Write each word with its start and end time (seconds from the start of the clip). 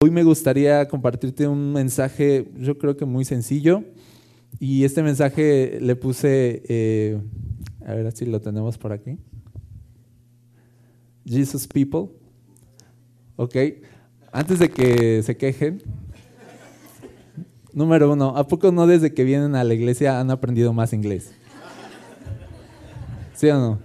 Hoy 0.00 0.12
me 0.12 0.22
gustaría 0.22 0.86
compartirte 0.86 1.48
un 1.48 1.72
mensaje, 1.72 2.48
yo 2.56 2.78
creo 2.78 2.96
que 2.96 3.04
muy 3.04 3.24
sencillo, 3.24 3.82
y 4.60 4.84
este 4.84 5.02
mensaje 5.02 5.80
le 5.80 5.96
puse, 5.96 6.62
eh, 6.68 7.20
a 7.84 7.94
ver 7.94 8.12
si 8.12 8.24
lo 8.24 8.40
tenemos 8.40 8.78
por 8.78 8.92
aquí. 8.92 9.18
Jesus 11.26 11.66
People. 11.66 12.14
Ok, 13.34 13.56
antes 14.30 14.60
de 14.60 14.70
que 14.70 15.20
se 15.24 15.36
quejen, 15.36 15.82
número 17.72 18.12
uno, 18.12 18.36
¿a 18.36 18.46
poco 18.46 18.70
no 18.70 18.86
desde 18.86 19.12
que 19.12 19.24
vienen 19.24 19.56
a 19.56 19.64
la 19.64 19.74
iglesia 19.74 20.20
han 20.20 20.30
aprendido 20.30 20.72
más 20.72 20.92
inglés? 20.92 21.32
¿Sí 23.34 23.48
o 23.48 23.58
no? 23.58 23.80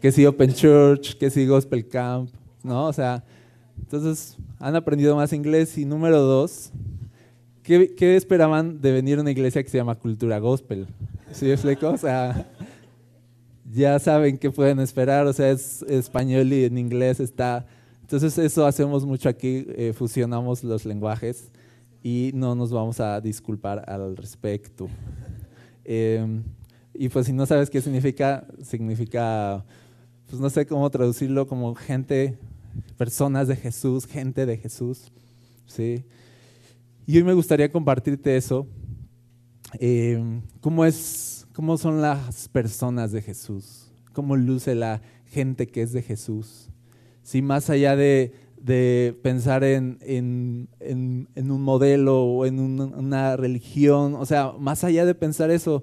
Que 0.00 0.12
si 0.12 0.24
Open 0.24 0.52
Church, 0.52 1.18
que 1.18 1.30
si 1.30 1.48
Gospel 1.48 1.88
Camp, 1.88 2.30
¿no? 2.62 2.86
O 2.86 2.92
sea, 2.92 3.24
entonces 3.76 4.38
han 4.58 4.76
aprendido 4.76 5.16
más 5.16 5.32
inglés. 5.32 5.76
Y 5.78 5.84
número 5.84 6.20
dos, 6.20 6.70
¿qué, 7.62 8.16
esperaban 8.16 8.80
de 8.80 8.92
venir 8.92 9.18
a 9.18 9.22
una 9.22 9.30
iglesia 9.30 9.62
que 9.62 9.68
se 9.68 9.78
llama 9.78 9.94
Cultura 9.94 10.38
Gospel? 10.38 10.86
¿Sí 11.32 11.50
explico? 11.50 11.90
O 11.90 11.98
sea, 11.98 12.46
ya 13.70 13.98
saben 13.98 14.38
qué 14.38 14.50
pueden 14.50 14.80
esperar, 14.80 15.26
o 15.26 15.32
sea, 15.32 15.50
es 15.50 15.82
español 15.82 16.52
y 16.52 16.64
en 16.64 16.78
inglés 16.78 17.20
está... 17.20 17.66
Entonces 18.00 18.38
eso 18.38 18.64
hacemos 18.64 19.04
mucho 19.04 19.28
aquí, 19.28 19.66
eh, 19.68 19.92
fusionamos 19.94 20.64
los 20.64 20.86
lenguajes 20.86 21.50
y 22.02 22.30
no 22.32 22.54
nos 22.54 22.72
vamos 22.72 23.00
a 23.00 23.20
disculpar 23.20 23.84
al 23.86 24.16
respecto. 24.16 24.88
Em, 25.84 26.42
y 26.94 27.10
pues 27.10 27.26
si 27.26 27.34
no 27.34 27.44
sabes 27.44 27.68
qué 27.68 27.82
significa, 27.82 28.46
significa, 28.62 29.62
pues 30.26 30.40
no 30.40 30.48
sé 30.48 30.66
cómo 30.66 30.88
traducirlo 30.88 31.46
como 31.46 31.74
gente 31.74 32.38
personas 32.96 33.48
de 33.48 33.56
Jesús, 33.56 34.06
gente 34.06 34.46
de 34.46 34.56
Jesús. 34.56 35.12
¿sí? 35.66 36.04
Y 37.06 37.16
hoy 37.16 37.24
me 37.24 37.34
gustaría 37.34 37.70
compartirte 37.70 38.36
eso. 38.36 38.66
Eh, 39.78 40.40
¿cómo, 40.60 40.84
es, 40.84 41.46
¿Cómo 41.54 41.78
son 41.78 42.00
las 42.00 42.48
personas 42.48 43.12
de 43.12 43.22
Jesús? 43.22 43.90
¿Cómo 44.12 44.36
luce 44.36 44.74
la 44.74 45.02
gente 45.26 45.66
que 45.66 45.82
es 45.82 45.92
de 45.92 46.02
Jesús? 46.02 46.68
¿Sí? 47.22 47.42
Más 47.42 47.70
allá 47.70 47.96
de, 47.96 48.32
pensar 49.22 49.64
en, 49.64 49.98
un 50.80 51.62
modelo 51.62 52.24
o 52.24 52.46
en 52.46 52.58
una 52.60 53.36
religión, 53.36 54.14
o 54.14 54.26
sea, 54.26 54.52
más 54.58 54.84
allá 54.84 55.04
de 55.04 55.14
pensar 55.14 55.50
eso, 55.50 55.82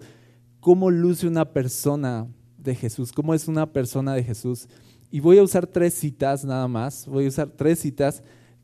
¿cómo 0.59 0.92
luce 0.92 1.28
una 1.28 1.46
persona 1.46 2.28
de 2.58 2.76
Jesús? 2.76 3.12
¿Cómo 3.12 3.34
es 3.34 3.48
una 3.48 3.72
persona 3.72 4.14
de 4.14 4.24
Jesús? 4.24 4.68
Y 5.11 5.20
voy 5.20 5.38
a 5.38 5.44
usar 5.44 5.67
tres 5.67 5.94
citas 5.94 6.44
nada 6.44 6.67
más, 6.67 7.08
voy 7.08 7.25
a 7.25 7.30
usar 7.30 7.50
tres 7.50 7.80
citas 7.80 8.23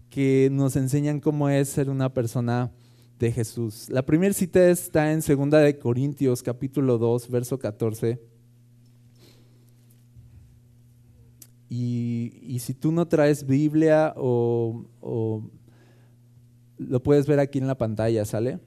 que 0.09 0.49
nos 0.51 0.75
enseñan 0.75 1.19
cómo 1.19 1.49
es 1.49 1.69
ser 1.69 1.89
una 1.89 2.13
persona 2.13 2.71
de 3.17 3.31
Jesús. 3.31 3.89
La 3.89 4.05
primera 4.05 4.33
cita 4.33 4.69
está 4.69 5.11
en 5.11 5.21
2 5.21 5.51
de 5.51 5.79
Corintios 5.79 6.43
capítulo 6.43 6.97
2, 6.97 7.29
verso 7.29 7.57
14. 7.57 8.19
Y, 11.69 12.57
si 12.59 12.73
tú 12.73 12.91
no 12.91 13.07
traes 13.07 13.47
Biblia 13.47 14.13
o, 14.17 14.85
o 14.99 15.49
lo 16.77 17.01
puedes 17.01 17.27
ver 17.27 17.39
aquí 17.39 17.59
en 17.59 17.67
la 17.67 17.77
pantalla, 17.77 18.25
¿sale? 18.25 18.59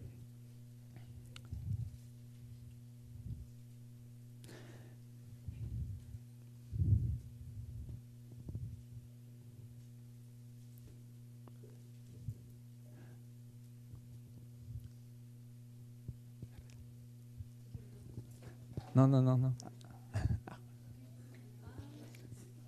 No, 18.94 19.08
no, 19.08 19.20
no, 19.20 19.36
no. 19.36 19.54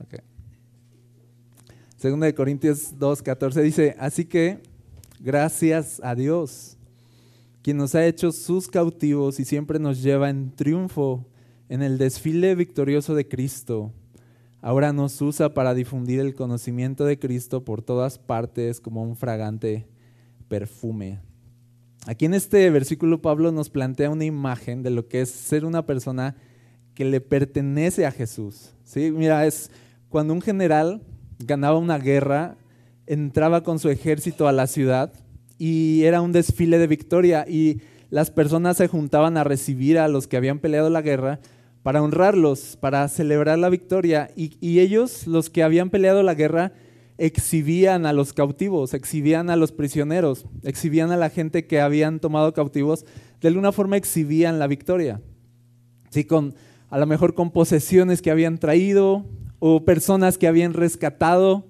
Okay. 0.05 0.21
Segunda 1.97 2.27
de 2.27 2.35
Corintios 2.35 2.95
2.14 2.99 3.63
dice, 3.63 3.97
así 3.99 4.25
que 4.25 4.61
gracias 5.21 6.01
a 6.05 6.15
Dios, 6.15 6.77
quien 7.63 7.77
nos 7.77 7.95
ha 7.95 8.07
hecho 8.07 8.31
sus 8.33 8.69
cautivos 8.69 9.41
y 9.41 9.45
siempre 9.45 9.79
nos 9.79 10.03
lleva 10.03 10.31
en 10.31 10.51
triunfo 10.51 11.25
en 11.69 11.83
el 11.83 11.99
desfile 11.99 12.55
victorioso 12.55 13.15
de 13.15 13.27
Cristo. 13.27 13.93
Ahora 14.61 14.93
nos 14.93 15.21
usa 15.21 15.55
para 15.55 15.75
difundir 15.75 16.21
el 16.21 16.35
conocimiento 16.35 17.05
de 17.05 17.19
Cristo 17.19 17.65
por 17.65 17.83
todas 17.83 18.19
partes 18.19 18.81
como 18.81 19.03
un 19.03 19.17
fragante 19.17 19.87
perfume. 20.49 21.21
Aquí 22.07 22.25
en 22.25 22.35
este 22.35 22.71
versículo 22.71 23.21
Pablo 23.21 23.51
nos 23.51 23.69
plantea 23.69 24.11
una 24.11 24.25
imagen 24.25 24.85
de 24.85 24.91
lo 24.91 25.09
que 25.09 25.23
es 25.23 25.31
ser 25.31 25.65
una 25.65 25.87
persona 25.87 26.37
que 26.95 27.05
le 27.05 27.21
pertenece 27.21 28.07
a 28.07 28.13
Jesús. 28.13 28.75
¿sí? 28.85 29.11
Mira, 29.11 29.45
es 29.45 29.73
cuando 30.09 30.33
un 30.33 30.41
general 30.41 31.03
ganaba 31.41 31.79
una 31.79 31.99
guerra, 31.99 32.57
entraba 33.07 33.65
con 33.65 33.81
su 33.81 33.91
ejército 33.91 34.47
a 34.47 34.53
la 34.53 34.69
ciudad 34.69 35.13
y 35.59 36.05
era 36.05 36.21
un 36.21 36.31
desfile 36.31 36.79
de 36.79 36.87
victoria 36.87 37.45
y 37.49 37.81
las 38.09 38.31
personas 38.31 38.77
se 38.77 38.87
juntaban 38.87 39.37
a 39.37 39.43
recibir 39.43 39.99
a 39.99 40.07
los 40.07 40.29
que 40.29 40.37
habían 40.37 40.61
peleado 40.61 40.91
la 40.91 41.03
guerra 41.03 41.41
para 41.83 42.03
honrarlos, 42.03 42.77
para 42.81 43.09
celebrar 43.09 43.59
la 43.59 43.69
victoria. 43.69 44.31
Y, 44.37 44.57
y 44.61 44.79
ellos, 44.79 45.27
los 45.27 45.51
que 45.51 45.65
habían 45.65 45.91
peleado 45.91 46.23
la 46.23 46.35
guerra, 46.35 46.73
exhibían 47.19 48.07
a 48.07 48.13
los 48.13 48.33
cautivos, 48.33 48.95
exhibían 48.95 49.51
a 49.51 49.57
los 49.57 49.73
prisioneros, 49.73 50.47
exhibían 50.63 51.11
a 51.11 51.17
la 51.17 51.31
gente 51.31 51.67
que 51.67 51.81
habían 51.81 52.21
tomado 52.21 52.53
cautivos, 52.53 53.07
de 53.41 53.49
alguna 53.49 53.73
forma 53.73 53.97
exhibían 53.97 54.59
la 54.59 54.67
victoria. 54.67 55.21
Sí, 56.11 56.25
con, 56.25 56.55
a 56.91 56.99
lo 56.99 57.07
mejor 57.07 57.35
con 57.35 57.51
posesiones 57.51 58.23
que 58.23 58.31
habían 58.31 58.59
traído 58.59 59.27
o 59.59 59.85
personas 59.85 60.39
que 60.39 60.47
habían 60.47 60.75
rescatado. 60.75 61.67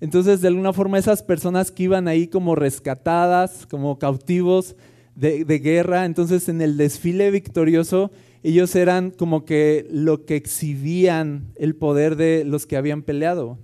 Entonces, 0.00 0.40
de 0.40 0.48
alguna 0.48 0.72
forma, 0.72 0.98
esas 0.98 1.22
personas 1.22 1.70
que 1.70 1.84
iban 1.84 2.08
ahí 2.08 2.26
como 2.26 2.54
rescatadas, 2.54 3.66
como 3.66 3.98
cautivos 3.98 4.76
de, 5.14 5.44
de 5.44 5.58
guerra, 5.58 6.04
entonces 6.04 6.48
en 6.48 6.60
el 6.60 6.76
desfile 6.76 7.30
victorioso, 7.30 8.10
ellos 8.42 8.74
eran 8.74 9.10
como 9.10 9.44
que 9.44 9.86
lo 9.90 10.24
que 10.24 10.36
exhibían 10.36 11.52
el 11.56 11.76
poder 11.76 12.16
de 12.16 12.44
los 12.44 12.66
que 12.66 12.76
habían 12.76 13.02
peleado. 13.02 13.58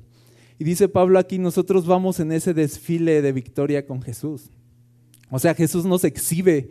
Y 0.58 0.64
dice 0.64 0.88
Pablo 0.88 1.18
aquí, 1.18 1.38
nosotros 1.38 1.86
vamos 1.86 2.18
en 2.20 2.32
ese 2.32 2.54
desfile 2.54 3.20
de 3.20 3.32
victoria 3.32 3.86
con 3.86 4.00
Jesús. 4.00 4.50
O 5.30 5.38
sea, 5.38 5.54
Jesús 5.54 5.84
nos 5.84 6.04
exhibe 6.04 6.70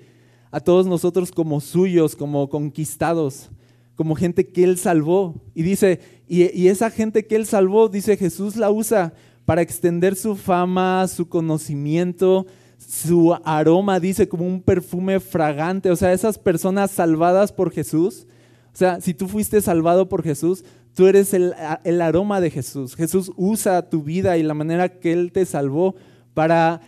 a 0.51 0.59
todos 0.59 0.87
nosotros 0.87 1.31
como 1.31 1.59
suyos, 1.59 2.15
como 2.15 2.49
conquistados, 2.49 3.49
como 3.95 4.15
gente 4.15 4.47
que 4.47 4.63
Él 4.63 4.77
salvó. 4.77 5.35
Y 5.53 5.63
dice, 5.63 5.99
y, 6.27 6.67
esa 6.67 6.89
gente 6.89 7.27
que 7.27 7.35
Él 7.35 7.45
salvó, 7.45 7.89
dice 7.89 8.17
Jesús 8.17 8.55
la 8.55 8.71
usa 8.71 9.13
para 9.45 9.61
extender 9.61 10.15
su 10.15 10.35
fama, 10.35 11.07
su 11.07 11.29
conocimiento, 11.29 12.47
su 12.77 13.37
aroma, 13.43 13.99
dice 13.99 14.27
como 14.27 14.47
un 14.47 14.61
perfume 14.61 15.19
fragante. 15.19 15.91
O 15.91 15.95
sea, 15.95 16.13
esas 16.13 16.39
personas 16.39 16.89
salvadas 16.91 17.51
por 17.51 17.71
Jesús. 17.71 18.25
O 18.73 18.77
sea, 18.77 18.99
si 18.99 19.13
tú 19.13 19.27
fuiste 19.27 19.61
salvado 19.61 20.09
por 20.09 20.23
Jesús, 20.23 20.63
Tú 20.95 21.07
eres 21.07 21.33
el, 21.33 21.53
aroma 22.01 22.39
de 22.39 22.49
Jesús. 22.49 22.95
Jesús 22.95 23.29
usa 23.35 23.89
tu 23.89 24.01
vida 24.01 24.37
y 24.37 24.43
la 24.43 24.53
manera 24.53 24.87
que 24.87 25.11
Él 25.11 25.33
te 25.33 25.45
salvó 25.45 25.95
para, 26.33 26.79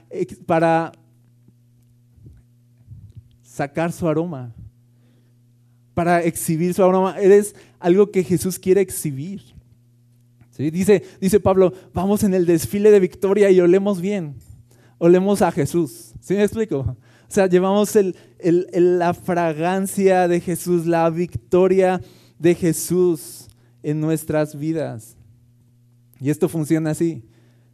sacar 3.43 3.91
su 3.91 4.07
aroma, 4.07 4.55
para 5.93 6.23
exhibir 6.23 6.73
su 6.73 6.85
aroma. 6.85 7.19
Eres 7.19 7.53
algo 7.79 8.09
que 8.09 8.23
Jesús 8.23 8.57
quiere 8.57 8.79
exhibir. 8.79 9.41
¿Sí? 10.51 10.71
Dice, 10.71 11.03
dice 11.19 11.41
Pablo, 11.41 11.73
vamos 11.93 12.23
en 12.23 12.33
el 12.33 12.45
desfile 12.45 12.91
de 12.91 13.01
victoria 13.01 13.51
y 13.51 13.59
olemos 13.59 13.99
bien. 13.99 14.35
Olemos 14.99 15.41
a 15.41 15.51
Jesús. 15.51 16.13
¿Sí 16.21 16.33
me 16.33 16.43
explico? 16.43 16.77
O 16.79 16.95
sea, 17.27 17.47
llevamos 17.47 17.93
la 18.39 19.13
fragancia 19.13 20.29
de 20.29 20.39
Jesús, 20.39 20.85
la 20.85 21.09
victoria 21.09 21.99
de 22.39 22.55
Jesús 22.55 23.46
en 23.87 24.01
nuestras 24.01 24.59
vidas. 24.59 25.15
Y 26.19 26.29
esto 26.29 26.49
funciona 26.49 26.89
así. 26.89 27.23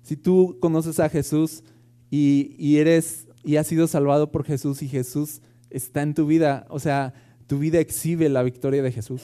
Si 0.04 0.16
tú 0.16 0.60
conoces 0.60 1.00
a 1.00 1.10
Jesús 1.10 1.64
y, 2.12 2.78
eres 2.78 3.26
y 3.44 3.56
has 3.56 3.66
sido 3.66 3.88
salvado 3.88 4.32
por 4.32 4.44
Jesús 4.46 4.84
y 4.84 4.88
Jesús 4.88 5.42
está 5.72 6.04
en 6.04 6.14
tu 6.14 6.28
vida, 6.28 6.68
o 6.70 6.78
sea, 6.78 7.16
tu 7.48 7.58
vida 7.58 7.80
exhibe 7.80 8.30
la 8.30 8.44
victoria 8.44 8.84
de 8.84 8.92
Jesús. 8.92 9.24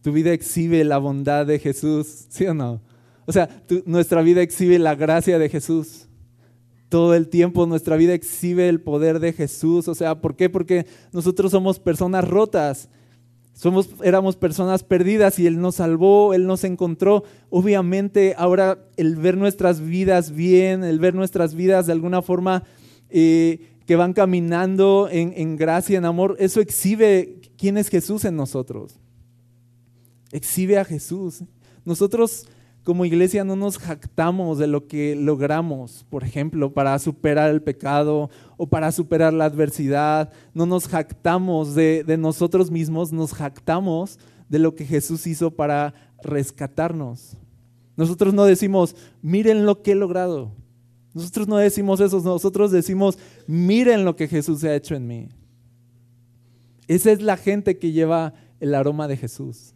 Tu 0.00 0.12
vida 0.12 0.32
exhibe 0.32 0.84
la 0.84 0.98
bondad 0.98 1.44
de 1.44 1.58
Jesús, 1.58 2.26
¿sí 2.28 2.46
o 2.46 2.54
no? 2.54 2.80
O 3.26 3.32
sea, 3.32 3.48
nuestra 3.84 4.22
vida 4.22 4.42
exhibe 4.42 4.78
la 4.78 4.94
gracia 4.94 5.40
de 5.40 5.48
Jesús. 5.48 6.06
Todo 6.88 7.16
el 7.16 7.28
tiempo 7.28 7.66
nuestra 7.66 7.96
vida 7.96 8.14
exhibe 8.14 8.68
el 8.68 8.80
poder 8.80 9.18
de 9.18 9.32
Jesús. 9.32 9.88
O 9.88 9.96
sea, 9.96 10.20
¿por 10.20 10.36
qué? 10.36 10.48
Porque 10.48 10.86
nosotros 11.12 11.50
somos 11.50 11.80
personas 11.80 12.28
rotas 12.28 12.88
Somos, 13.60 13.90
éramos 14.02 14.36
personas 14.36 14.82
perdidas 14.82 15.38
y 15.38 15.46
Él 15.46 15.60
nos 15.60 15.74
salvó, 15.74 16.32
Él 16.32 16.46
nos 16.46 16.64
encontró. 16.64 17.24
Obviamente 17.50 18.34
ahora 18.38 18.86
el 18.96 19.16
ver 19.16 19.36
nuestras 19.36 19.82
vidas 19.82 20.30
bien, 20.30 20.82
el 20.82 20.98
ver 20.98 21.14
nuestras 21.14 21.54
vidas 21.54 21.84
de 21.84 21.92
alguna 21.92 22.22
forma 22.22 22.62
eh, 23.10 23.74
que 23.84 23.96
van 23.96 24.14
caminando 24.14 25.10
en, 25.12 25.34
en 25.36 25.58
gracia, 25.58 25.98
en 25.98 26.06
amor, 26.06 26.36
eso 26.38 26.62
exhibe 26.62 27.38
quién 27.58 27.76
es 27.76 27.90
Jesús 27.90 28.24
en 28.24 28.34
nosotros. 28.34 28.98
Exhibe 30.32 30.78
a 30.78 30.84
Jesús. 30.86 31.44
Nosotros 31.84 32.48
como 32.84 33.04
iglesia 33.04 33.44
no 33.44 33.56
nos 33.56 33.78
jactamos 33.78 34.58
de 34.58 34.66
lo 34.66 34.86
que 34.86 35.14
logramos, 35.14 36.06
por 36.08 36.24
ejemplo, 36.24 36.72
para 36.72 36.98
superar 36.98 37.50
el 37.50 37.62
pecado 37.62 38.30
o 38.56 38.66
para 38.68 38.90
superar 38.90 39.34
la 39.34 39.44
adversidad. 39.44 40.32
No 40.54 40.64
nos 40.64 40.88
jactamos 40.88 41.74
de, 41.74 42.04
nosotros 42.18 42.70
mismos, 42.70 43.12
nos 43.12 43.34
jactamos 43.34 44.18
de 44.48 44.58
lo 44.58 44.74
que 44.74 44.86
Jesús 44.86 45.26
hizo 45.26 45.50
para 45.50 45.92
rescatarnos. 46.22 47.36
Nosotros 47.96 48.32
no 48.32 48.44
decimos, 48.44 48.96
miren 49.20 49.66
lo 49.66 49.82
que 49.82 49.92
he 49.92 49.94
logrado. 49.94 50.52
Nosotros 51.12 51.48
no 51.48 51.58
decimos 51.58 52.00
eso, 52.00 52.20
nosotros 52.20 52.70
decimos, 52.70 53.18
miren 53.46 54.04
lo 54.04 54.16
que 54.16 54.26
Jesús 54.26 54.64
ha 54.64 54.74
hecho 54.74 54.94
en 54.94 55.06
mí. 55.06 55.28
Esa 56.88 57.12
es 57.12 57.20
la 57.20 57.36
gente 57.36 57.78
que 57.78 57.92
lleva 57.92 58.32
el 58.58 58.74
aroma 58.74 59.06
de 59.06 59.18
Jesús. 59.18 59.74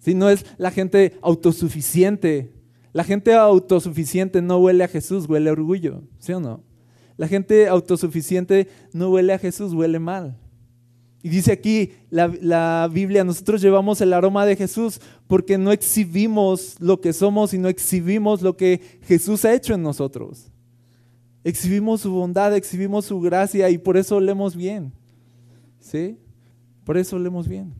Si 0.00 0.14
no 0.14 0.28
es 0.28 0.44
la 0.58 0.70
gente 0.70 1.16
autosuficiente. 1.22 2.52
La 2.92 3.04
gente 3.04 3.34
autosuficiente 3.34 4.42
no 4.42 4.58
huele 4.58 4.82
a 4.82 4.88
Jesús, 4.88 5.28
huele 5.28 5.50
orgullo, 5.50 6.02
¿sí 6.18 6.32
o 6.32 6.40
no? 6.40 6.64
La 7.16 7.28
gente 7.28 7.68
autosuficiente 7.68 8.66
no 8.92 9.10
huele 9.10 9.32
a 9.32 9.38
Jesús, 9.38 9.72
huele 9.74 10.00
mal. 10.00 10.36
Y 11.22 11.28
dice 11.28 11.52
aquí 11.52 11.92
la, 12.08 12.32
la, 12.40 12.88
Biblia, 12.90 13.22
nosotros 13.22 13.60
llevamos 13.60 14.00
el 14.00 14.12
aroma 14.12 14.46
de 14.46 14.56
Jesús 14.56 15.00
porque 15.28 15.58
no 15.58 15.70
exhibimos 15.70 16.76
lo 16.80 17.00
que 17.00 17.12
somos 17.12 17.52
y 17.52 17.58
no 17.58 17.68
exhibimos 17.68 18.42
lo 18.42 18.56
que 18.56 18.80
Jesús 19.02 19.44
ha 19.44 19.52
hecho 19.52 19.74
en 19.74 19.82
nosotros. 19.82 20.50
Exhibimos 21.44 22.00
su 22.00 22.10
bondad, 22.10 22.56
exhibimos 22.56 23.04
su 23.04 23.20
gracia 23.20 23.70
y 23.70 23.78
por 23.78 23.96
eso 23.96 24.16
olemos 24.16 24.56
bien. 24.56 24.92
¿Sí? 25.78 26.16
Por 26.84 26.96
eso 26.96 27.16
olemos 27.16 27.46
bien. 27.46 27.74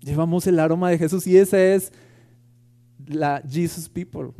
Llevamos 0.00 0.46
el 0.46 0.58
aroma 0.58 0.90
de 0.90 0.98
Jesús 0.98 1.26
y 1.26 1.36
esa 1.36 1.62
es 1.62 1.92
la 3.06 3.42
Jesus 3.48 3.88
People. 3.88 4.30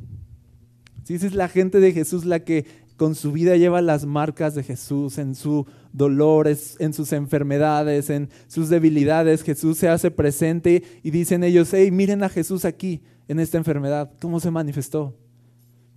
esa 1.08 1.26
es 1.26 1.34
la 1.34 1.48
gente 1.48 1.80
de 1.80 1.92
Jesús 1.92 2.24
la 2.24 2.40
que 2.40 2.66
con 2.96 3.14
su 3.14 3.32
vida 3.32 3.56
lleva 3.56 3.80
las 3.80 4.04
marcas 4.04 4.54
de 4.54 4.62
Jesús 4.62 5.16
en 5.16 5.34
su 5.34 5.66
dolor, 5.92 6.46
en 6.48 6.92
sus 6.92 7.12
enfermedades, 7.14 8.10
en 8.10 8.28
sus 8.46 8.68
debilidades. 8.68 9.42
Jesús 9.42 9.78
se 9.78 9.88
hace 9.88 10.10
presente 10.10 10.82
y 11.02 11.10
dicen 11.10 11.42
ellos, 11.42 11.70
hey, 11.72 11.90
miren 11.90 12.22
a 12.22 12.28
Jesús 12.28 12.66
aquí 12.66 13.00
en 13.26 13.40
esta 13.40 13.56
enfermedad, 13.56 14.12
cómo 14.20 14.38
se 14.38 14.50
manifestó. 14.50 15.16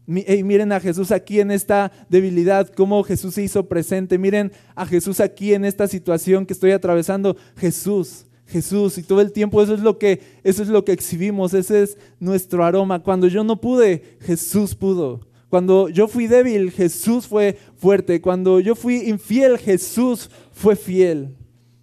Hey, 0.08 0.44
miren 0.44 0.72
a 0.72 0.80
Jesús 0.80 1.12
aquí 1.12 1.40
en 1.40 1.52
esta 1.52 1.92
debilidad, 2.10 2.70
cómo 2.70 3.04
Jesús 3.04 3.36
se 3.36 3.44
hizo 3.44 3.68
presente. 3.68 4.18
Miren 4.18 4.52
a 4.76 4.86
Jesús 4.86 5.20
aquí 5.20 5.54
en 5.54 5.66
esta 5.66 5.88
situación 5.88 6.46
que 6.46 6.54
estoy 6.54 6.72
atravesando. 6.72 7.36
Jesús, 7.58 8.28
Jesús 8.48 8.98
y 8.98 9.04
todo 9.04 9.22
el 9.22 9.32
tiempo 9.32 9.62
eso 9.62 9.74
es 9.74 9.80
lo 9.80 9.98
que 9.98 10.22
eso 10.44 10.62
es 10.64 10.70
lo 10.70 10.84
que 10.86 10.92
exhibimos, 10.92 11.54
ese 11.54 11.84
es 11.84 11.98
nuestro 12.20 12.64
aroma. 12.64 13.02
Cuando 13.02 13.28
yo 13.28 13.44
no 13.44 13.60
pude, 13.60 14.18
Jesús 14.22 14.76
pudo. 14.76 15.22
Cuando 15.50 15.88
yo 15.88 16.08
fui 16.08 16.26
débil, 16.26 16.72
Jesús 16.72 17.28
fue 17.28 17.58
fuerte. 17.78 18.22
Cuando 18.22 18.60
yo 18.60 18.76
fui 18.76 19.08
infiel, 19.08 19.60
Jesús 19.60 20.32
fue 20.52 20.76
fiel. 20.76 21.36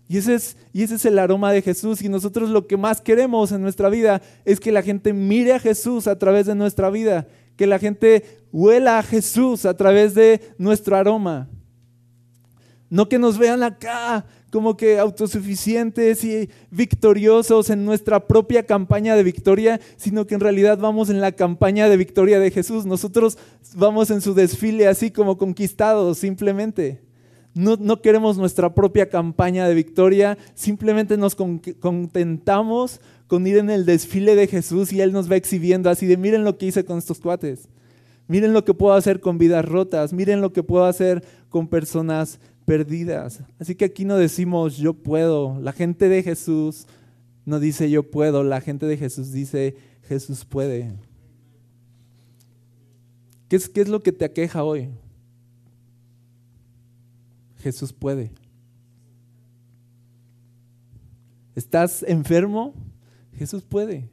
Y 0.09 0.19
ese, 0.19 0.35
es, 0.35 0.57
y 0.73 0.83
ese 0.83 0.97
es 0.97 1.05
el 1.05 1.17
aroma 1.21 1.53
de 1.53 1.63
Jesús. 1.63 2.03
Y 2.03 2.09
nosotros 2.09 2.51
lo 2.51 2.67
que 2.67 2.77
más 2.77 3.01
queremos 3.01 3.53
en 3.53 3.63
nuestra 3.63 3.89
vida 3.89 4.23
es 4.45 4.59
que 4.59 4.73
la 4.73 4.83
gente 4.83 5.13
mire 5.13 5.53
a 5.53 5.61
Jesús 5.61 6.09
a 6.09 6.19
través 6.19 6.47
de 6.47 6.57
nuestra 6.57 6.91
vida. 6.91 7.29
Que 7.57 7.69
la 7.69 7.79
gente 7.79 8.25
huela 8.51 8.99
a 8.99 9.05
Jesús 9.05 9.65
a 9.65 9.77
través 9.77 10.17
de 10.17 10.41
nuestro 10.59 10.97
aroma. 10.97 11.49
No 12.89 13.09
que 13.09 13.21
nos 13.21 13.39
vean 13.39 13.63
acá 13.63 14.27
como 14.51 14.77
que 14.77 14.99
autosuficientes 14.99 16.25
y 16.25 16.51
victoriosos 16.71 17.71
en 17.71 17.85
nuestra 17.85 18.27
propia 18.27 18.67
campaña 18.67 19.15
de 19.15 19.23
victoria, 19.23 19.81
sino 19.97 20.27
que 20.27 20.35
en 20.35 20.41
realidad 20.41 20.79
vamos 20.79 21.09
en 21.09 21.21
la 21.21 21.33
campaña 21.33 21.89
de 21.89 21.97
victoria 21.97 22.41
de 22.41 22.51
Jesús. 22.51 22.85
Nosotros 22.85 23.39
vamos 23.77 24.11
en 24.11 24.21
su 24.21 24.35
desfile 24.35 24.89
así 24.89 25.11
como 25.11 25.39
conquistados 25.39 26.19
simplemente. 26.19 27.01
No, 27.53 28.01
queremos 28.01 28.39
nuestra 28.39 28.75
propia 28.75 29.09
campaña 29.09 29.67
de 29.67 29.75
victoria, 29.75 30.39
simplemente 30.55 31.17
nos 31.17 31.35
contentamos 31.35 33.01
con 33.27 33.45
ir 33.47 33.59
en 33.59 33.71
el 33.71 33.87
desfile 33.87 34.37
de 34.37 34.47
Jesús 34.47 34.93
y 34.93 35.01
Él 35.01 35.13
nos 35.13 35.31
va 35.31 35.37
exhibiendo 35.37 35.91
así 35.91 36.07
de 36.07 36.17
miren 36.17 36.45
lo 36.45 36.59
que 36.59 36.67
hice 36.67 36.85
con 36.85 36.99
estos 36.99 37.19
cuates. 37.19 37.69
Miren 38.29 38.53
lo 38.53 38.65
que 38.65 38.75
puedo 38.75 38.95
hacer 38.95 39.19
con 39.19 39.39
vidas 39.39 39.65
rotas, 39.65 40.13
miren 40.13 40.41
lo 40.41 40.53
que 40.53 40.63
puedo 40.63 40.85
hacer 40.85 41.25
con 41.49 41.67
personas 41.67 42.39
perdidas. 42.65 43.43
Así 43.59 43.75
que 43.75 43.85
aquí 43.85 44.05
no 44.05 44.17
decimos 44.17 44.77
yo 44.77 44.95
puedo. 44.95 45.59
La 45.61 45.73
gente 45.73 46.09
de 46.09 46.23
Jesús 46.23 46.87
no 47.45 47.61
dice 47.61 47.91
yo 47.91 48.11
puedo. 48.11 48.43
La 48.43 48.61
gente 48.61 48.87
de 48.87 48.97
Jesús 48.97 49.33
dice 49.33 49.77
Jesús 50.03 50.45
puede. 50.45 50.93
¿Qué 53.49 53.57
es, 53.57 53.69
qué 53.69 53.81
es 53.81 53.89
lo 53.89 54.01
que 54.01 54.13
te 54.13 54.25
aqueja 54.25 54.63
hoy? 54.63 54.89
Jesús 57.59 57.93
puede. 57.93 58.31
¿Estás 61.55 62.03
enfermo? 62.05 62.75
Jesús 63.37 63.63
puede. 63.63 64.09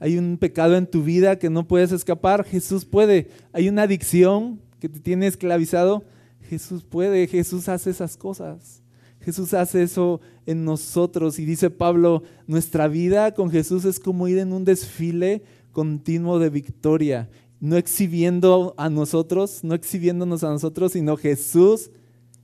Hay 0.00 0.16
un 0.16 0.38
pecado 0.38 0.76
en 0.76 0.86
tu 0.86 1.02
vida 1.02 1.38
que 1.38 1.50
no 1.50 1.66
puedes 1.66 1.92
escapar, 1.92 2.44
Jesús 2.44 2.84
puede. 2.84 3.30
Hay 3.52 3.68
una 3.68 3.82
adicción 3.82 4.60
que 4.78 4.88
te 4.88 5.00
tiene 5.00 5.26
esclavizado, 5.26 6.04
Jesús 6.48 6.84
puede, 6.84 7.26
Jesús 7.26 7.68
hace 7.68 7.90
esas 7.90 8.16
cosas. 8.16 8.82
Jesús 9.20 9.52
hace 9.52 9.82
eso 9.82 10.20
en 10.46 10.64
nosotros 10.64 11.38
y 11.38 11.44
dice 11.44 11.70
Pablo, 11.70 12.22
nuestra 12.46 12.88
vida 12.88 13.34
con 13.34 13.50
Jesús 13.50 13.84
es 13.84 14.00
como 14.00 14.28
ir 14.28 14.38
en 14.38 14.52
un 14.52 14.64
desfile 14.64 15.42
continuo 15.72 16.38
de 16.38 16.48
victoria, 16.50 17.28
no 17.60 17.76
exhibiendo 17.76 18.74
a 18.78 18.88
nosotros, 18.88 19.64
no 19.64 19.74
exhibiéndonos 19.74 20.44
a 20.44 20.50
nosotros, 20.50 20.92
sino 20.92 21.16
Jesús 21.16 21.90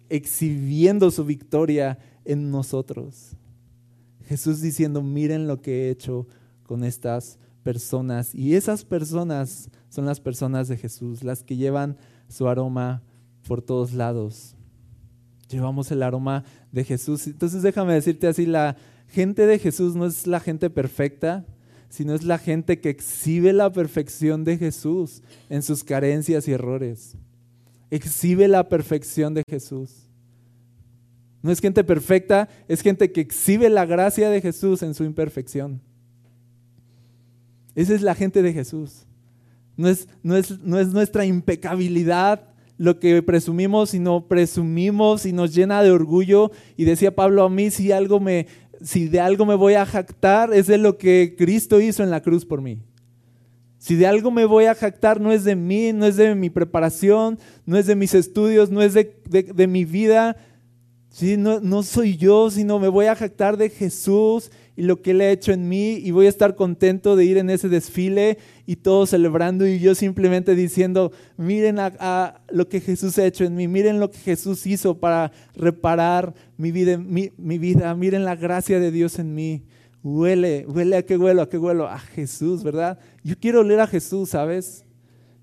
exhibiendo 0.09 1.11
su 1.11 1.25
victoria 1.25 1.99
en 2.25 2.51
nosotros. 2.51 3.37
Jesús 4.27 4.61
diciendo, 4.61 5.03
miren 5.03 5.47
lo 5.47 5.63
que 5.63 5.87
he 5.87 5.91
hecho 5.91 6.27
con 6.65 6.85
estas 6.85 7.39
personas. 7.63 8.35
Y 8.35 8.55
esas 8.55 8.85
personas 8.85 9.71
son 9.89 10.07
las 10.07 10.21
personas 10.21 10.69
de 10.69 10.77
Jesús, 10.77 11.25
las 11.25 11.43
que 11.43 11.57
llevan 11.57 11.97
su 12.29 12.49
aroma 12.49 13.03
por 13.47 13.63
todos 13.63 13.93
lados. 13.93 14.55
Llevamos 15.49 15.91
el 15.91 16.03
aroma 16.03 16.45
de 16.73 16.85
Jesús. 16.85 17.27
Entonces 17.27 17.63
déjame 17.63 17.95
decirte 17.95 18.27
así, 18.27 18.47
la 18.47 18.77
gente 19.09 19.47
de 19.47 19.59
Jesús 19.59 19.95
no 19.95 20.07
es 20.07 20.27
la 20.27 20.41
gente 20.41 20.71
perfecta, 20.71 21.45
sino 21.89 22.15
es 22.15 22.25
la 22.25 22.39
gente 22.39 22.81
que 22.81 22.91
exhibe 22.91 23.53
la 23.53 23.73
perfección 23.73 24.45
de 24.45 24.59
Jesús 24.59 25.23
en 25.49 25.63
sus 25.63 25.85
carencias 25.85 26.49
y 26.49 26.53
errores. 26.53 27.17
Exhibe 27.91 28.49
la 28.49 28.69
perfección 28.69 29.35
de 29.35 29.45
Jesús. 29.49 30.09
No 31.43 31.53
es 31.53 31.61
gente 31.61 31.85
perfecta, 31.85 32.49
es 32.67 32.81
gente 32.81 33.13
que 33.13 33.21
exhibe 33.21 33.69
la 33.69 33.85
gracia 33.85 34.31
de 34.31 34.41
Jesús 34.41 34.83
en 34.83 34.95
su 34.95 35.05
imperfección. 35.05 35.81
Esa 37.75 37.95
es 37.95 38.03
la 38.03 38.15
gente 38.15 38.43
de 38.43 38.53
Jesús. 38.53 39.07
No 39.77 39.89
es, 39.89 40.09
no 40.23 40.37
es, 40.37 40.59
no 40.61 40.79
es 40.79 40.89
nuestra 40.89 41.27
impecabilidad 41.27 42.54
lo 42.77 42.99
que 42.99 43.23
presumimos, 43.23 43.91
sino 43.91 44.27
presumimos 44.27 45.27
y 45.27 45.33
nos 45.33 45.55
llena 45.55 45.83
de 45.83 45.91
orgullo. 45.91 46.51
Y 46.77 46.85
decía 46.85 47.15
Pablo 47.15 47.45
a 47.45 47.51
mí, 47.51 47.71
si, 47.71 47.93
algo 47.93 48.21
me, 48.21 48.47
si 48.83 49.09
de 49.09 49.21
algo 49.21 49.47
me 49.47 49.55
voy 49.55 49.75
a 49.75 49.87
jactar, 49.87 50.53
es 50.53 50.67
de 50.67 50.79
lo 50.79 50.99
que 50.99 51.35
Cristo 51.37 51.81
hizo 51.81 52.03
en 52.03 52.11
la 52.11 52.23
cruz 52.23 52.45
por 52.45 52.61
mí. 52.61 52.79
Si 53.79 53.97
de 53.97 54.07
algo 54.07 54.31
me 54.31 54.47
voy 54.47 54.65
a 54.65 54.75
jactar, 54.75 55.21
no 55.21 55.31
es 55.31 55.45
de 55.45 55.57
mí, 55.57 55.93
no 55.93 56.07
es 56.07 56.17
de 56.17 56.35
mi 56.35 56.49
preparación, 56.49 57.39
no 57.67 57.77
es 57.77 57.87
de 57.87 57.95
mis 57.95 58.15
estudios, 58.15 58.71
no 58.71 58.81
es 58.81 58.95
de, 58.95 59.15
de, 59.27 59.67
mi 59.67 59.85
vida. 59.85 60.37
¿sí? 61.11 61.37
No, 61.37 61.61
no 61.61 61.83
soy 61.83 62.17
yo, 62.17 62.51
sino 62.51 62.79
me 62.79 62.89
voy 62.89 63.07
a 63.07 63.15
jactar 63.15 63.59
de 63.59 63.69
Jesús 63.69 64.51
y 64.77 64.83
lo 64.83 65.01
que 65.01 65.13
Él 65.13 65.21
ha 65.21 65.31
hecho 65.31 65.53
en 65.53 65.69
mí 65.69 65.95
y 65.95 66.11
voy 66.11 66.27
a 66.27 66.29
estar 66.29 66.57
contento 66.57 67.17
de 67.17 67.25
ir 67.25 67.39
en 67.39 67.51
ese 67.51 67.69
desfile 67.69 68.39
y 68.67 68.77
todos 68.77 69.11
celebrando 69.11 69.67
y 69.67 69.79
yo 69.79 69.95
simplemente 69.95 70.55
diciendo, 70.55 71.13
miren 71.37 71.79
lo 72.51 72.69
que 72.69 72.81
Jesús 72.81 73.19
ha 73.19 73.27
hecho 73.27 73.45
en 73.45 73.55
mí, 73.55 73.69
miren 73.69 74.01
lo 74.01 74.11
que 74.11 74.19
Jesús 74.19 74.67
hizo 74.67 74.99
para 74.99 75.31
reparar 75.55 76.35
mi 76.57 76.73
vida, 76.73 76.99
mi, 76.99 77.59
vida, 77.59 77.95
miren 77.95 78.25
la 78.25 78.35
gracia 78.37 78.81
de 78.81 78.91
Dios 78.91 79.19
en 79.19 79.35
mí. 79.35 79.63
Huele, 80.03 80.67
huele 80.69 80.97
a 80.97 81.03
qué 81.03 81.17
huelo, 81.17 81.43
a 81.43 81.49
qué 81.49 81.57
huelo, 81.57 81.89
a 81.89 81.99
Jesús, 81.99 82.63
¿verdad? 82.63 82.99
Yo 83.23 83.37
quiero 83.41 83.63
leer 83.63 83.81
a 83.81 83.87
Jesús, 83.87 84.31
¿sabes? 84.31 84.85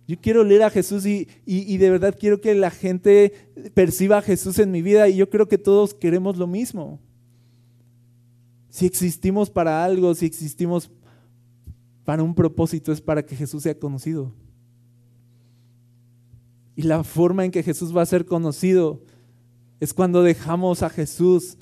Yo 0.08 0.18
quiero 0.22 0.44
leer 0.44 0.64
a 0.64 0.70
Jesús 0.70 1.06
y, 1.06 1.28
y, 1.46 1.78
de 1.78 1.90
verdad 1.90 2.16
quiero 2.20 2.42
que 2.42 2.54
la 2.54 2.70
gente 2.70 3.34
perciba 3.74 4.18
a 4.18 4.22
Jesús 4.22 4.60
en 4.60 4.70
mi 4.70 4.82
vida 4.82 5.08
y 5.08 5.16
yo 5.16 5.30
creo 5.30 5.48
que 5.48 5.58
todos 5.58 5.94
queremos 5.94 6.38
lo 6.38 6.48
mismo. 6.48 7.00
Si 8.72 8.86
existimos 8.86 9.50
para 9.50 9.84
algo, 9.84 10.16
si 10.16 10.26
existimos 10.26 10.90
para 12.06 12.24
un 12.24 12.34
propósito, 12.34 12.94
es 12.94 13.02
para 13.02 13.24
que 13.24 13.36
Jesús 13.36 13.64
sea 13.64 13.78
conocido. 13.78 14.34
Y 16.78 16.84
la 16.84 17.04
forma 17.04 17.44
en 17.44 17.52
que 17.52 17.64
Jesús 17.64 17.96
va 17.96 18.02
a 18.02 18.06
ser 18.06 18.26
conocido 18.26 19.04
es 19.82 19.94
cuando 19.94 20.24
dejamos 20.24 20.84
a 20.84 20.90
Jesús 20.90 21.58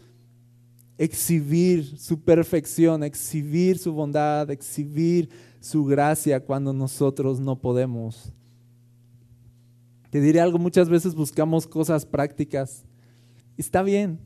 exhibir 1.00 1.98
su 1.98 2.22
perfección, 2.22 3.04
exhibir 3.04 3.80
su 3.80 3.92
bondad, 3.92 4.52
exhibir 4.52 5.30
su 5.60 5.86
gracia 5.86 6.46
cuando 6.46 6.74
nosotros 6.74 7.40
no 7.40 7.60
podemos. 7.60 8.32
Te 10.12 10.22
diré 10.22 10.42
algo, 10.42 10.60
muchas 10.60 10.90
veces 10.90 11.16
buscamos 11.16 11.66
cosas 11.66 12.06
prácticas. 12.06 12.86
Está 13.58 13.82
bien, 13.82 14.20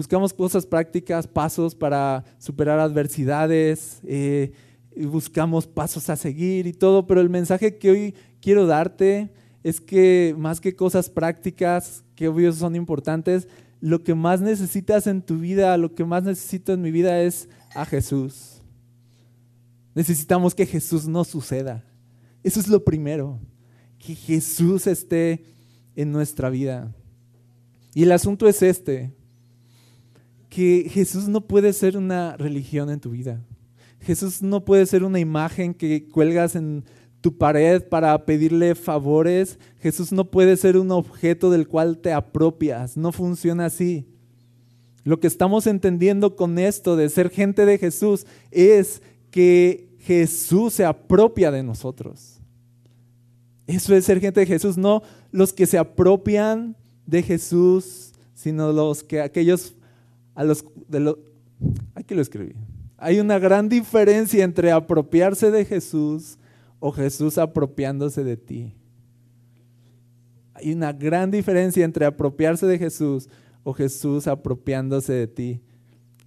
buscamos 0.00 0.32
cosas 0.32 0.64
prácticas, 0.64 1.26
pasos 1.26 1.74
para 1.74 2.24
superar 2.38 2.78
adversidades, 2.78 4.00
eh, 4.06 4.50
buscamos 4.96 5.66
pasos 5.66 6.08
a 6.08 6.16
seguir 6.16 6.66
y 6.66 6.72
todo, 6.72 7.06
pero 7.06 7.20
el 7.20 7.28
mensaje 7.28 7.76
que 7.76 7.90
hoy 7.90 8.14
quiero 8.40 8.66
darte 8.66 9.30
es 9.62 9.78
que 9.78 10.34
más 10.38 10.58
que 10.58 10.74
cosas 10.74 11.10
prácticas, 11.10 12.02
que 12.14 12.28
obvio 12.28 12.50
son 12.54 12.76
importantes, 12.76 13.46
lo 13.82 14.02
que 14.02 14.14
más 14.14 14.40
necesitas 14.40 15.06
en 15.06 15.20
tu 15.20 15.36
vida, 15.36 15.76
lo 15.76 15.94
que 15.94 16.06
más 16.06 16.24
necesito 16.24 16.72
en 16.72 16.80
mi 16.80 16.90
vida 16.90 17.20
es 17.20 17.50
a 17.74 17.84
Jesús. 17.84 18.62
Necesitamos 19.94 20.54
que 20.54 20.64
Jesús 20.64 21.06
no 21.06 21.24
suceda. 21.24 21.84
Eso 22.42 22.58
es 22.58 22.68
lo 22.68 22.82
primero, 22.84 23.38
que 23.98 24.14
Jesús 24.14 24.86
esté 24.86 25.44
en 25.94 26.10
nuestra 26.10 26.48
vida. 26.48 26.90
Y 27.92 28.04
el 28.04 28.12
asunto 28.12 28.48
es 28.48 28.62
este, 28.62 29.19
que 30.50 30.90
Jesús 30.90 31.28
no 31.28 31.40
puede 31.46 31.72
ser 31.72 31.96
una 31.96 32.36
religión 32.36 32.90
en 32.90 33.00
tu 33.00 33.10
vida. 33.10 33.40
Jesús 34.00 34.42
no 34.42 34.64
puede 34.64 34.84
ser 34.84 35.04
una 35.04 35.20
imagen 35.20 35.72
que 35.72 36.08
cuelgas 36.08 36.56
en 36.56 36.84
tu 37.20 37.38
pared 37.38 37.82
para 37.82 38.26
pedirle 38.26 38.74
favores. 38.74 39.58
Jesús 39.78 40.10
no 40.10 40.30
puede 40.30 40.56
ser 40.56 40.76
un 40.76 40.90
objeto 40.90 41.50
del 41.50 41.68
cual 41.68 41.98
te 41.98 42.12
apropias. 42.12 42.96
No 42.96 43.12
funciona 43.12 43.66
así. 43.66 44.06
Lo 45.04 45.20
que 45.20 45.28
estamos 45.28 45.66
entendiendo 45.66 46.34
con 46.34 46.58
esto 46.58 46.96
de 46.96 47.08
ser 47.08 47.30
gente 47.30 47.64
de 47.64 47.78
Jesús 47.78 48.26
es 48.50 49.02
que 49.30 49.88
Jesús 50.00 50.74
se 50.74 50.84
apropia 50.84 51.50
de 51.50 51.62
nosotros. 51.62 52.40
Eso 53.66 53.94
es 53.94 54.04
ser 54.04 54.20
gente 54.20 54.40
de 54.40 54.46
Jesús, 54.46 54.76
no 54.76 55.02
los 55.30 55.52
que 55.52 55.66
se 55.66 55.78
apropian 55.78 56.76
de 57.06 57.22
Jesús, 57.22 58.12
sino 58.34 58.72
los 58.72 59.04
que 59.04 59.20
aquellos 59.20 59.74
aquí 61.94 62.14
lo 62.14 62.22
escribí. 62.22 62.54
Hay 62.96 63.18
una 63.18 63.38
gran 63.38 63.68
diferencia 63.68 64.44
entre 64.44 64.70
apropiarse 64.70 65.50
de 65.50 65.64
Jesús 65.64 66.38
o 66.78 66.92
Jesús 66.92 67.38
apropiándose 67.38 68.24
de 68.24 68.36
ti. 68.36 68.74
Hay 70.52 70.72
una 70.72 70.92
gran 70.92 71.30
diferencia 71.30 71.84
entre 71.84 72.04
apropiarse 72.04 72.66
de 72.66 72.78
Jesús 72.78 73.28
o 73.62 73.72
Jesús 73.72 74.26
apropiándose 74.26 75.14
de 75.14 75.26
ti. 75.26 75.62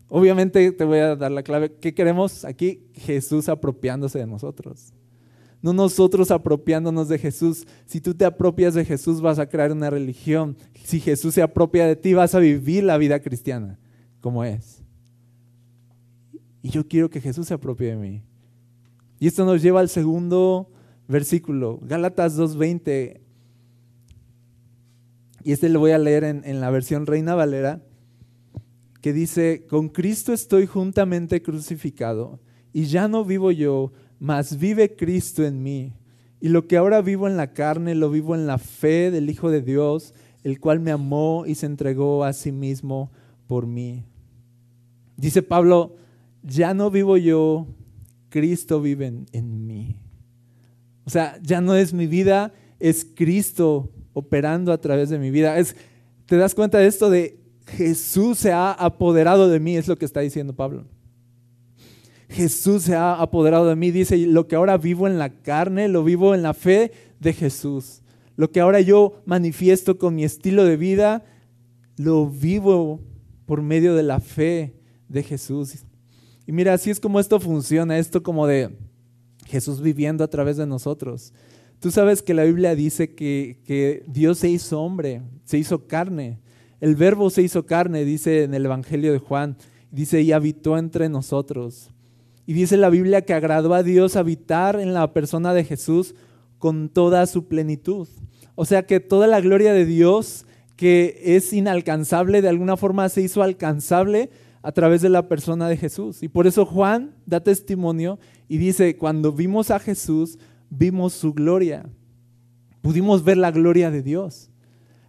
Obviamente 0.10 0.72
te 0.72 0.84
voy 0.84 0.98
a 0.98 1.16
dar 1.16 1.32
la 1.32 1.44
clave. 1.44 1.72
¿Qué 1.74 1.94
queremos 1.94 2.44
aquí? 2.44 2.88
Jesús 2.94 3.50
apropiándose 3.50 4.18
de 4.18 4.28
nosotros. 4.28 4.94
No 5.62 5.74
nosotros 5.74 6.32
apropiándonos 6.32 7.08
de 7.08 7.20
Jesús. 7.20 7.68
Si 7.86 8.02
tú 8.02 8.16
te 8.16 8.26
apropias 8.26 8.74
de 8.74 8.84
Jesús 8.84 9.22
vas 9.22 9.38
a 9.38 9.48
crear 9.48 9.72
una 9.72 9.92
religión. 9.92 10.58
Si 10.84 11.00
Jesús 11.00 11.36
se 11.36 11.44
apropia 11.44 11.86
de 11.86 11.96
ti 11.96 12.16
vas 12.16 12.34
a 12.34 12.40
vivir 12.40 12.84
la 12.84 12.98
vida 12.98 13.20
cristiana 13.20 13.80
como 14.24 14.46
es. 14.46 14.82
Y 16.62 16.70
yo 16.70 16.88
quiero 16.88 17.10
que 17.10 17.20
Jesús 17.20 17.46
se 17.46 17.54
apropie 17.54 17.90
de 17.90 17.98
mí. 17.98 18.24
Y 19.20 19.28
esto 19.28 19.46
nos 19.46 19.62
lleva 19.62 19.82
al 19.82 19.90
segundo 19.90 20.72
versículo, 21.10 21.78
Gálatas 21.84 22.40
2.20. 22.40 23.20
Y 25.44 25.52
este 25.52 25.68
lo 25.68 25.82
voy 25.82 25.92
a 25.92 25.98
leer 25.98 26.24
en, 26.24 26.42
en 26.46 26.62
la 26.62 26.70
versión 26.70 27.06
Reina 27.06 27.36
Valera, 27.36 27.84
que 29.02 29.12
dice, 29.12 29.66
con 29.70 29.90
Cristo 29.90 30.32
estoy 30.32 30.68
juntamente 30.68 31.42
crucificado, 31.42 32.40
y 32.72 32.86
ya 32.86 33.10
no 33.10 33.26
vivo 33.26 33.52
yo, 33.52 33.92
mas 34.20 34.58
vive 34.58 34.96
Cristo 34.96 35.44
en 35.44 35.62
mí. 35.62 35.94
Y 36.40 36.48
lo 36.48 36.66
que 36.66 36.78
ahora 36.78 37.02
vivo 37.02 37.28
en 37.28 37.36
la 37.36 37.52
carne, 37.52 37.94
lo 37.94 38.10
vivo 38.10 38.36
en 38.36 38.48
la 38.48 38.58
fe 38.58 39.12
del 39.12 39.30
Hijo 39.30 39.52
de 39.52 39.62
Dios, 39.62 40.14
el 40.46 40.62
cual 40.62 40.80
me 40.80 40.92
amó 40.92 41.44
y 41.46 41.56
se 41.56 41.66
entregó 41.66 42.24
a 42.24 42.32
sí 42.32 42.54
mismo 42.54 43.12
por 43.48 43.68
mí. 43.68 44.06
Dice 45.24 45.42
Pablo, 45.42 45.96
ya 46.42 46.74
no 46.74 46.92
vivo 46.92 47.16
yo, 47.16 47.66
Cristo 48.28 48.82
vive 48.82 49.06
en, 49.32 49.66
mí. 49.66 49.96
O 51.06 51.10
sea, 51.10 51.40
ya 51.42 51.62
no 51.62 51.76
es 51.76 51.94
mi 51.94 52.08
vida, 52.08 52.52
es 52.78 53.06
Cristo 53.06 53.90
operando 54.12 54.74
a 54.74 54.82
través 54.82 55.08
de 55.08 55.20
mi 55.20 55.32
vida. 55.32 55.58
Es, 55.58 55.78
¿Te 56.26 56.36
das 56.36 56.54
cuenta 56.54 56.80
de 56.80 56.88
esto 56.88 57.10
de 57.10 57.40
Jesús 57.68 58.38
se 58.38 58.52
ha 58.52 58.74
apoderado 58.74 59.48
de 59.48 59.62
mí? 59.62 59.78
Es 59.78 59.88
lo 59.88 59.96
que 59.96 60.04
está 60.04 60.20
diciendo 60.20 60.52
Pablo. 60.58 60.84
Jesús 62.28 62.84
se 62.84 62.96
ha 62.96 63.14
apoderado 63.14 63.70
de 63.70 63.78
mí. 63.78 63.92
Dice, 63.92 64.18
lo 64.18 64.50
que 64.50 64.58
ahora 64.58 64.78
vivo 64.78 65.08
en 65.08 65.18
la 65.20 65.30
carne, 65.30 65.88
lo 65.88 66.04
vivo 66.04 66.36
en 66.36 66.44
la 66.44 66.54
fe 66.54 66.92
de 67.22 67.32
Jesús. 67.32 68.02
Lo 68.36 68.52
que 68.52 68.60
ahora 68.60 68.82
yo 68.82 69.22
manifiesto 69.26 69.98
con 69.98 70.16
mi 70.16 70.26
estilo 70.26 70.66
de 70.66 70.76
vida, 70.76 71.24
lo 71.96 72.28
vivo 72.28 73.00
por 73.46 73.62
medio 73.62 73.96
de 73.96 74.04
la 74.04 74.20
fe 74.20 74.83
de 75.14 75.24
Jesús. 75.24 75.86
Y 76.46 76.52
mira, 76.52 76.74
así 76.74 76.90
es 76.90 77.00
como 77.00 77.20
esto 77.20 77.40
funciona, 77.40 77.98
esto 77.98 78.22
como 78.22 78.48
de 78.48 78.76
Jesús 79.46 79.82
viviendo 79.82 80.24
a 80.24 80.30
través 80.30 80.58
de 80.58 80.66
nosotros. 80.66 81.34
Tú 81.80 81.92
sabes 81.92 82.22
que 82.22 82.34
la 82.34 82.44
Biblia 82.44 82.76
dice 82.76 83.14
que, 83.14 83.62
que 83.66 84.04
Dios 84.08 84.40
se 84.40 84.50
hizo 84.50 84.82
hombre, 84.82 85.22
se 85.46 85.58
hizo 85.58 85.88
carne. 85.88 86.40
El 86.82 86.96
verbo 86.96 87.30
se 87.30 87.44
hizo 87.44 87.66
carne, 87.66 88.04
dice 88.04 88.44
en 88.44 88.54
el 88.54 88.66
Evangelio 88.66 89.14
de 89.14 89.20
Juan, 89.20 89.56
dice, 89.92 90.22
y 90.22 90.32
habitó 90.32 90.78
entre 90.78 91.08
nosotros. 91.08 91.90
Y 92.46 92.54
dice 92.54 92.76
la 92.76 92.90
Biblia 92.90 93.22
que 93.22 93.34
agradó 93.34 93.74
a 93.74 93.84
Dios 93.84 94.16
habitar 94.16 94.80
en 94.80 94.94
la 94.94 95.14
persona 95.14 95.54
de 95.54 95.64
Jesús 95.64 96.16
con 96.58 96.90
toda 96.90 97.26
su 97.28 97.48
plenitud. 97.48 98.08
O 98.56 98.66
sea 98.66 98.86
que 98.86 99.00
toda 99.00 99.28
la 99.28 99.40
gloria 99.40 99.74
de 99.74 99.86
Dios 99.86 100.46
que 100.76 101.22
es 101.24 101.54
inalcanzable, 101.54 102.42
de 102.42 102.50
alguna 102.50 102.78
forma 102.78 103.08
se 103.10 103.22
hizo 103.22 103.44
alcanzable 103.44 104.30
a 104.64 104.72
través 104.72 105.02
de 105.02 105.10
la 105.10 105.28
persona 105.28 105.68
de 105.68 105.76
Jesús. 105.76 106.24
Y 106.24 106.30
por 106.30 106.48
eso 106.48 106.66
Juan 106.66 107.14
da 107.26 107.42
testimonio 107.42 108.18
y 108.48 108.58
dice, 108.58 108.98
cuando 108.98 109.34
vimos 109.34 109.70
a 109.70 109.78
Jesús, 109.78 110.40
vimos 110.70 111.14
su 111.14 111.34
gloria. 111.34 111.86
Pudimos 112.82 113.26
ver 113.26 113.38
la 113.38 113.52
gloria 113.52 113.92
de 113.92 114.02
Dios. 114.02 114.50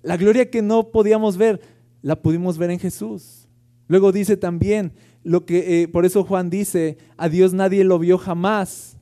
La 0.03 0.17
gloria 0.17 0.51
que 0.51 0.61
no 0.61 0.91
podíamos 0.91 1.37
ver, 1.37 1.61
la 2.03 2.21
pudimos 2.21 2.59
ver 2.59 2.71
en 2.71 2.81
Jesús. 2.81 3.49
Luego 3.87 4.11
dice 4.11 4.37
también, 4.37 4.93
lo 5.23 5.47
que, 5.47 5.83
eh, 5.83 5.89
por 5.89 6.05
eso 6.05 6.25
Juan 6.25 6.51
dice, 6.51 6.99
a 7.17 7.29
Dios 7.29 7.55
nadie 7.55 7.85
lo 7.85 7.99
vio 8.01 8.19
jamás, 8.19 8.99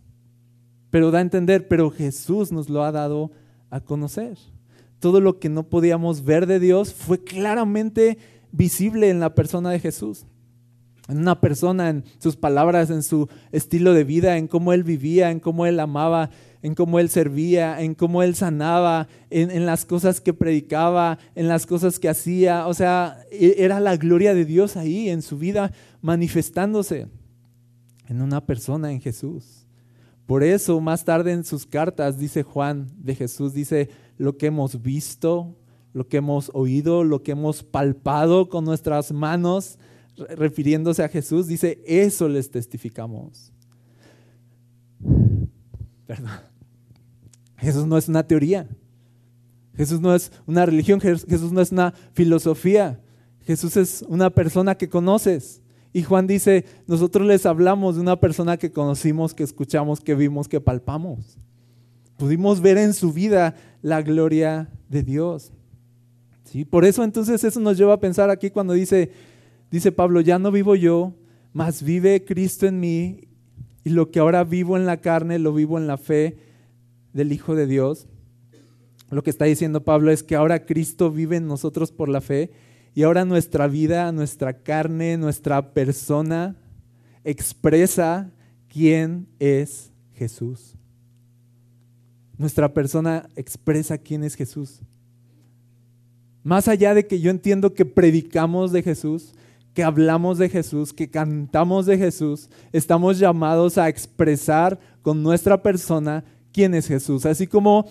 pero 0.91 1.11
da 1.11 1.19
a 1.19 1.23
entender, 1.23 1.67
pero 1.67 1.91
Jesús 1.91 2.53
nos 2.53 2.69
lo 2.69 2.85
ha 2.85 2.93
dado 2.93 3.33
a 3.71 3.81
conocer. 3.81 4.37
Todo 4.99 5.21
lo 5.21 5.39
que 5.39 5.49
no 5.49 5.65
podíamos 5.65 6.25
ver 6.25 6.47
de 6.47 6.61
Dios 6.61 6.93
fue 6.93 7.25
claramente 7.25 8.19
visible 8.53 9.09
en 9.09 9.19
la 9.19 9.35
persona 9.35 9.71
de 9.71 9.81
Jesús 9.81 10.27
en 11.09 11.19
una 11.19 11.41
persona, 11.41 11.89
en 11.89 12.05
sus 12.19 12.37
palabras, 12.37 12.91
en 12.91 13.03
su 13.03 13.29
estilo 13.51 13.93
de 13.93 14.05
vida, 14.05 14.39
en 14.39 14.47
cómo 14.47 14.73
él 14.73 14.85
vivía, 14.85 15.31
en 15.31 15.41
cómo 15.41 15.67
él 15.67 15.81
amaba, 15.81 16.31
en 16.63 16.75
cómo 16.75 17.01
él 17.01 17.09
servía, 17.09 17.81
en 17.81 17.95
cómo 17.95 18.23
él 18.23 18.35
sanaba, 18.35 19.09
en, 19.31 19.67
las 19.67 19.85
cosas 19.85 20.21
que 20.21 20.33
predicaba, 20.33 21.19
en 21.35 21.49
las 21.49 21.67
cosas 21.67 21.99
que 21.99 22.09
hacía. 22.09 22.69
O 22.69 22.75
sea, 22.75 23.19
e, 23.33 23.57
era 23.59 23.81
la 23.81 23.97
gloria 23.97 24.33
de 24.33 24.45
Dios 24.45 24.77
ahí 24.77 25.09
en 25.09 25.23
su 25.23 25.39
vida 25.39 25.73
manifestándose 26.01 27.09
en 28.09 28.23
una 28.23 28.45
persona, 28.47 28.93
en 28.93 29.01
Jesús. 29.01 29.67
Por 30.27 30.45
eso 30.45 30.81
más 30.81 31.05
tarde 31.05 31.33
en 31.33 31.45
sus 31.45 31.67
cartas 31.67 32.19
dice 32.19 32.45
Juan 32.45 32.89
de 32.97 33.17
Jesús, 33.17 33.55
dice 33.55 33.91
lo 34.19 34.37
que 34.37 34.47
hemos 34.47 34.83
visto, 34.83 35.57
lo 35.93 36.07
que 36.07 36.19
hemos 36.19 36.51
oído, 36.55 37.03
lo 37.03 37.23
que 37.23 37.33
hemos 37.33 37.65
palpado 37.65 38.49
con 38.49 38.65
nuestras 38.65 39.13
manos, 39.13 39.79
refiriéndose 40.17 41.03
a 41.03 41.09
Jesús, 41.09 41.47
dice, 41.47 41.83
eso 41.87 42.29
les 42.29 42.51
testificamos. 42.51 43.53
Perdón. 46.07 46.31
Jesús 47.57 47.87
no 47.87 47.97
es 47.97 48.09
una 48.09 48.27
teoría. 48.27 48.69
Jesús 49.77 50.01
no 50.01 50.15
es 50.15 50.33
una 50.47 50.67
religión. 50.67 51.01
Jesús 51.01 51.53
no 51.53 51.61
es 51.61 51.73
una 51.73 51.93
filosofía. 52.13 53.01
Jesús 53.43 53.77
es 53.77 54.05
una 54.09 54.31
persona 54.31 54.75
que 54.75 54.89
conoces. 54.89 55.63
Y 55.93 56.03
Juan 56.03 56.27
dice, 56.27 56.65
nosotros 56.87 57.27
les 57.27 57.45
hablamos 57.45 57.97
de 57.97 58.01
una 58.01 58.19
persona 58.19 58.57
que 58.57 58.73
conocimos, 58.73 59.35
que 59.35 59.43
escuchamos, 59.43 60.01
que 60.01 60.15
vimos, 60.15 60.49
que 60.49 60.61
palpamos. 60.61 61.39
Pudimos 62.17 62.61
ver 62.61 62.79
en 62.79 62.95
su 62.95 63.13
vida 63.13 63.55
la 63.83 64.01
gloria 64.01 64.71
de 64.89 65.03
Dios. 65.03 65.53
¿Sí? 66.45 66.65
Por 66.65 66.85
eso 66.85 67.05
entonces 67.05 67.45
eso 67.45 67.61
nos 67.61 67.77
lleva 67.77 67.95
a 67.95 68.01
pensar 68.01 68.31
aquí 68.31 68.51
cuando 68.51 68.73
dice, 68.73 69.11
dice 69.73 69.91
Pablo, 69.91 70.21
ya 70.21 70.39
no 70.39 70.53
vivo 70.53 70.77
yo, 70.77 71.15
más 71.53 71.83
vive 71.83 72.25
Cristo 72.25 72.67
en 72.67 72.79
mí 72.79 73.29
y 73.83 73.91
lo 73.91 74.11
que 74.11 74.21
ahora 74.21 74.45
vivo 74.45 74.77
en 74.77 74.87
la 74.87 74.99
carne 74.99 75.39
lo 75.41 75.53
vivo 75.53 75.79
en 75.79 75.89
la 75.89 75.99
fe 75.99 76.37
del 77.13 77.33
Hijo 77.33 77.57
de 77.57 77.67
Dios. 77.67 78.07
Lo 79.11 79.23
que 79.23 79.31
está 79.31 79.47
diciendo 79.47 79.83
Pablo 79.83 80.11
es 80.11 80.23
que 80.23 80.37
ahora 80.37 80.65
Cristo 80.65 81.11
vive 81.11 81.37
en 81.37 81.47
nosotros 81.47 81.91
por 81.91 82.09
la 82.09 82.21
fe 82.21 82.51
y 82.95 83.03
ahora 83.03 83.25
nuestra 83.25 83.67
vida, 83.67 84.13
nuestra 84.13 84.63
carne, 84.63 85.17
nuestra 85.17 85.73
persona 85.73 86.57
expresa 87.25 88.31
quién 88.69 89.27
es 89.39 89.91
Jesús. 90.15 90.75
Nuestra 92.39 92.73
persona 92.73 93.29
expresa 93.37 93.99
quién 93.99 94.25
es 94.25 94.35
Jesús. 94.35 94.81
Más 96.43 96.67
allá 96.67 96.95
de 96.95 97.07
que 97.07 97.21
yo 97.21 97.31
entiendo 97.31 97.73
que 97.73 97.85
predicamos 97.85 98.73
de 98.73 98.83
Jesús, 98.83 99.35
que 99.75 99.83
hablamos 99.83 100.39
de 100.39 100.49
Jesús, 100.49 100.93
que 100.93 101.09
cantamos 101.09 101.87
de 101.87 101.99
Jesús, 101.99 102.49
estamos 102.73 103.19
llamados 103.19 103.79
a 103.79 103.89
expresar 103.89 104.79
con 105.01 105.23
nuestra 105.23 105.63
persona 105.63 106.25
quién 106.53 106.75
es 106.75 106.87
Jesús. 106.87 107.25
Así 107.25 107.47
como 107.47 107.87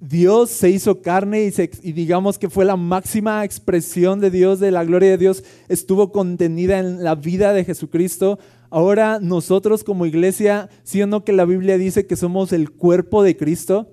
Dios 0.00 0.50
se 0.50 0.68
hizo 0.70 1.00
carne 1.00 1.44
y, 1.44 1.92
digamos 1.92 2.36
que 2.36 2.50
fue 2.50 2.64
la 2.64 2.76
máxima 2.76 3.44
expresión 3.44 4.18
de 4.18 4.30
Dios, 4.30 4.58
de 4.58 4.72
la 4.72 4.84
gloria 4.84 5.10
de 5.10 5.18
Dios, 5.18 5.44
estuvo 5.68 6.10
contenida 6.10 6.78
en 6.80 7.04
la 7.04 7.14
vida 7.14 7.52
de 7.52 7.64
Jesucristo. 7.64 8.38
Ahora 8.70 9.20
nosotros 9.20 9.84
como 9.84 10.06
iglesia, 10.06 10.70
¿sí 10.82 11.00
o 11.02 11.06
no 11.06 11.24
que 11.24 11.32
la 11.32 11.44
Biblia 11.44 11.78
dice 11.78 12.06
que 12.06 12.16
somos 12.16 12.52
el 12.52 12.72
cuerpo 12.72 13.22
de 13.22 13.36
Cristo? 13.36 13.92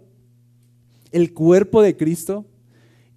El 1.12 1.34
cuerpo 1.34 1.82
de 1.82 1.96
Cristo. 1.96 2.46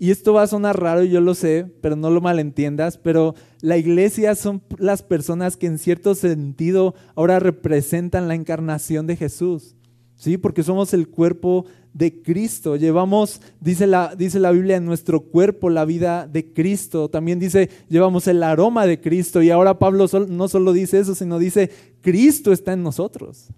Y 0.03 0.11
esto 0.11 0.33
va 0.33 0.43
a 0.43 0.49
sonar 0.49 0.81
raro, 0.81 1.05
yo 1.05 1.21
lo 1.21 1.33
sé, 1.33 1.65
pero 1.81 1.95
no 1.95 2.11
lo 2.11 2.21
malentiendas, 2.21 2.99
pero 2.99 3.37
la 3.61 3.77
iglesia 3.77 4.35
son 4.35 4.61
las 4.79 5.05
personas 5.05 5.57
que 5.57 5.69
en 5.69 5.79
cierto 5.79 6.17
sentido 6.17 6.97
ahora 7.15 7.39
representan 7.39 8.27
la 8.27 8.35
encarnación 8.35 9.07
de 9.07 9.15
Jesús, 9.15 9.77
¿sí? 10.17 10.39
Porque 10.39 10.65
somos 10.65 10.93
el 10.93 11.07
cuerpo 11.07 11.67
de 11.95 12.21
Cristo. 12.21 12.75
Llevamos, 12.75 13.41
dice 13.61 13.87
la, 13.87 14.17
dice 14.17 14.41
la 14.41 14.51
Biblia, 14.51 14.79
en 14.79 14.87
nuestro 14.87 15.21
cuerpo 15.21 15.71
la 15.71 15.85
vida 15.85 16.27
de 16.27 16.53
Cristo. 16.53 17.09
También 17.09 17.39
dice, 17.39 17.71
llevamos 17.89 18.27
el 18.27 18.43
aroma 18.43 18.87
de 18.87 19.01
Cristo. 19.01 19.41
Y 19.41 19.51
ahora 19.51 19.79
Pablo 19.79 20.09
no 20.29 20.49
solo 20.49 20.73
dice 20.73 20.99
eso, 20.99 21.15
sino 21.15 21.39
dice, 21.39 21.71
Cristo 22.01 22.51
está 22.51 22.73
en 22.73 22.83
nosotros. 22.83 23.51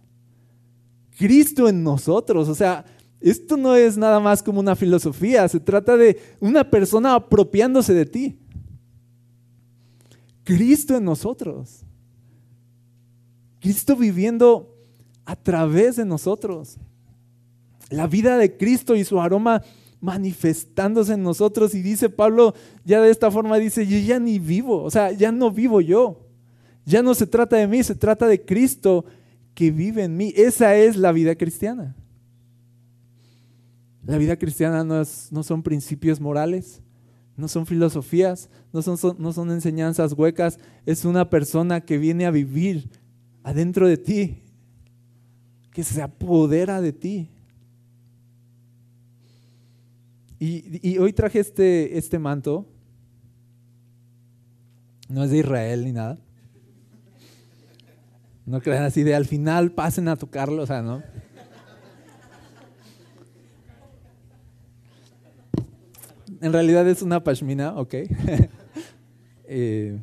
Cristo 1.17 1.71
en 1.71 1.83
nosotros. 1.83 2.51
O 2.51 2.55
sea, 2.55 2.85
esto 3.31 3.57
no 3.57 3.75
es 3.75 3.97
nada 3.97 4.21
más 4.21 4.43
como 4.43 4.61
una 4.61 4.77
filosofía, 4.77 5.49
se 5.49 5.59
trata 5.59 5.97
de 5.97 6.21
una 6.41 6.69
persona 6.69 7.15
apropiándose 7.15 7.95
de 7.95 8.05
ti. 8.05 8.39
Cristo 10.45 10.97
en 10.97 11.05
nosotros. 11.05 11.85
Cristo 13.61 13.97
viviendo 13.97 14.77
a 15.25 15.37
través 15.37 15.97
de 15.97 16.05
nosotros. 16.05 16.77
La 17.89 18.07
vida 18.07 18.37
de 18.37 18.57
Cristo 18.59 18.95
y 18.95 19.05
su 19.05 19.19
aroma 19.19 19.63
manifestándose 20.01 21.15
en 21.15 21.23
nosotros. 21.23 21.75
Y 21.75 21.81
dice 21.81 22.11
Pablo, 22.11 22.55
ya 22.85 23.01
de 23.01 23.11
esta 23.11 23.31
forma 23.31 23.57
dice, 23.57 23.87
yo 23.87 23.99
ya 23.99 24.19
ni 24.19 24.39
vivo, 24.39 24.83
o 24.83 24.91
sea, 24.91 25.13
ya 25.13 25.33
no 25.33 25.51
vivo 25.51 25.81
yo. 25.81 26.21
Ya 26.85 27.03
no 27.03 27.15
se 27.15 27.27
trata 27.27 27.57
de 27.57 27.67
mí, 27.67 27.83
se 27.83 27.95
trata 27.95 28.27
de 28.27 28.45
Cristo 28.45 29.07
que 29.55 29.71
vive 29.71 30.05
en 30.05 30.15
mí. 30.15 30.35
Esa 30.37 30.77
es 30.77 30.97
la 30.97 31.11
vida 31.13 31.35
cristiana. 31.37 31.97
La 34.07 34.19
vida 34.19 34.37
cristiana 34.37 34.85
no, 34.85 35.03
no 35.31 35.43
son 35.43 35.63
principios 35.63 36.21
morales, 36.21 36.83
no 37.37 37.49
son 37.49 37.67
filosofías, 37.67 38.51
no 38.73 38.83
son, 38.83 38.99
no 39.19 39.33
son 39.33 39.51
enseñanzas 39.51 40.13
huecas, 40.13 40.59
es 40.87 41.05
una 41.05 41.31
persona 41.31 41.81
que 41.81 41.99
viene 41.99 42.27
a 42.27 42.31
vivir 42.31 42.91
adentro 43.43 43.89
de 43.89 43.97
ti, 43.97 44.43
que 45.73 45.83
se 45.83 46.03
apodera 46.03 46.81
de 46.81 46.93
ti. 46.93 47.31
Y, 50.39 50.99
hoy 50.99 51.13
traje 51.15 51.41
este, 51.41 51.97
este 51.97 52.19
manto, 52.19 52.69
no 55.09 55.25
es 55.25 55.31
de 55.31 55.39
Israel 55.39 55.85
ni 55.85 55.93
nada. 55.93 56.19
No 58.45 58.61
crean 58.61 58.85
así 58.85 59.03
de 59.03 59.15
al 59.15 59.25
final 59.25 59.73
pasen 59.73 60.09
a 60.09 60.17
tocarlo, 60.17 60.63
o 60.63 60.67
sea, 60.67 60.83
¿no? 60.83 61.03
En 66.45 66.53
realidad 66.53 66.87
es 66.87 67.01
una 67.01 67.25
pashmina, 67.25 67.75
ok. 67.75 67.95
Eh, 69.47 70.01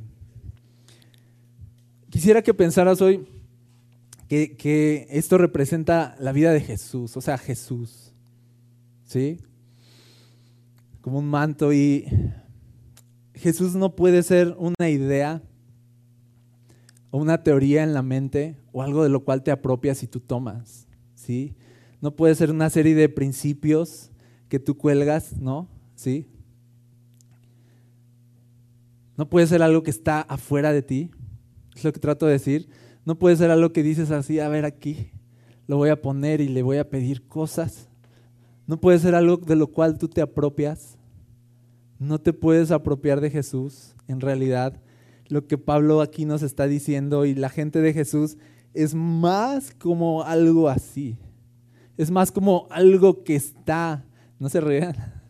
quisiera 2.12 2.44
que 2.44 2.54
pensaras 2.54 3.02
hoy 3.02 3.26
que, 4.28 4.56
que, 4.56 5.08
esto 5.10 5.40
representa 5.40 6.16
la 6.20 6.32
vida 6.32 6.54
de 6.54 6.62
Jesús, 6.62 7.18
o 7.18 7.22
sea, 7.22 7.40
Jesús, 7.40 8.14
¿sí? 9.04 9.40
Como 11.02 11.18
un 11.18 11.28
manto 11.28 11.74
y 11.74 12.06
Jesús 13.34 13.74
no 13.74 13.96
puede 13.96 14.22
ser 14.22 14.56
una 14.60 14.90
idea 14.90 15.42
o 17.10 17.18
una 17.18 17.42
teoría 17.42 17.82
en 17.82 17.96
la 17.96 18.04
mente 18.04 18.58
o 18.72 18.84
algo 18.84 19.02
de 19.02 19.10
lo 19.10 19.22
cual 19.22 19.42
te 19.42 19.50
apropias 19.50 20.04
y 20.04 20.08
tú 20.08 20.20
tomas, 20.20 20.88
¿sí? 21.16 21.56
No 22.00 22.16
puede 22.16 22.36
ser 22.36 22.52
una 22.52 22.70
serie 22.70 22.94
de 22.94 23.10
principios 23.10 24.12
que 24.50 24.60
tú 24.60 24.78
cuelgas, 24.78 25.40
¿no? 25.40 25.81
¿Sí? 26.02 26.28
No 29.18 29.30
puede 29.30 29.46
ser 29.46 29.62
algo 29.62 29.84
que 29.84 29.92
está 29.92 30.22
afuera 30.22 30.74
de 30.74 30.82
ti, 30.82 31.12
es 31.76 31.84
lo 31.84 31.94
que 31.94 32.00
trato 32.00 32.26
de 32.26 32.34
decir. 32.34 32.70
No 33.06 33.20
puede 33.20 33.36
ser 33.36 33.52
algo 33.52 33.72
que 33.72 33.84
dices 33.84 34.10
así, 34.10 34.40
a 34.40 34.50
ver 34.50 34.66
aquí, 34.66 35.12
lo 35.68 35.78
voy 35.78 35.90
a 35.90 36.02
poner 36.02 36.42
y 36.42 36.48
le 36.48 36.64
voy 36.64 36.78
a 36.78 36.90
pedir 36.90 37.28
cosas. 37.28 37.88
No 38.66 38.82
puede 38.82 38.98
ser 38.98 39.14
algo 39.14 39.38
de 39.38 39.56
lo 39.56 39.68
cual 39.68 40.00
tú 40.00 40.08
te 40.08 40.22
apropias. 40.22 40.98
No 42.00 42.20
te 42.20 42.34
puedes 42.34 42.72
apropiar 42.72 43.22
de 43.22 43.30
Jesús. 43.30 43.96
En 44.08 44.22
realidad, 44.22 44.82
lo 45.28 45.46
que 45.46 45.60
Pablo 45.60 46.02
aquí 46.02 46.26
nos 46.26 46.42
está 46.42 46.66
diciendo 46.66 47.26
y 47.26 47.36
la 47.36 47.50
gente 47.50 47.80
de 47.80 47.94
Jesús 47.94 48.38
es 48.74 48.96
más 48.96 49.72
como 49.76 50.24
algo 50.24 50.68
así. 50.68 51.18
Es 51.98 52.10
más 52.10 52.32
como 52.32 52.68
algo 52.72 53.24
que 53.24 53.36
está. 53.36 54.04
No 54.40 54.50
se 54.50 54.62
rían. 54.62 55.21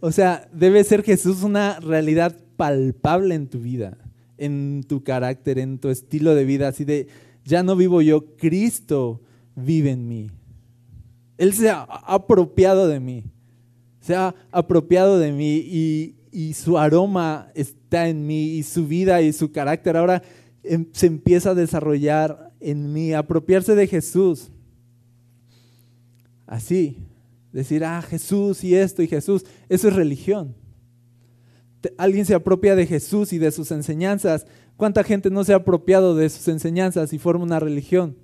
O 0.00 0.12
sea, 0.12 0.48
debe 0.52 0.84
ser 0.84 1.02
Jesús 1.02 1.42
una 1.42 1.80
realidad 1.80 2.36
palpable 2.56 3.34
en 3.34 3.48
tu 3.48 3.60
vida, 3.60 3.96
en 4.38 4.84
tu 4.86 5.02
carácter, 5.02 5.58
en 5.58 5.78
tu 5.78 5.88
estilo 5.88 6.34
de 6.34 6.44
vida, 6.44 6.68
así 6.68 6.84
de, 6.84 7.08
ya 7.44 7.62
no 7.62 7.76
vivo 7.76 8.02
yo, 8.02 8.36
Cristo 8.36 9.20
vive 9.54 9.92
en 9.92 10.08
mí. 10.08 10.30
Él 11.38 11.52
se 11.52 11.70
ha 11.70 11.82
apropiado 11.82 12.88
de 12.88 13.00
mí, 13.00 13.24
se 14.00 14.14
ha 14.14 14.34
apropiado 14.50 15.18
de 15.18 15.32
mí 15.32 15.56
y, 15.56 16.12
su 16.52 16.76
aroma 16.76 17.50
está 17.54 18.08
en 18.08 18.26
mí 18.26 18.56
y 18.56 18.62
su 18.62 18.86
vida 18.86 19.22
y 19.22 19.32
su 19.32 19.52
carácter 19.52 19.96
ahora 19.96 20.22
em, 20.62 20.84
se 20.92 21.06
empieza 21.06 21.50
a 21.50 21.54
desarrollar 21.54 22.52
en 22.60 22.92
mí, 22.92 23.14
apropiarse 23.14 23.74
de 23.74 23.86
Jesús. 23.86 24.50
Así, 26.46 26.98
Decir, 27.56 27.86
ah, 27.86 28.02
Jesús 28.02 28.62
y 28.64 28.74
esto 28.74 29.02
y 29.02 29.08
Jesús, 29.08 29.46
eso 29.70 29.88
es 29.88 29.94
religión. 29.94 30.54
Alguien 31.96 32.26
se 32.26 32.34
apropia 32.34 32.76
de 32.76 32.86
Jesús 32.86 33.32
y 33.32 33.38
de 33.38 33.50
sus 33.50 33.70
enseñanzas. 33.70 34.46
¿Cuánta 34.76 35.02
gente 35.02 35.30
no 35.30 35.42
se 35.42 35.54
ha 35.54 35.56
apropiado 35.56 36.14
de 36.14 36.28
sus 36.28 36.46
enseñanzas 36.48 37.14
y 37.14 37.18
forma 37.18 37.44
una 37.44 37.58
religión? 37.58 38.18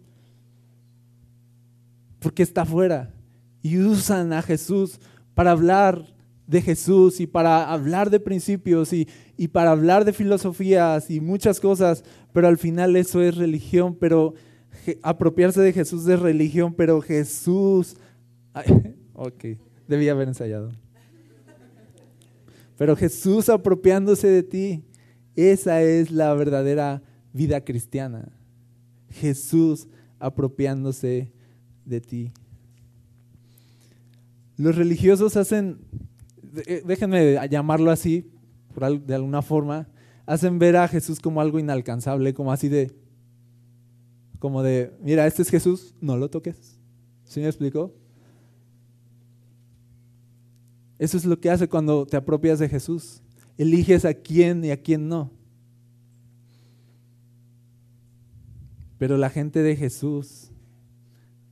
Porque 2.19 2.43
está 2.43 2.63
afuera. 2.63 3.15
Y 3.63 3.79
usan 3.79 4.35
a 4.35 4.43
Jesús 4.43 5.01
para 5.33 5.53
hablar 5.53 6.15
de 6.47 6.61
Jesús 6.61 7.19
y 7.19 7.27
para 7.27 7.73
hablar 7.73 8.11
de 8.11 8.21
principios 8.21 8.93
y, 8.93 9.09
y, 9.39 9.49
para 9.49 9.71
hablar 9.71 10.05
de 10.05 10.13
filosofías 10.13 11.09
y 11.09 11.23
muchas 11.23 11.59
cosas, 11.59 12.05
pero 12.35 12.49
al 12.49 12.59
final 12.59 12.97
eso 12.97 13.23
es 13.23 13.35
religión, 13.37 13.97
pero 13.99 14.35
apropiarse 15.03 15.63
de 15.63 15.73
Jesús 15.73 16.07
es 16.07 16.21
religión, 16.21 16.75
pero 16.75 17.01
Jesús, 17.01 17.97
Ok, 19.15 19.45
debía 19.89 20.13
haber 20.13 20.29
ensayado. 20.29 20.71
Pero 22.79 22.97
Jesús 22.97 23.49
apropiándose 23.49 24.29
de 24.29 24.43
ti, 24.43 24.85
esa 25.37 25.83
es 25.83 26.11
la 26.11 26.35
verdadera 26.35 27.03
vida 27.33 27.65
cristiana. 27.65 28.33
Jesús 29.11 29.89
apropiándose 30.19 31.33
de 31.85 32.01
ti. 32.01 32.33
Los 34.57 34.77
religiosos 34.77 35.37
hacen, 35.37 35.79
eh, 36.67 36.83
déjenme 36.85 37.39
llamarlo 37.49 37.91
así, 37.91 38.31
de 39.05 39.15
alguna 39.15 39.43
forma, 39.43 39.89
hacen 40.27 40.59
ver 40.59 40.77
a 40.77 40.89
Jesús 40.89 41.21
como 41.21 41.41
algo 41.41 41.59
inalcanzable, 41.59 42.35
como 42.35 42.53
así 42.53 42.69
de, 42.69 42.93
como 44.39 44.63
de, 44.63 44.93
mira, 45.01 45.27
este 45.27 45.43
es 45.43 45.51
Jesús, 45.51 45.95
no 46.01 46.17
lo 46.17 46.31
toques. 46.31 46.79
¿Sí 47.25 47.41
me 47.41 47.47
explicó? 47.47 47.95
Eso 51.03 51.17
es 51.17 51.25
lo 51.25 51.41
que 51.41 51.51
hace 51.51 51.69
cuando 51.69 52.07
te 52.07 52.17
apropias 52.17 52.61
de 52.61 52.69
Jesús. 52.69 53.23
eliges 53.59 54.05
a 54.05 54.15
quién 54.15 54.65
y 54.65 54.71
a 54.71 54.81
quién 54.81 55.09
no. 55.09 55.33
Pero 58.99 59.17
la 59.17 59.29
gente 59.29 59.65
de 59.65 59.75
Jesús, 59.75 60.53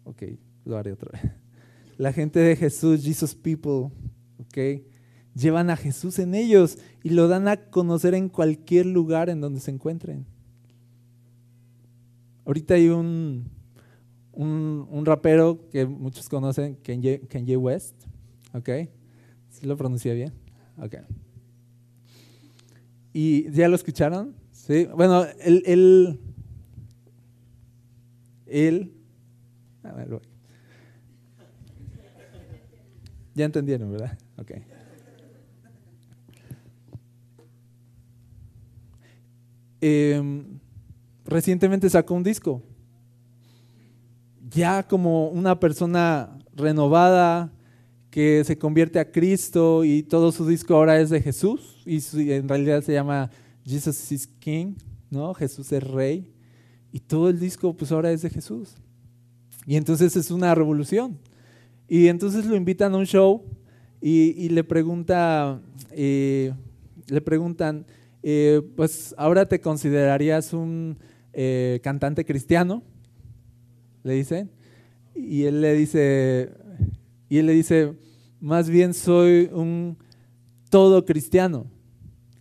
ok, 0.05 0.23
lo 0.65 0.77
haré 0.77 0.93
otra 0.93 1.11
vez. 1.11 1.33
La 1.99 2.13
gente 2.13 2.39
de 2.39 2.55
Jesús, 2.55 3.03
Jesus 3.03 3.35
People, 3.35 3.91
ok, 4.39 4.85
llevan 5.35 5.69
a 5.69 5.77
Jesús 5.77 6.21
en 6.21 6.37
ellos 6.37 6.79
y 7.03 7.11
lo 7.11 7.27
dan 7.27 7.49
a 7.49 7.57
conocer 7.57 8.15
en 8.15 8.29
cualquier 8.29 8.87
lugar 8.87 9.29
en 9.31 9.41
donde 9.41 9.59
se 9.59 9.73
encuentren. 9.73 10.27
Ahorita 12.45 12.75
hay 12.75 12.89
un, 12.89 13.51
un, 14.33 15.05
rapero 15.05 15.69
que 15.71 15.87
muchos 15.87 16.29
conocen, 16.29 16.77
Kanye, 16.77 17.57
West, 17.57 17.97
¿ok? 18.55 18.71
¿Sí 19.51 19.67
lo 19.67 19.77
pronuncié 19.77 20.15
bien? 20.15 20.33
Ok. 20.79 20.97
¿Y 23.13 23.51
ya 23.51 23.69
lo 23.69 23.75
escucharon? 23.75 24.35
Sí. 24.53 24.87
Bueno, 24.95 25.25
él, 25.41 26.19
él, 28.47 28.95
a 29.83 29.93
ver, 29.93 30.21
ya 33.35 33.45
entendieron, 33.45 33.91
¿verdad? 33.91 34.19
Ok. 34.39 34.53
Eh, 39.81 40.45
recientemente 41.25 41.89
sacó 41.91 42.15
un 42.15 42.23
disco. 42.23 42.63
Ya 44.51 44.87
como 44.87 45.29
una 45.29 45.59
persona 45.59 46.39
renovada 46.55 47.53
que 48.11 48.43
se 48.45 48.59
convierte 48.59 48.99
a 48.99 49.11
Cristo 49.11 49.85
y 49.85 50.03
todo 50.03 50.33
su 50.33 50.47
disco 50.47 50.75
ahora 50.75 51.01
es 51.01 51.11
de 51.11 51.23
Jesús 51.23 51.83
y 51.87 52.01
en 52.33 52.49
realidad 52.49 52.83
se 52.83 52.93
llama 52.93 53.31
Jesus 53.65 54.11
is 54.13 54.27
King, 54.27 54.75
¿no? 55.11 55.33
Jesús 55.35 55.71
es 55.73 55.83
Rey 55.83 56.33
y 56.93 57.01
todo 57.01 57.29
el 57.29 57.39
disco 57.39 57.77
pues 57.77 57.93
ahora 57.93 58.11
es 58.11 58.23
de 58.23 58.31
Jesús. 58.31 58.75
Y 59.67 59.77
entonces 59.77 60.17
es 60.17 60.31
una 60.31 60.55
revolución. 60.55 61.19
Y 61.89 62.09
entonces 62.09 62.47
lo 62.47 62.57
invitan 62.57 62.95
a 62.95 62.99
un 62.99 63.07
show 63.07 63.45
y, 64.01 64.49
le 64.49 64.65
pregunta, 64.65 65.61
eh, 65.91 66.53
le 67.09 67.21
preguntan, 67.21 67.85
eh, 68.23 68.63
pues 68.77 69.15
ahora 69.19 69.47
te 69.47 69.61
considerarías 69.61 70.53
un 70.53 70.99
eh, 71.33 71.81
cantante 71.83 72.25
cristiano, 72.25 72.83
le 74.03 74.15
dice, 74.15 74.49
y 75.15 75.45
él 75.45 75.61
le 75.61 75.75
dice, 75.75 76.51
y 77.31 77.39
él 77.39 77.47
le 77.47 77.55
dice, 77.55 77.95
más 78.41 78.69
bien 78.69 78.93
soy 78.93 79.49
un 79.53 79.97
todo 80.69 81.07
cristiano. 81.07 81.67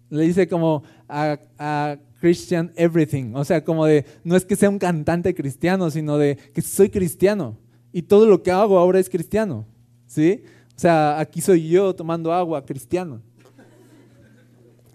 Le 0.09 0.23
dice 0.23 0.47
como 0.49 0.83
a, 1.07 1.97
Christian 2.19 2.73
everything, 2.75 3.33
o 3.33 3.45
sea, 3.45 3.63
como 3.63 3.85
de, 3.85 4.03
no 4.25 4.35
es 4.35 4.43
que 4.43 4.57
sea 4.57 4.69
un 4.69 4.77
cantante 4.77 5.33
cristiano, 5.33 5.89
sino 5.89 6.17
de 6.17 6.35
que 6.53 6.61
soy 6.61 6.89
cristiano 6.89 7.57
y 7.93 8.01
todo 8.01 8.25
lo 8.25 8.43
que 8.43 8.51
hago 8.51 8.77
ahora 8.77 8.99
es 8.99 9.09
cristiano, 9.09 9.65
¿sí? 10.05 10.43
O 10.75 10.79
sea, 10.79 11.17
aquí 11.17 11.39
soy 11.39 11.69
yo 11.69 11.95
tomando 11.95 12.33
agua 12.33 12.65
cristiano. 12.65 13.21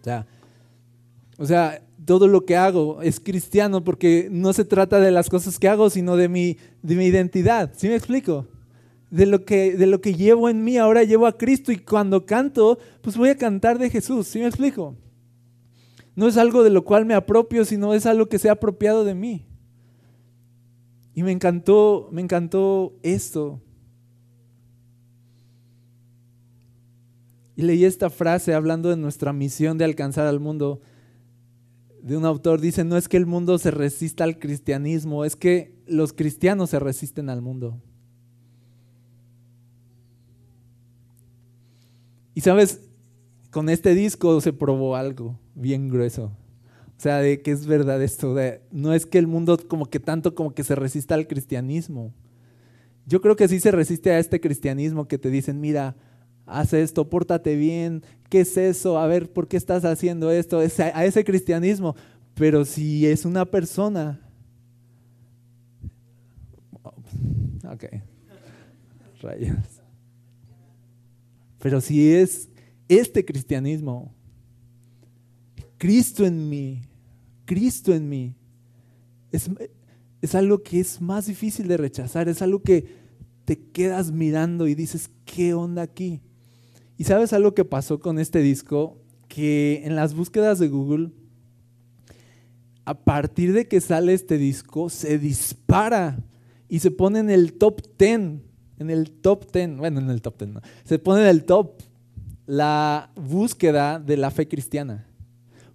O 0.01 0.05
sea, 0.05 0.27
o 1.39 1.47
sea, 1.47 1.83
todo 2.05 2.29
lo 2.29 2.45
que 2.45 2.57
hago 2.57 3.01
es 3.01 3.21
cristiano 3.21 3.83
porque 3.83 4.29
no 4.31 4.53
se 4.53 4.67
trata 4.67 5.01
de 5.01 5.11
las 5.11 5.31
cosas 5.31 5.59
que 5.59 5.69
hago, 5.69 5.89
sino 5.89 6.17
de 6.17 6.29
mi, 6.29 6.59
de 6.83 6.95
mi 6.95 7.07
identidad. 7.07 7.73
¿Sí 7.75 7.89
me 7.89 7.95
explico? 7.95 8.47
De 9.15 9.27
lo, 9.27 9.45
que, 9.45 9.77
de 9.77 9.87
lo 9.87 10.01
que 10.01 10.15
llevo 10.15 10.49
en 10.49 10.65
mí, 10.65 10.77
ahora 10.77 11.05
llevo 11.05 11.29
a 11.29 11.39
Cristo 11.39 11.71
y 11.71 11.77
cuando 11.77 12.27
canto, 12.27 12.79
pues 13.01 13.17
voy 13.17 13.29
a 13.29 13.37
cantar 13.37 13.79
de 13.79 13.89
Jesús. 13.89 14.27
¿Sí 14.27 14.41
me 14.41 14.47
explico? 14.47 14.97
No 16.17 16.27
es 16.27 16.37
algo 16.37 16.65
de 16.65 16.71
lo 16.71 16.85
cual 16.85 17.07
me 17.07 17.15
apropio, 17.15 17.65
sino 17.65 17.95
es 17.95 18.07
algo 18.07 18.27
que 18.27 18.41
se 18.41 18.49
ha 18.49 18.53
apropiado 18.53 19.05
de 19.05 19.15
mí. 19.15 19.47
Y 21.15 21.23
me 21.23 21.31
encantó, 21.31 22.09
me 22.11 22.23
encantó 22.23 22.99
esto. 23.05 23.61
Y 27.55 27.63
leí 27.63 27.85
esta 27.85 28.11
frase 28.11 28.53
hablando 28.53 28.89
de 28.89 28.97
nuestra 28.97 29.33
misión 29.33 29.79
de 29.79 29.85
alcanzar 29.85 30.27
al 30.27 30.41
mundo 30.41 30.81
de 32.03 32.19
un 32.19 32.27
autor 32.27 32.61
dice, 32.61 32.85
no 32.85 32.99
es 32.99 33.09
que 33.09 33.17
el 33.17 33.25
mundo 33.25 33.57
se 33.59 33.71
resista 33.71 34.25
al 34.25 34.39
cristianismo, 34.39 35.25
es 35.25 35.37
que 35.37 35.83
los 35.87 36.13
cristianos 36.13 36.69
se 36.69 36.79
resisten 36.79 37.31
al 37.31 37.41
mundo. 37.41 37.81
Y 42.35 42.41
sabes, 42.41 42.81
con 43.51 43.69
este 43.69 43.95
disco 43.95 44.41
se 44.41 44.53
probó 44.53 44.97
algo 44.97 45.39
bien 45.55 45.89
grueso. 45.89 46.33
O 46.97 47.01
sea, 47.01 47.19
de 47.19 47.43
que 47.43 47.51
es 47.51 47.67
verdad 47.67 48.03
esto, 48.03 48.35
no 48.71 48.93
es 48.93 49.07
que 49.07 49.19
el 49.19 49.27
mundo 49.27 49.59
como 49.69 49.87
que 49.87 50.01
tanto 50.01 50.35
como 50.35 50.55
que 50.55 50.65
se 50.65 50.75
resista 50.75 51.15
al 51.15 51.27
cristianismo. 51.27 52.13
Yo 53.07 53.21
creo 53.21 53.37
que 53.37 53.49
sí 53.49 53.61
se 53.61 53.71
resiste 53.71 54.11
a 54.11 54.19
este 54.19 54.41
cristianismo 54.41 55.07
que 55.07 55.19
te 55.19 55.31
dicen, 55.31 55.61
mira, 55.61 55.97
haz 56.47 56.73
esto, 56.73 57.09
pórtate 57.09 57.57
bien, 57.57 58.03
¿qué 58.29 58.41
es 58.41 58.57
eso? 58.57 58.99
A 58.99 59.07
ver, 59.07 59.33
¿por 59.33 59.49
qué 59.49 59.57
estás 59.57 59.85
haciendo 59.85 60.31
esto? 60.31 60.59
a 60.59 61.05
ese 61.05 61.25
cristianismo. 61.25 61.95
Pero 62.35 62.65
si 62.65 63.07
es 63.07 63.25
una 63.25 63.45
persona, 63.45 64.21
ok, 67.65 67.85
rayos. 69.23 69.74
Pero 71.65 71.81
si 71.81 72.13
es 72.13 72.51
este 72.91 73.25
cristianismo, 73.25 74.15
Cristo 75.79 76.27
en 76.27 76.51
mí, 76.51 76.83
Cristo 77.47 77.95
en 77.95 78.07
mí, 78.07 78.35
es, 79.33 79.49
es 80.21 80.35
algo 80.35 80.63
que 80.63 80.81
es 80.81 81.01
más 81.01 81.25
difícil 81.25 81.67
de 81.67 81.79
rechazar, 81.79 82.29
es 82.29 82.43
algo 82.43 82.61
que 82.61 82.85
te 83.47 83.59
quedas 83.59 84.13
mirando 84.13 84.69
y 84.69 84.75
dices, 84.75 85.09
¿qué 85.25 85.55
onda 85.55 85.81
aquí? 85.81 86.21
¿Y 86.99 87.05
sabes 87.05 87.33
algo 87.33 87.55
que 87.55 87.65
pasó 87.65 87.99
con 87.99 88.19
este 88.19 88.41
disco? 88.41 88.99
Que 89.27 89.81
en 89.87 89.97
las 89.97 90.15
búsquedas 90.15 90.59
de 90.59 90.69
Google, 90.69 91.13
a 92.85 92.93
partir 92.93 93.55
de 93.55 93.69
que 93.69 93.81
sale 93.81 94.13
este 94.13 94.37
disco, 94.37 94.91
se 94.91 95.19
dispara 95.19 96.23
y 96.69 96.81
se 96.81 96.91
pone 96.91 97.21
en 97.21 97.31
el 97.31 97.55
top 97.55 97.81
10, 97.99 98.43
en 98.79 98.91
el 98.91 99.11
top 99.11 99.51
10, 99.53 99.77
bueno, 99.77 100.01
en 100.01 100.11
el 100.11 100.23
top 100.23 100.39
10, 100.39 100.51
no, 100.53 100.61
se 100.85 100.99
pone 100.99 101.23
en 101.23 101.29
el 101.29 101.45
top 101.45 101.81
la 102.47 103.11
búsqueda 103.17 103.99
de 103.99 104.17
la 104.17 104.31
fe 104.31 104.49
cristiana. 104.49 105.07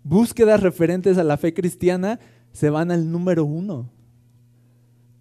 Búsquedas 0.03 0.61
referentes 0.61 1.17
a 1.17 1.23
la 1.23 1.37
fe 1.37 1.53
cristiana 1.53 2.19
se 2.51 2.69
van 2.69 2.91
al 2.91 3.11
número 3.11 3.45
uno. 3.45 3.89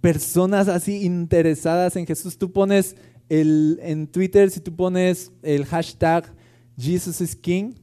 Personas 0.01 0.69
así 0.69 1.05
interesadas 1.05 1.97
en 1.97 2.07
Jesús. 2.07 2.39
Tú 2.39 2.53
pones 2.53 2.97
el, 3.29 3.81
en 3.83 4.07
Twitter, 4.07 4.51
si 4.51 4.61
tú 4.61 4.75
pones 4.75 5.33
el 5.43 5.65
hashtag 5.67 6.33
Jesus 6.79 7.21
is 7.21 7.35
King 7.35 7.75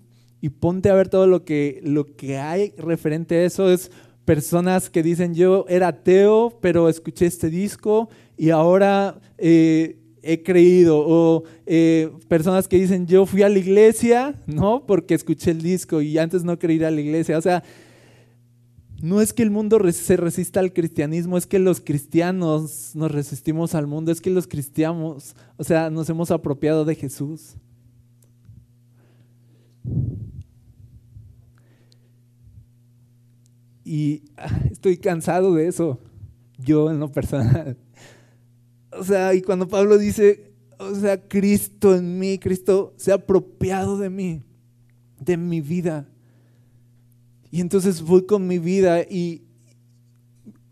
y 0.42 0.50
ponte 0.50 0.90
a 0.90 0.96
ver 0.96 1.10
todo 1.10 1.28
lo 1.28 1.44
que, 1.44 1.82
lo 1.84 2.16
que 2.16 2.38
hay 2.38 2.74
referente 2.78 3.36
a 3.36 3.46
eso, 3.46 3.70
es 3.70 3.92
personas 4.24 4.90
que 4.90 5.04
dicen 5.04 5.36
yo 5.36 5.66
era 5.68 5.90
ateo, 5.90 6.58
pero 6.62 6.90
escuché 6.90 7.26
este 7.26 7.50
disco 7.50 8.10
y 8.38 8.50
ahora 8.50 9.20
eh, 9.38 9.98
he 10.22 10.42
creído, 10.42 11.04
o 11.06 11.44
eh, 11.66 12.12
personas 12.28 12.68
que 12.68 12.78
dicen 12.78 13.06
yo 13.06 13.26
fui 13.26 13.44
a 13.44 13.50
la 13.50 13.60
iglesia, 13.60 14.42
¿no? 14.48 14.86
Porque 14.86 15.14
escuché 15.14 15.52
el 15.52 15.62
disco 15.62 16.02
y 16.02 16.18
antes 16.18 16.44
no 16.44 16.58
creía 16.58 16.88
a 16.88 16.92
la 16.92 17.02
iglesia, 17.02 17.38
o 17.38 17.42
sea, 17.42 17.64
no 19.02 19.22
es 19.22 19.34
que 19.34 19.44
el 19.44 19.52
mundo 19.52 19.80
se 19.92 20.18
resista 20.18 20.60
al 20.60 20.74
cristianismo, 20.74 21.38
es 21.38 21.46
que 21.46 21.60
los 21.60 21.80
cristianos 21.80 22.92
nos 22.96 23.12
resistimos 23.12 23.76
al 23.76 23.88
mundo, 23.88 24.12
es 24.12 24.22
que 24.22 24.32
los 24.32 24.48
cristianos, 24.48 25.36
o 25.58 25.64
sea, 25.64 25.90
nos 25.90 26.10
hemos 26.10 26.32
apropiado 26.32 26.86
de 26.86 26.96
Jesús. 26.96 27.56
Y 33.84 34.24
ah, 34.38 34.50
estoy 34.72 34.98
cansado 34.98 35.54
de 35.54 35.68
eso, 35.68 36.00
yo 36.58 36.90
en 36.90 37.00
lo 37.00 37.12
personal. 37.12 37.78
O 38.98 39.04
sea, 39.04 39.34
y 39.34 39.42
cuando 39.42 39.68
Pablo 39.68 39.98
dice, 39.98 40.52
o 40.80 40.94
sea, 40.96 41.28
Cristo 41.28 41.96
en 41.96 42.20
mí, 42.20 42.38
Cristo 42.38 42.94
se 42.98 43.12
ha 43.12 43.16
apropiado 43.16 43.98
de 43.98 44.10
mí, 44.10 44.42
de 45.20 45.38
mi 45.38 45.62
vida. 45.62 46.08
Y 47.52 47.62
entonces 47.62 48.02
voy 48.02 48.26
con 48.26 48.48
mi 48.48 48.60
vida 48.60 49.02
y 49.02 49.44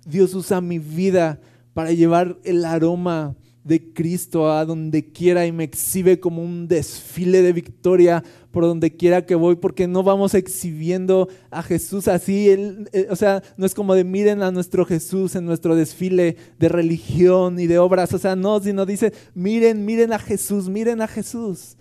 Dios 0.06 0.34
usa 0.34 0.60
mi 0.62 0.80
vida 0.80 1.40
para 1.74 1.92
llevar 1.92 2.38
el 2.44 2.66
aroma 2.66 3.36
de 3.64 3.94
Cristo 3.94 4.52
a 4.52 4.66
donde 4.66 5.12
quiera 5.12 5.46
y 5.46 5.52
me 5.52 5.64
exhibe 5.64 6.20
como 6.20 6.44
un 6.44 6.68
desfile 6.68 7.42
de 7.42 7.54
victoria 7.54 8.24
por 8.54 8.66
donde 8.66 8.96
quiera 8.96 9.26
que 9.26 9.34
voy, 9.34 9.56
porque 9.56 9.88
no 9.88 10.04
vamos 10.04 10.36
exhibiendo 10.36 11.28
a 11.50 11.64
Jesús 11.64 12.08
así, 12.08 12.50
eh, 12.50 13.08
o 13.10 13.16
sea, 13.16 13.42
no 13.58 13.66
es 13.66 13.74
como 13.74 13.96
de 13.96 14.04
miren 14.04 14.44
a 14.44 14.52
nuestro 14.52 14.86
Jesús 14.86 15.36
en 15.36 15.44
nuestro 15.44 15.76
desfile 15.76 16.38
de 16.60 16.70
religión 16.70 17.60
y 17.60 17.66
de 17.66 17.80
obras, 17.80 18.14
o 18.14 18.20
sea, 18.20 18.36
no, 18.36 18.60
sino 18.60 18.86
dice, 18.86 19.12
miren, 19.34 19.86
miren 19.86 20.14
a 20.14 20.20
Jesús, 20.20 20.70
miren 20.70 21.02
a 21.02 21.08
Jesús. 21.08 21.78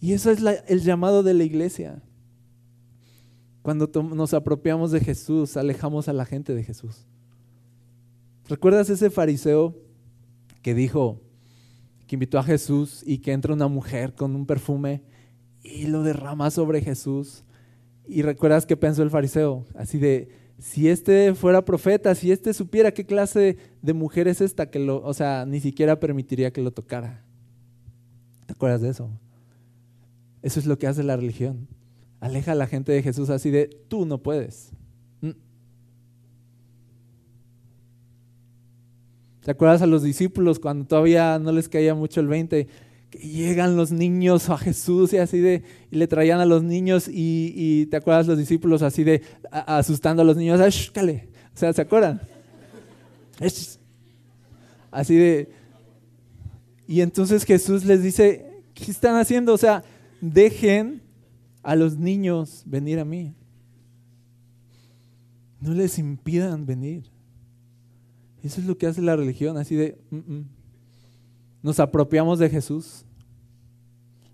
Y 0.00 0.14
eso 0.14 0.30
es 0.30 0.38
el 0.66 0.80
llamado 0.80 1.22
de 1.22 1.34
la 1.34 1.44
iglesia. 1.44 2.02
Cuando 3.60 3.90
nos 4.14 4.32
apropiamos 4.32 4.92
de 4.92 5.00
Jesús, 5.00 5.58
alejamos 5.58 6.08
a 6.08 6.14
la 6.14 6.24
gente 6.24 6.54
de 6.54 6.64
Jesús. 6.64 7.06
¿Recuerdas 8.48 8.88
ese 8.88 9.10
fariseo 9.10 9.76
que 10.62 10.72
dijo, 10.72 11.20
que 12.06 12.16
invitó 12.16 12.38
a 12.38 12.44
Jesús 12.44 13.02
y 13.04 13.18
que 13.18 13.32
entra 13.32 13.52
una 13.52 13.68
mujer 13.68 14.14
con 14.14 14.34
un 14.34 14.46
perfume 14.46 15.02
y 15.62 15.86
lo 15.86 16.02
derrama 16.02 16.50
sobre 16.50 16.80
Jesús? 16.80 17.44
Y 18.06 18.22
recuerdas 18.22 18.66
que 18.66 18.76
pensó 18.76 19.02
el 19.02 19.10
fariseo, 19.10 19.66
así 19.74 19.98
de, 19.98 20.28
si 20.58 20.88
este 20.88 21.34
fuera 21.34 21.64
profeta, 21.64 22.14
si 22.14 22.32
este 22.32 22.52
supiera 22.52 22.92
qué 22.92 23.06
clase 23.06 23.56
de 23.80 23.92
mujer 23.92 24.28
es 24.28 24.40
esta, 24.40 24.70
que 24.70 24.78
lo, 24.78 25.02
o 25.04 25.14
sea, 25.14 25.44
ni 25.46 25.60
siquiera 25.60 26.00
permitiría 26.00 26.52
que 26.52 26.62
lo 26.62 26.72
tocara. 26.72 27.24
¿Te 28.46 28.54
acuerdas 28.54 28.80
de 28.80 28.88
eso? 28.88 29.10
Eso 30.42 30.58
es 30.58 30.66
lo 30.66 30.78
que 30.78 30.86
hace 30.86 31.02
la 31.02 31.16
religión. 31.16 31.68
Aleja 32.20 32.52
a 32.52 32.54
la 32.56 32.66
gente 32.66 32.92
de 32.92 33.02
Jesús 33.02 33.30
así 33.30 33.50
de, 33.50 33.66
tú 33.88 34.06
no 34.06 34.22
puedes. 34.22 34.72
Mm. 35.20 35.30
¿Te 39.42 39.50
acuerdas 39.50 39.82
a 39.82 39.86
los 39.86 40.02
discípulos 40.02 40.58
cuando 40.58 40.86
todavía 40.86 41.38
no 41.38 41.52
les 41.52 41.68
caía 41.68 41.94
mucho 41.94 42.20
el 42.20 42.26
20? 42.26 42.66
Que 43.10 43.18
llegan 43.18 43.76
los 43.76 43.90
niños 43.90 44.50
a 44.50 44.58
Jesús 44.58 45.12
y 45.12 45.18
así 45.18 45.38
de, 45.38 45.62
y 45.90 45.96
le 45.96 46.06
traían 46.06 46.40
a 46.40 46.46
los 46.46 46.62
niños 46.62 47.08
y, 47.10 47.86
te 47.86 47.96
acuerdas 47.96 48.26
los 48.26 48.38
discípulos 48.38 48.82
así 48.82 49.04
de, 49.04 49.22
asustando 49.50 50.22
a 50.22 50.24
los 50.24 50.36
niños, 50.36 50.60
¡Cále! 50.92 51.28
o 51.54 51.58
sea, 51.58 51.72
¿se 51.72 51.82
acuerdan? 51.82 52.20
Así 54.90 55.14
de, 55.16 55.48
y 56.88 57.02
entonces 57.02 57.44
Jesús 57.44 57.84
les 57.84 58.02
dice, 58.02 58.46
¿qué 58.72 58.90
están 58.90 59.16
haciendo? 59.16 59.52
O 59.52 59.58
sea, 59.58 59.84
dejen 60.22 61.02
a 61.62 61.76
los 61.76 61.98
niños 61.98 62.62
venir 62.64 62.98
a 62.98 63.04
mí. 63.04 63.34
No 65.60 65.74
les 65.74 65.98
impidan 65.98 66.64
venir. 66.64 67.10
Eso 68.42 68.60
es 68.62 68.66
lo 68.66 68.78
que 68.78 68.86
hace 68.86 69.02
la 69.02 69.16
religión, 69.16 69.58
así 69.58 69.74
de, 69.74 69.98
mm, 70.10 70.16
mm". 70.16 70.48
Nos 71.62 71.80
apropiamos 71.80 72.38
de 72.38 72.50
Jesús. 72.50 73.04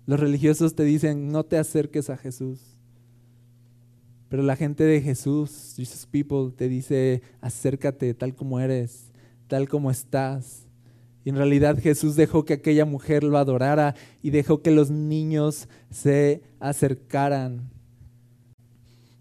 Los 0.05 0.19
religiosos 0.19 0.75
te 0.75 0.83
dicen, 0.83 1.29
no 1.29 1.43
te 1.43 1.57
acerques 1.57 2.09
a 2.09 2.17
Jesús. 2.17 2.75
Pero 4.29 4.43
la 4.43 4.55
gente 4.55 4.83
de 4.83 5.01
Jesús, 5.01 5.73
Jesus 5.75 6.05
People, 6.05 6.51
te 6.55 6.67
dice, 6.67 7.21
acércate 7.41 8.13
tal 8.13 8.35
como 8.35 8.59
eres, 8.59 9.11
tal 9.47 9.67
como 9.67 9.91
estás. 9.91 10.65
Y 11.23 11.29
en 11.29 11.37
realidad 11.37 11.79
Jesús 11.79 12.15
dejó 12.15 12.45
que 12.45 12.53
aquella 12.53 12.85
mujer 12.85 13.23
lo 13.23 13.37
adorara 13.37 13.95
y 14.21 14.29
dejó 14.29 14.61
que 14.61 14.71
los 14.71 14.91
niños 14.91 15.67
se 15.89 16.43
acercaran. 16.59 17.71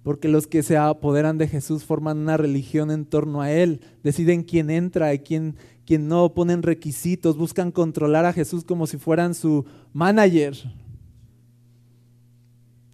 Porque 0.03 0.29
los 0.29 0.47
que 0.47 0.63
se 0.63 0.77
apoderan 0.77 1.39
de 1.39 1.49
Jesús 1.49 1.85
forman 1.85 2.19
una 2.19 2.37
religión 2.37 2.91
en 2.91 3.07
torno 3.07 3.41
a 3.41 3.51
Él, 3.51 3.81
deciden 4.03 4.43
quién 4.43 4.69
entra 4.69 5.15
y 5.15 5.21
quién, 5.21 5.57
quién 5.87 6.09
no, 6.09 6.35
ponen 6.35 6.63
requisitos, 6.63 7.37
buscan 7.37 7.71
controlar 7.71 8.25
a 8.25 8.33
Jesús 8.33 8.65
como 8.65 8.87
si 8.87 8.97
fueran 8.97 9.35
su 9.35 9.65
manager. 9.93 10.55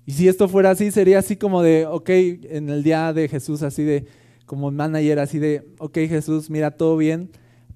Y 0.06 0.12
si 0.12 0.28
esto 0.28 0.48
fuera 0.48 0.70
así, 0.70 0.90
sería 0.90 1.20
así 1.20 1.36
como 1.36 1.62
de, 1.62 1.86
ok, 1.86 2.08
en 2.08 2.68
el 2.68 2.82
día 2.82 3.12
de 3.12 3.28
Jesús, 3.28 3.62
así 3.62 3.84
de, 3.84 4.06
como 4.44 4.70
manager, 4.70 5.20
así 5.20 5.38
de, 5.38 5.68
ok 5.78 5.98
Jesús, 6.08 6.50
mira, 6.50 6.72
todo 6.72 6.96
bien, 6.96 7.30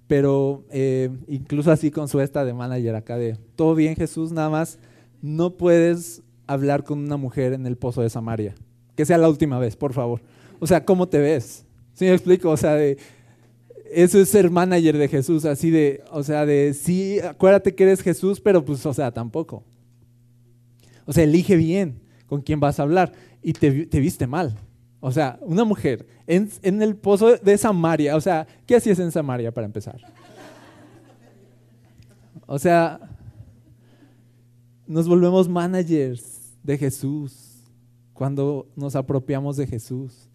pero 0.08 0.64
eh, 0.70 1.10
incluso 1.28 1.70
así 1.70 1.90
con 1.90 2.08
su 2.08 2.20
esta 2.20 2.44
de 2.44 2.52
manager 2.52 2.96
acá 2.96 3.16
de, 3.16 3.38
todo 3.54 3.74
bien 3.74 3.94
Jesús, 3.94 4.32
nada 4.32 4.50
más, 4.50 4.78
no 5.22 5.56
puedes 5.56 6.22
hablar 6.46 6.84
con 6.84 6.98
una 6.98 7.16
mujer 7.16 7.52
en 7.52 7.66
el 7.66 7.76
pozo 7.76 8.02
de 8.02 8.10
Samaria. 8.10 8.54
Que 8.96 9.04
sea 9.04 9.18
la 9.18 9.28
última 9.28 9.58
vez, 9.58 9.76
por 9.76 9.92
favor. 9.92 10.20
O 10.60 10.66
sea, 10.66 10.84
¿cómo 10.84 11.08
te 11.08 11.18
ves? 11.18 11.64
¿Sí 11.94 12.04
me 12.04 12.12
explico? 12.12 12.50
O 12.50 12.56
sea, 12.56 12.74
de, 12.74 12.98
eso 13.94 14.18
es 14.18 14.28
ser 14.28 14.50
manager 14.50 14.98
de 14.98 15.08
Jesús, 15.08 15.44
así 15.44 15.70
de, 15.70 16.02
o 16.10 16.22
sea, 16.22 16.46
de, 16.46 16.74
sí, 16.74 17.20
acuérdate 17.20 17.74
que 17.74 17.84
eres 17.84 18.02
Jesús, 18.02 18.40
pero 18.40 18.64
pues, 18.64 18.84
o 18.86 18.92
sea, 18.92 19.12
tampoco. 19.12 19.64
O 21.06 21.12
sea, 21.12 21.24
elige 21.24 21.56
bien 21.56 22.00
con 22.26 22.42
quién 22.42 22.60
vas 22.60 22.80
a 22.80 22.82
hablar 22.82 23.12
y 23.42 23.52
te, 23.52 23.70
viste 23.70 24.26
mal. 24.26 24.56
O 25.00 25.12
sea, 25.12 25.38
una 25.42 25.64
mujer 25.64 26.06
en, 26.26 26.48
en, 26.62 26.80
el 26.82 26.96
pozo 26.96 27.36
de 27.36 27.58
Samaria, 27.58 28.16
o 28.16 28.20
sea, 28.20 28.46
¿qué 28.66 28.76
hacías 28.76 28.98
en 28.98 29.12
Samaria 29.12 29.52
para 29.52 29.66
empezar? 29.66 30.00
O 32.46 32.58
sea, 32.58 33.00
nos 34.86 35.08
volvemos 35.08 35.48
managers 35.48 36.54
de 36.62 36.78
Jesús 36.78 37.62
cuando 38.12 38.66
nos 38.76 38.96
apropiamos 38.96 39.56
de 39.56 39.66
Jesús 39.66 40.28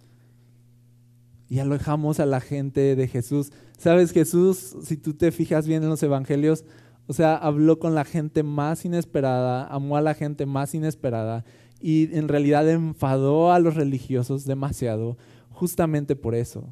y 1.49 1.59
alojamos 1.59 2.19
a 2.19 2.27
la 2.27 2.39
gente 2.39 2.95
de 2.95 3.07
Jesús. 3.07 3.51
Sabes, 3.77 4.12
Jesús, 4.12 4.77
si 4.83 4.97
tú 4.97 5.15
te 5.15 5.31
fijas 5.31 5.67
bien 5.67 5.83
en 5.83 5.89
los 5.89 6.03
evangelios, 6.03 6.63
o 7.07 7.13
sea, 7.13 7.35
habló 7.35 7.79
con 7.79 7.95
la 7.95 8.05
gente 8.05 8.43
más 8.43 8.85
inesperada, 8.85 9.65
amó 9.65 9.97
a 9.97 10.01
la 10.01 10.13
gente 10.13 10.45
más 10.45 10.75
inesperada 10.75 11.43
y 11.81 12.15
en 12.15 12.27
realidad 12.27 12.69
enfadó 12.69 13.51
a 13.51 13.59
los 13.59 13.73
religiosos 13.73 14.45
demasiado, 14.45 15.17
justamente 15.49 16.15
por 16.15 16.35
eso, 16.35 16.69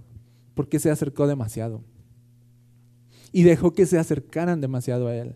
porque 0.54 0.80
se 0.80 0.92
acercó 0.92 1.26
demasiado 1.26 1.82
y 3.32 3.44
dejó 3.44 3.74
que 3.74 3.88
se 3.88 3.98
acercaran 3.98 4.62
demasiado 4.62 5.08
a 5.08 5.16
Él. 5.16 5.36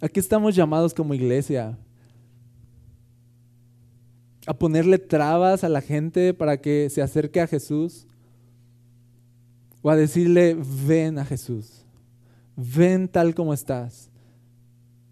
Aquí 0.00 0.20
estamos 0.20 0.54
llamados 0.54 0.92
como 0.92 1.14
iglesia 1.14 1.78
a 4.46 4.52
ponerle 4.52 4.98
trabas 4.98 5.64
a 5.64 5.70
la 5.70 5.80
gente 5.80 6.34
para 6.34 6.60
que 6.60 6.90
se 6.90 7.00
acerque 7.00 7.40
a 7.40 7.46
Jesús 7.46 8.06
o 9.84 9.90
a 9.90 9.96
decirle, 9.96 10.56
ven 10.86 11.18
a 11.18 11.26
Jesús, 11.26 11.84
ven 12.56 13.06
tal 13.06 13.34
como 13.34 13.52
estás. 13.52 14.08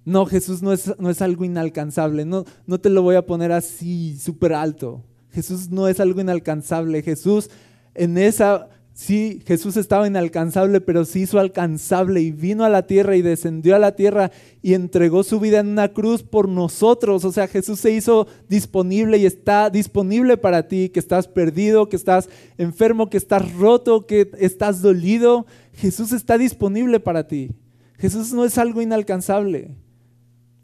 No, 0.02 0.24
Jesús 0.24 0.62
no 0.62 0.72
es, 0.72 0.98
no 0.98 1.10
es 1.10 1.20
algo 1.20 1.44
inalcanzable, 1.44 2.24
no, 2.24 2.46
no 2.66 2.80
te 2.80 2.88
lo 2.88 3.02
voy 3.02 3.16
a 3.16 3.26
poner 3.26 3.52
así 3.52 4.16
súper 4.18 4.54
alto. 4.54 5.04
Jesús 5.30 5.68
no 5.68 5.88
es 5.88 6.00
algo 6.00 6.22
inalcanzable, 6.22 7.02
Jesús 7.02 7.50
en 7.94 8.16
esa 8.16 8.70
Sí, 9.02 9.42
Jesús 9.46 9.76
estaba 9.76 10.06
inalcanzable, 10.06 10.80
pero 10.80 11.04
se 11.04 11.18
hizo 11.18 11.40
alcanzable 11.40 12.20
y 12.20 12.30
vino 12.30 12.62
a 12.62 12.68
la 12.68 12.86
tierra 12.86 13.16
y 13.16 13.22
descendió 13.22 13.74
a 13.74 13.80
la 13.80 13.96
tierra 13.96 14.30
y 14.62 14.74
entregó 14.74 15.24
su 15.24 15.40
vida 15.40 15.58
en 15.58 15.70
una 15.70 15.88
cruz 15.88 16.22
por 16.22 16.48
nosotros. 16.48 17.24
O 17.24 17.32
sea, 17.32 17.48
Jesús 17.48 17.80
se 17.80 17.90
hizo 17.90 18.28
disponible 18.48 19.18
y 19.18 19.26
está 19.26 19.70
disponible 19.70 20.36
para 20.36 20.68
ti, 20.68 20.88
que 20.88 21.00
estás 21.00 21.26
perdido, 21.26 21.88
que 21.88 21.96
estás 21.96 22.28
enfermo, 22.58 23.10
que 23.10 23.16
estás 23.16 23.52
roto, 23.56 24.06
que 24.06 24.30
estás 24.38 24.82
dolido. 24.82 25.46
Jesús 25.72 26.12
está 26.12 26.38
disponible 26.38 27.00
para 27.00 27.26
ti. 27.26 27.50
Jesús 27.98 28.32
no 28.32 28.44
es 28.44 28.56
algo 28.56 28.82
inalcanzable. 28.82 29.72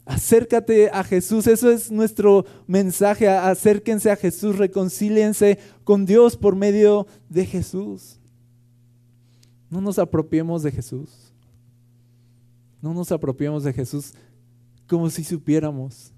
Acércate 0.05 0.89
a 0.93 1.03
Jesús, 1.03 1.45
eso 1.45 1.69
es 1.69 1.91
nuestro 1.91 2.45
mensaje. 2.67 3.27
Acérquense 3.27 4.09
a 4.09 4.15
Jesús, 4.15 4.57
reconcíliense 4.57 5.59
con 5.83 6.05
Dios 6.05 6.37
por 6.37 6.55
medio 6.55 7.05
de 7.27 7.45
Jesús. 7.45 8.18
No 9.69 9.81
nos 9.81 9.99
apropiemos 9.99 10.63
de 10.63 10.71
Jesús. 10.71 11.33
No 12.81 12.93
nos 12.93 13.11
apropiemos 13.11 13.63
de 13.63 13.73
Jesús 13.73 14.13
como 14.89 15.09
si 15.09 15.23
supiéramos, 15.23 16.11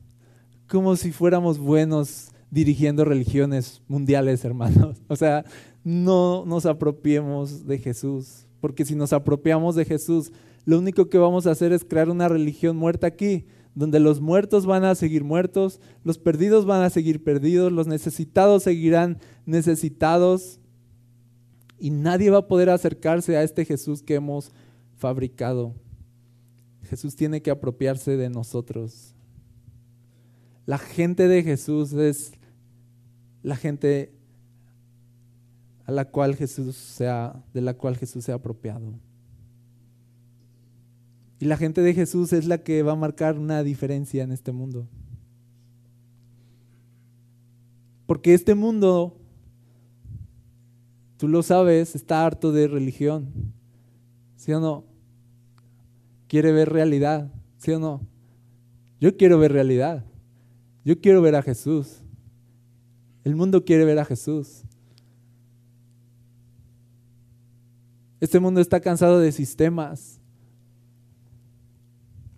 como 0.68 0.96
si 0.96 1.12
fuéramos 1.12 1.60
buenos 1.60 2.30
dirigiendo 2.50 3.04
religiones 3.04 3.82
mundiales, 3.88 4.46
hermanos. 4.46 5.02
O 5.08 5.16
sea, 5.16 5.44
no 5.84 6.46
nos 6.46 6.66
apropiemos 6.66 7.68
de 7.68 7.78
Jesús, 7.78 8.48
porque 8.62 8.86
si 8.86 8.96
nos 8.96 9.12
apropiamos 9.12 9.76
de 9.76 9.86
Jesús, 9.86 10.32
lo 10.64 10.80
único 10.80 11.10
que 11.10 11.18
vamos 11.18 11.48
a 11.48 11.52
hacer 11.52 11.74
es 11.74 11.84
crear 11.84 12.10
una 12.10 12.30
religión 12.30 12.78
muerta 12.78 13.08
aquí, 13.08 13.46
donde 13.76 14.00
los 14.00 14.22
muertos 14.22 14.66
van 14.66 14.86
a 14.86 14.96
seguir 14.96 15.24
muertos, 15.24 15.82
los 16.04 16.18
perdidos 16.18 16.66
van 16.66 16.84
a 16.84 16.90
seguir 16.90 17.24
perdidos, 17.24 17.72
los 17.72 17.88
necesitados 17.88 18.64
seguirán 18.64 19.18
necesitados, 19.46 20.61
y 21.82 21.90
nadie 21.90 22.30
va 22.30 22.38
a 22.38 22.48
poder 22.48 22.70
acercarse 22.70 23.36
a 23.36 23.42
este 23.42 23.66
Jesús 23.66 24.04
que 24.04 24.14
hemos 24.14 24.52
fabricado. 24.98 25.74
Jesús 26.84 27.16
tiene 27.16 27.42
que 27.42 27.50
apropiarse 27.50 28.18
de 28.18 28.30
nosotros. 28.30 29.16
La 30.68 30.78
gente 30.78 31.28
de 31.28 31.42
Jesús 31.42 31.94
es 31.94 32.34
la 33.42 33.56
gente 33.56 34.14
a 35.86 35.92
la 35.92 36.06
cual 36.06 36.36
Jesús 36.36 36.76
sea, 36.76 37.44
de 37.52 37.62
la 37.62 37.74
cual 37.74 37.98
Jesús 37.98 38.26
se 38.26 38.32
ha 38.32 38.36
apropiado. 38.36 38.94
Y 41.40 41.46
la 41.46 41.58
gente 41.58 41.82
de 41.82 41.96
Jesús 41.96 42.32
es 42.32 42.46
la 42.46 42.60
que 42.60 42.84
va 42.84 42.92
a 42.92 42.96
marcar 42.96 43.40
una 43.40 43.64
diferencia 43.64 44.22
en 44.22 44.32
este 44.32 44.52
mundo. 44.52 44.88
Porque 48.06 48.36
este 48.36 48.54
mundo 48.54 49.21
Tú 51.22 51.28
lo 51.28 51.44
sabes, 51.44 51.94
está 51.94 52.26
harto 52.26 52.52
de 52.52 52.68
religión. 52.68 53.54
¿Sí 54.38 54.52
o 54.54 54.60
no? 54.60 54.86
Quiere 56.28 56.52
ver 56.52 56.70
realidad. 56.70 57.32
¿Sí 57.58 57.70
o 57.74 57.80
no? 57.80 58.02
Yo 59.00 59.16
quiero 59.16 59.38
ver 59.38 59.52
realidad. 59.52 60.04
Yo 60.84 61.00
quiero 61.00 61.22
ver 61.22 61.36
a 61.36 61.44
Jesús. 61.44 62.00
El 63.24 63.36
mundo 63.36 63.64
quiere 63.64 63.86
ver 63.86 64.00
a 64.00 64.06
Jesús. 64.06 64.64
Este 68.20 68.40
mundo 68.40 68.60
está 68.60 68.80
cansado 68.80 69.20
de 69.20 69.32
sistemas. 69.32 70.20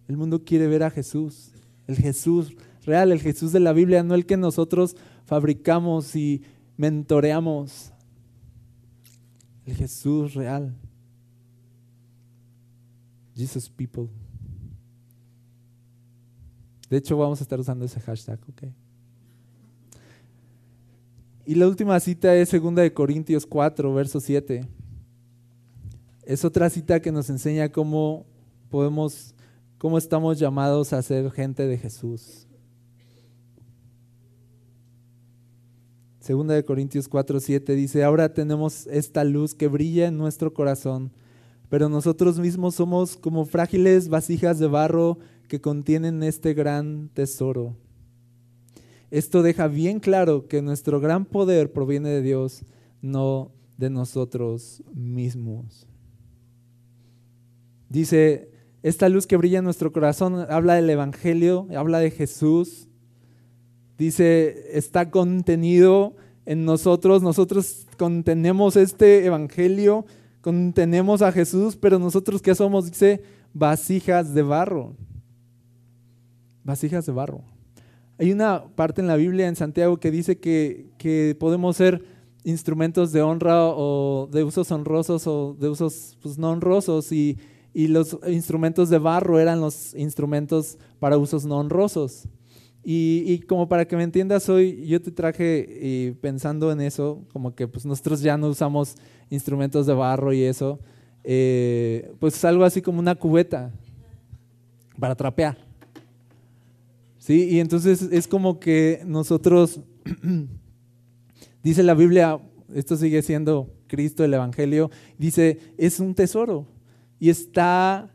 El 0.10 0.17
mundo 0.17 0.43
quiere 0.43 0.67
ver 0.67 0.84
a 0.84 0.89
Jesús, 0.89 1.54
el 1.88 1.96
Jesús 1.96 2.54
real, 2.86 3.13
el 3.13 3.22
Jesús 3.22 3.54
de 3.54 3.62
la 3.62 3.72
Biblia, 3.72 4.04
no 4.04 4.13
el 4.13 4.26
que 4.26 4.36
nosotros 4.36 4.98
fabricamos 5.24 6.17
y 6.17 6.41
mentoreamos. 6.76 7.92
El 9.65 9.76
Jesús 9.76 10.34
real. 10.34 10.76
Jesus 13.36 13.69
People. 13.69 14.10
De 16.89 16.97
hecho, 16.97 17.17
vamos 17.17 17.39
a 17.39 17.43
estar 17.43 17.60
usando 17.60 17.86
ese 17.86 17.99
hashtag, 17.99 18.39
¿ok? 18.47 18.63
Y 21.45 21.56
la 21.56 21.67
última 21.67 21.99
cita 21.99 22.36
es 22.36 22.52
2 22.52 22.76
de 22.76 22.93
Corintios 22.93 23.45
4, 23.45 23.93
verso 23.93 24.19
7. 24.19 24.67
Es 26.23 26.45
otra 26.45 26.69
cita 26.69 27.02
que 27.02 27.12
nos 27.12 27.30
enseña 27.30 27.69
cómo 27.69 28.26
podemos, 28.69 29.36
cómo 29.78 29.97
estamos 29.97 30.39
llamados 30.39 30.93
a 30.93 31.02
ser 31.02 31.30
gente 31.32 31.67
de 31.67 31.78
Jesús. 31.78 32.47
Segunda 36.24 36.54
de 36.54 36.64
Corintios 36.64 37.10
4, 37.10 37.42
7 37.42 37.76
dice, 37.76 38.02
ahora 38.02 38.34
tenemos 38.34 38.88
esta 38.88 39.26
luz 39.26 39.54
que 39.54 39.68
brilla 39.68 40.08
en 40.08 40.18
nuestro 40.18 40.54
corazón, 40.54 41.12
pero 41.68 41.90
nosotros 41.90 42.40
mismos 42.40 42.76
somos 42.76 43.18
como 43.18 43.44
frágiles 43.44 44.08
vasijas 44.08 44.58
de 44.58 44.68
barro 44.68 45.20
que 45.50 45.60
contienen 45.60 46.24
este 46.24 46.54
gran 46.54 47.10
tesoro. 47.10 47.76
Esto 49.12 49.44
deja 49.44 49.68
bien 49.68 50.00
claro 50.00 50.48
que 50.48 50.62
nuestro 50.62 51.02
gran 51.02 51.26
poder 51.26 51.74
proviene 51.74 52.08
de 52.08 52.22
Dios, 52.22 52.64
no 53.02 53.52
de 53.78 53.90
nosotros 53.90 54.82
mismos. 54.94 55.90
Dice, 57.90 58.50
esta 58.82 59.10
luz 59.10 59.28
que 59.28 59.36
brilla 59.36 59.58
en 59.58 59.66
nuestro 59.66 59.92
corazón 59.92 60.46
habla 60.50 60.76
del 60.76 60.90
Evangelio, 60.90 61.68
habla 61.76 62.00
de 62.00 62.12
Jesús. 62.12 62.88
Dice, 63.97 64.77
está 64.77 65.12
contenido 65.12 66.15
en 66.45 66.65
nosotros, 66.65 67.21
nosotros 67.21 67.88
contenemos 67.97 68.75
este 68.75 69.25
Evangelio, 69.25 70.06
contenemos 70.41 71.21
a 71.21 71.32
Jesús, 71.32 71.75
pero 71.75 71.99
nosotros 71.99 72.41
qué 72.41 72.56
somos, 72.56 72.89
dice, 72.89 73.21
vasijas 73.53 74.34
de 74.34 74.41
barro. 74.41 74.95
Vasijas 76.63 77.06
de 77.06 77.12
barro. 77.12 77.41
Hay 78.17 78.32
una 78.32 78.65
parte 78.75 79.01
en 79.01 79.08
la 79.08 79.15
Biblia 79.15 79.47
en 79.47 79.56
Santiago 79.56 79.97
que 79.97 80.12
dice 80.12 80.39
que, 80.39 80.91
que 80.97 81.36
podemos 81.39 81.77
ser 81.77 82.03
instrumentos 82.43 83.12
de 83.12 83.21
honra 83.21 83.65
o 83.65 84.27
de 84.32 84.43
usos 84.43 84.71
honrosos 84.71 85.27
o 85.27 85.56
de 85.60 85.69
usos 85.69 86.17
pues, 86.21 86.38
no 86.38 86.51
honrosos 86.51 87.12
y 87.12 87.38
y 87.73 87.88
los 87.88 88.17
instrumentos 88.27 88.89
de 88.89 88.99
barro 88.99 89.39
eran 89.39 89.60
los 89.60 89.95
instrumentos 89.95 90.77
para 90.99 91.17
usos 91.17 91.45
no 91.45 91.58
honrosos. 91.58 92.27
Y, 92.86 93.39
como 93.48 93.69
para 93.69 93.86
que 93.86 93.96
me 93.96 94.04
entiendas 94.04 94.50
hoy, 94.50 94.86
yo 94.86 95.02
te 95.02 95.12
traje 95.12 96.15
pensando 96.19 96.72
en 96.72 96.82
eso, 96.82 97.24
como 97.32 97.56
que 97.56 97.67
pues 97.67 97.86
nosotros 97.86 98.22
ya 98.22 98.38
no 98.38 98.50
usamos 98.50 98.96
instrumentos 99.30 99.86
de 99.86 99.93
barro 99.93 100.34
y 100.34 100.43
eso, 100.43 100.80
eh, 101.24 102.12
pues 102.19 102.43
algo 102.43 102.65
así 102.65 102.82
como 102.82 103.00
una 103.00 103.15
cubeta 103.15 103.72
para 105.00 105.15
trapear. 105.15 105.58
¿Sí? 107.17 107.48
Y 107.50 107.60
entonces 107.62 108.02
es 108.12 108.28
como 108.28 108.60
que 108.60 109.02
nosotros, 109.06 109.80
dice 111.63 111.84
la 111.84 111.93
Biblia, 111.93 112.39
esto 112.74 112.98
sigue 112.98 113.22
siendo 113.22 113.74
Cristo, 113.88 114.26
el 114.26 114.34
Evangelio, 114.34 114.91
dice, 115.17 115.60
es 115.78 116.02
un 116.02 116.13
tesoro 116.15 116.67
y 117.17 117.30
está, 117.30 118.12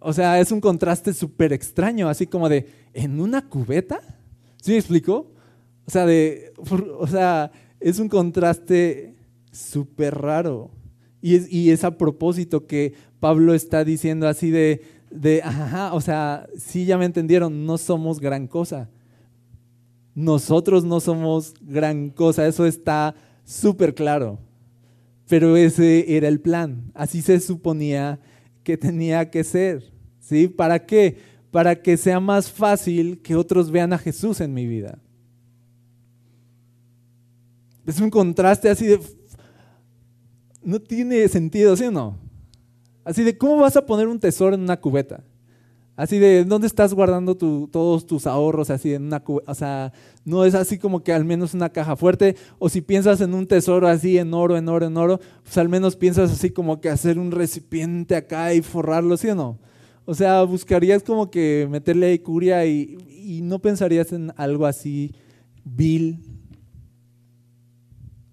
o 0.00 0.12
sea, 0.12 0.38
es 0.40 0.52
un 0.52 0.60
contraste 0.60 1.14
súper 1.14 1.54
extraño, 1.54 2.08
así 2.08 2.26
como 2.26 2.50
de, 2.50 2.66
¿en 2.94 3.20
una 3.20 3.48
cubeta? 3.48 4.00
¿Sí 4.60 4.72
me 4.72 4.78
explico? 4.78 5.32
O 5.86 5.90
sea, 5.90 6.06
de, 6.06 6.52
es 7.80 7.98
un 7.98 8.08
contraste 8.08 9.16
súper 9.50 10.14
raro. 10.16 10.70
Y 11.22 11.34
es, 11.34 11.52
y 11.52 11.70
es 11.70 11.84
a 11.84 11.98
propósito 11.98 12.66
que 12.66 12.94
Pablo 13.18 13.54
está 13.54 13.84
diciendo 13.84 14.28
así 14.28 14.50
de, 14.50 14.82
de, 15.10 15.42
ajá, 15.42 15.92
o 15.92 16.00
sea, 16.00 16.48
sí 16.56 16.84
ya 16.86 16.96
me 16.96 17.04
entendieron, 17.04 17.66
no 17.66 17.76
somos 17.78 18.20
gran 18.20 18.46
cosa. 18.46 18.88
Nosotros 20.14 20.84
no 20.84 21.00
somos 21.00 21.54
gran 21.60 22.10
cosa, 22.10 22.46
eso 22.46 22.66
está 22.66 23.14
súper 23.44 23.94
claro. 23.94 24.38
Pero 25.28 25.56
ese 25.56 26.16
era 26.16 26.28
el 26.28 26.40
plan, 26.40 26.90
así 26.94 27.22
se 27.22 27.38
suponía 27.40 28.20
que 28.62 28.76
tenía 28.76 29.30
que 29.30 29.44
ser. 29.44 29.92
¿Sí? 30.18 30.48
¿Para 30.48 30.86
qué? 30.86 31.16
Para 31.50 31.82
que 31.82 31.96
sea 31.96 32.20
más 32.20 32.50
fácil 32.50 33.20
que 33.22 33.34
otros 33.34 33.70
vean 33.70 33.92
a 33.92 33.98
Jesús 33.98 34.40
en 34.40 34.54
mi 34.54 34.66
vida. 34.66 34.98
Es 37.86 38.00
un 38.00 38.10
contraste 38.10 38.68
así 38.68 38.86
de... 38.86 39.00
No 40.62 40.78
tiene 40.78 41.26
sentido, 41.28 41.76
¿sí 41.76 41.84
o 41.84 41.90
no? 41.90 42.18
Así 43.04 43.24
de, 43.24 43.36
¿cómo 43.36 43.56
vas 43.56 43.76
a 43.76 43.86
poner 43.86 44.06
un 44.06 44.20
tesoro 44.20 44.54
en 44.54 44.60
una 44.60 44.78
cubeta? 44.78 45.24
Así 45.96 46.18
de, 46.18 46.44
¿dónde 46.44 46.66
estás 46.66 46.94
guardando 46.94 47.36
todos 47.36 48.06
tus 48.06 48.26
ahorros? 48.26 48.70
Así 48.70 48.94
en 48.94 49.04
una, 49.04 49.22
o 49.26 49.54
sea, 49.54 49.92
no 50.24 50.44
es 50.44 50.54
así 50.54 50.78
como 50.78 51.02
que 51.02 51.12
al 51.12 51.24
menos 51.24 51.52
una 51.52 51.68
caja 51.70 51.96
fuerte. 51.96 52.36
O 52.58 52.68
si 52.68 52.80
piensas 52.80 53.20
en 53.20 53.34
un 53.34 53.46
tesoro 53.46 53.88
así 53.88 54.16
en 54.16 54.32
oro, 54.32 54.56
en 54.56 54.68
oro, 54.68 54.86
en 54.86 54.96
oro, 54.96 55.20
pues 55.42 55.58
al 55.58 55.68
menos 55.68 55.96
piensas 55.96 56.30
así 56.30 56.50
como 56.50 56.80
que 56.80 56.88
hacer 56.88 57.18
un 57.18 57.32
recipiente 57.32 58.16
acá 58.16 58.54
y 58.54 58.62
forrarlo, 58.62 59.16
¿sí 59.16 59.28
o 59.28 59.34
no? 59.34 59.58
O 60.04 60.14
sea, 60.14 60.42
buscarías 60.42 61.02
como 61.02 61.30
que 61.30 61.68
meterle 61.70 62.06
ahí 62.06 62.18
curia 62.18 62.66
y, 62.66 62.98
no 63.42 63.60
pensarías 63.60 64.12
en 64.12 64.32
algo 64.36 64.66
así 64.66 65.14
vil, 65.64 66.18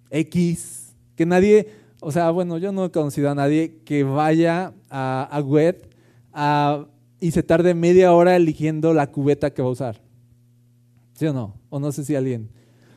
X, 0.10 0.95
que 1.15 1.25
nadie, 1.25 1.67
o 1.99 2.12
sea, 2.12 2.32
bueno, 2.32 2.58
yo 2.58 2.71
no 2.71 2.86
he 2.86 2.91
conocido 2.91 3.30
a 3.30 3.36
nadie 3.36 3.82
que 3.86 4.03
vaya 4.03 4.73
a, 4.89 5.27
a 5.32 5.39
web 5.41 5.89
a 6.34 6.88
y 7.19 7.32
se 7.32 7.43
tarde 7.43 7.73
media 7.73 8.13
hora 8.13 8.36
eligiendo 8.36 8.93
la 8.93 9.08
cubeta 9.12 9.51
que 9.51 9.62
va 9.62 9.69
a 9.69 9.71
usar. 9.71 10.01
¿Sí 11.13 11.25
o 11.25 11.34
no? 11.34 11.56
O 11.69 11.80
no 11.80 11.91
sé 11.91 12.03
si 12.03 12.15
alguien. 12.15 12.49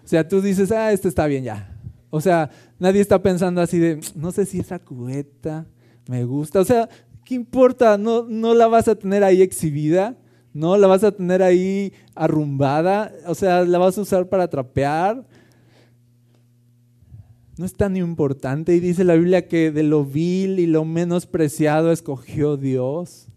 O 0.05 0.09
sea, 0.09 0.29
tú 0.29 0.43
dices, 0.43 0.71
ah, 0.73 0.93
este 0.93 1.09
está 1.09 1.27
bien 1.27 1.45
ya. 1.45 1.77
O 2.11 2.21
sea, 2.21 2.51
nadie 2.79 3.01
está 3.01 3.23
pensando 3.23 3.61
así 3.61 3.79
de, 3.79 4.01
no 4.15 4.33
sé 4.33 4.45
si 4.45 4.61
esa 4.61 4.79
cubeta 4.79 5.67
me 6.09 6.25
gusta. 6.25 6.61
O 6.61 6.65
sea, 6.65 6.89
¿qué 7.31 7.37
importa? 7.37 7.97
No, 7.97 8.25
no 8.25 8.55
la 8.55 8.67
vas 8.67 8.89
a 8.89 8.97
tener 8.97 9.23
ahí 9.23 9.41
exhibida, 9.41 10.17
no 10.53 10.77
la 10.77 10.89
vas 10.89 11.05
a 11.05 11.13
tener 11.13 11.45
ahí 11.45 11.93
arrumbada. 12.17 13.13
O 13.29 13.37
sea, 13.37 13.63
la 13.63 13.79
vas 13.79 13.97
a 13.97 14.01
usar 14.01 14.29
para 14.29 14.51
trapear. 14.51 15.25
No 17.57 17.65
es 17.65 17.73
tan 17.73 17.97
importante. 17.97 18.75
Y 18.75 18.81
dice 18.81 19.05
la 19.05 19.15
Biblia 19.15 19.47
que 19.47 19.71
de 19.71 19.85
lo 19.85 20.05
vil 20.05 20.59
y 20.59 20.67
lo 20.67 20.85
menospreciado 20.85 21.93
escogió 21.93 22.57
Dios 22.57 23.29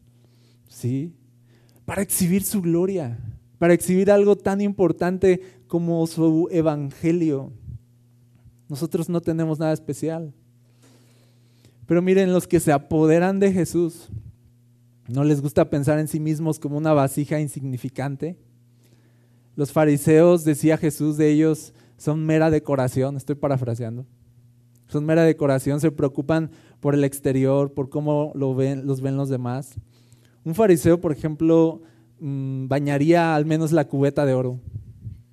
¿sí? 0.68 1.14
Para 1.86 2.02
exhibir 2.02 2.42
su 2.42 2.64
gloria, 2.64 3.20
para 3.60 3.76
exhibir 3.76 4.10
algo 4.10 4.36
tan 4.36 4.60
importante 4.60 5.40
como 5.68 6.08
su 6.08 6.50
evangelio. 6.52 7.54
Nosotros 8.68 9.08
no 9.08 9.22
tenemos 9.22 9.60
nada 9.60 9.74
especial. 9.74 10.34
Pero 11.86 12.02
miren, 12.02 12.32
los 12.34 12.48
que 12.48 12.60
se 12.60 12.72
apoderan 12.72 13.40
de 13.40 13.52
Jesús, 13.52 14.10
¿no 15.08 15.24
les 15.24 15.42
gusta 15.42 15.70
pensar 15.70 16.00
en 16.00 16.08
sí 16.08 16.20
mismos 16.20 16.60
como 16.60 16.78
una 16.78 16.94
vasija 16.94 17.40
insignificante? 17.40 18.38
Los 19.56 19.72
fariseos, 19.72 20.46
decía 20.46 20.78
Jesús 20.78 21.18
de 21.18 21.30
ellos, 21.30 21.74
son 21.98 22.26
mera 22.26 22.50
decoración, 22.50 23.18
estoy 23.18 23.36
parafraseando. 23.36 24.06
Son 24.88 25.06
mera 25.06 25.24
decoración, 25.24 25.80
se 25.80 25.92
preocupan 25.92 26.52
por 26.80 26.94
el 26.94 27.04
exterior, 27.04 27.74
por 27.74 27.90
cómo 27.90 28.32
lo 28.36 28.56
ven, 28.56 28.86
los 28.86 29.02
ven 29.02 29.18
los 29.18 29.30
demás. 29.30 29.76
Un 30.44 30.56
fariseo, 30.56 31.00
por 31.00 31.12
ejemplo, 31.12 31.82
mm, 32.20 32.68
bañaría 32.68 33.36
al 33.36 33.46
menos 33.46 33.72
la 33.72 33.88
cubeta 33.88 34.26
de 34.26 34.34
oro. 34.34 34.60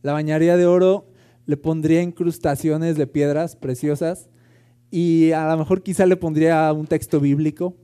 La 0.03 0.13
bañaría 0.13 0.57
de 0.57 0.67
oro 0.67 1.07
le 1.47 1.57
pondría 1.57 2.03
incrustaciones 2.03 2.97
de 2.97 3.07
piedras 3.07 3.57
preciosas 3.57 4.29
y 4.91 5.33
a 5.33 5.49
lo 5.49 5.59
mejor 5.59 5.83
quizá 5.83 6.07
le 6.07 6.17
pondría 6.17 6.73
un 6.73 6.87
texto 6.87 7.21
bíblico, 7.21 7.77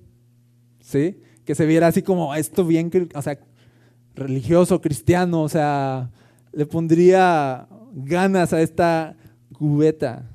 ¿sí? 0.81 1.21
Que 1.45 1.55
se 1.55 1.67
viera 1.67 1.87
así 1.87 2.03
como 2.03 2.35
esto 2.35 2.65
bien, 2.65 2.91
o 3.15 3.23
sea, 3.23 3.39
religioso, 4.15 4.81
cristiano, 4.81 5.43
o 5.43 5.49
sea, 5.49 6.11
le 6.53 6.67
pondría 6.67 7.69
ganas 7.95 8.53
a 8.53 8.61
esta 8.61 9.17
cubeta. 9.53 10.31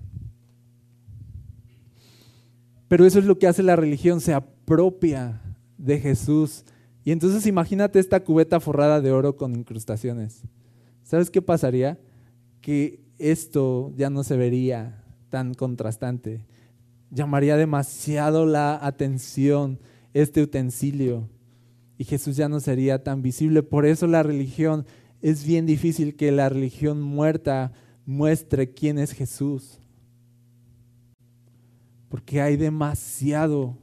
Pero 2.88 3.06
eso 3.06 3.20
es 3.20 3.26
lo 3.26 3.38
que 3.38 3.48
hace 3.48 3.64
la 3.64 3.76
religión, 3.76 4.22
se 4.22 4.34
apropia 4.34 5.42
de 5.78 6.00
Jesús 6.00 6.64
y 7.04 7.12
entonces 7.12 7.48
imagínate 7.48 8.00
esta 8.00 8.24
cubeta 8.24 8.60
forrada 8.60 9.02
de 9.02 9.12
oro 9.12 9.36
con 9.36 9.56
incrustaciones. 9.56 10.44
¿sabes 11.12 11.30
qué 11.30 11.42
pasaría? 11.42 12.00
Que 12.62 13.04
esto 13.18 13.92
ya 13.98 14.10
no 14.10 14.24
se 14.24 14.38
vería 14.38 15.04
tan 15.30 15.54
contrastante. 15.54 16.46
Llamaría 17.12 17.58
demasiado 17.58 18.46
la 18.46 18.80
atención 18.86 19.80
este 20.14 20.42
utensilio 20.42 21.30
y 21.98 22.06
Jesús 22.06 22.38
ya 22.38 22.50
no 22.50 22.60
sería 22.60 23.04
tan 23.04 23.22
visible. 23.22 23.64
Por 23.64 23.86
eso 23.86 24.08
la 24.08 24.24
religión 24.24 24.86
es 25.22 25.46
bien 25.46 25.66
difícil 25.66 26.16
que 26.16 26.32
la 26.32 26.50
religión 26.50 27.02
muerta 27.02 27.74
muestre 28.06 28.72
quién 28.74 28.98
es 28.98 29.12
Jesús. 29.12 29.78
Porque 32.08 32.42
hay 32.42 32.56
demasiado, 32.56 33.78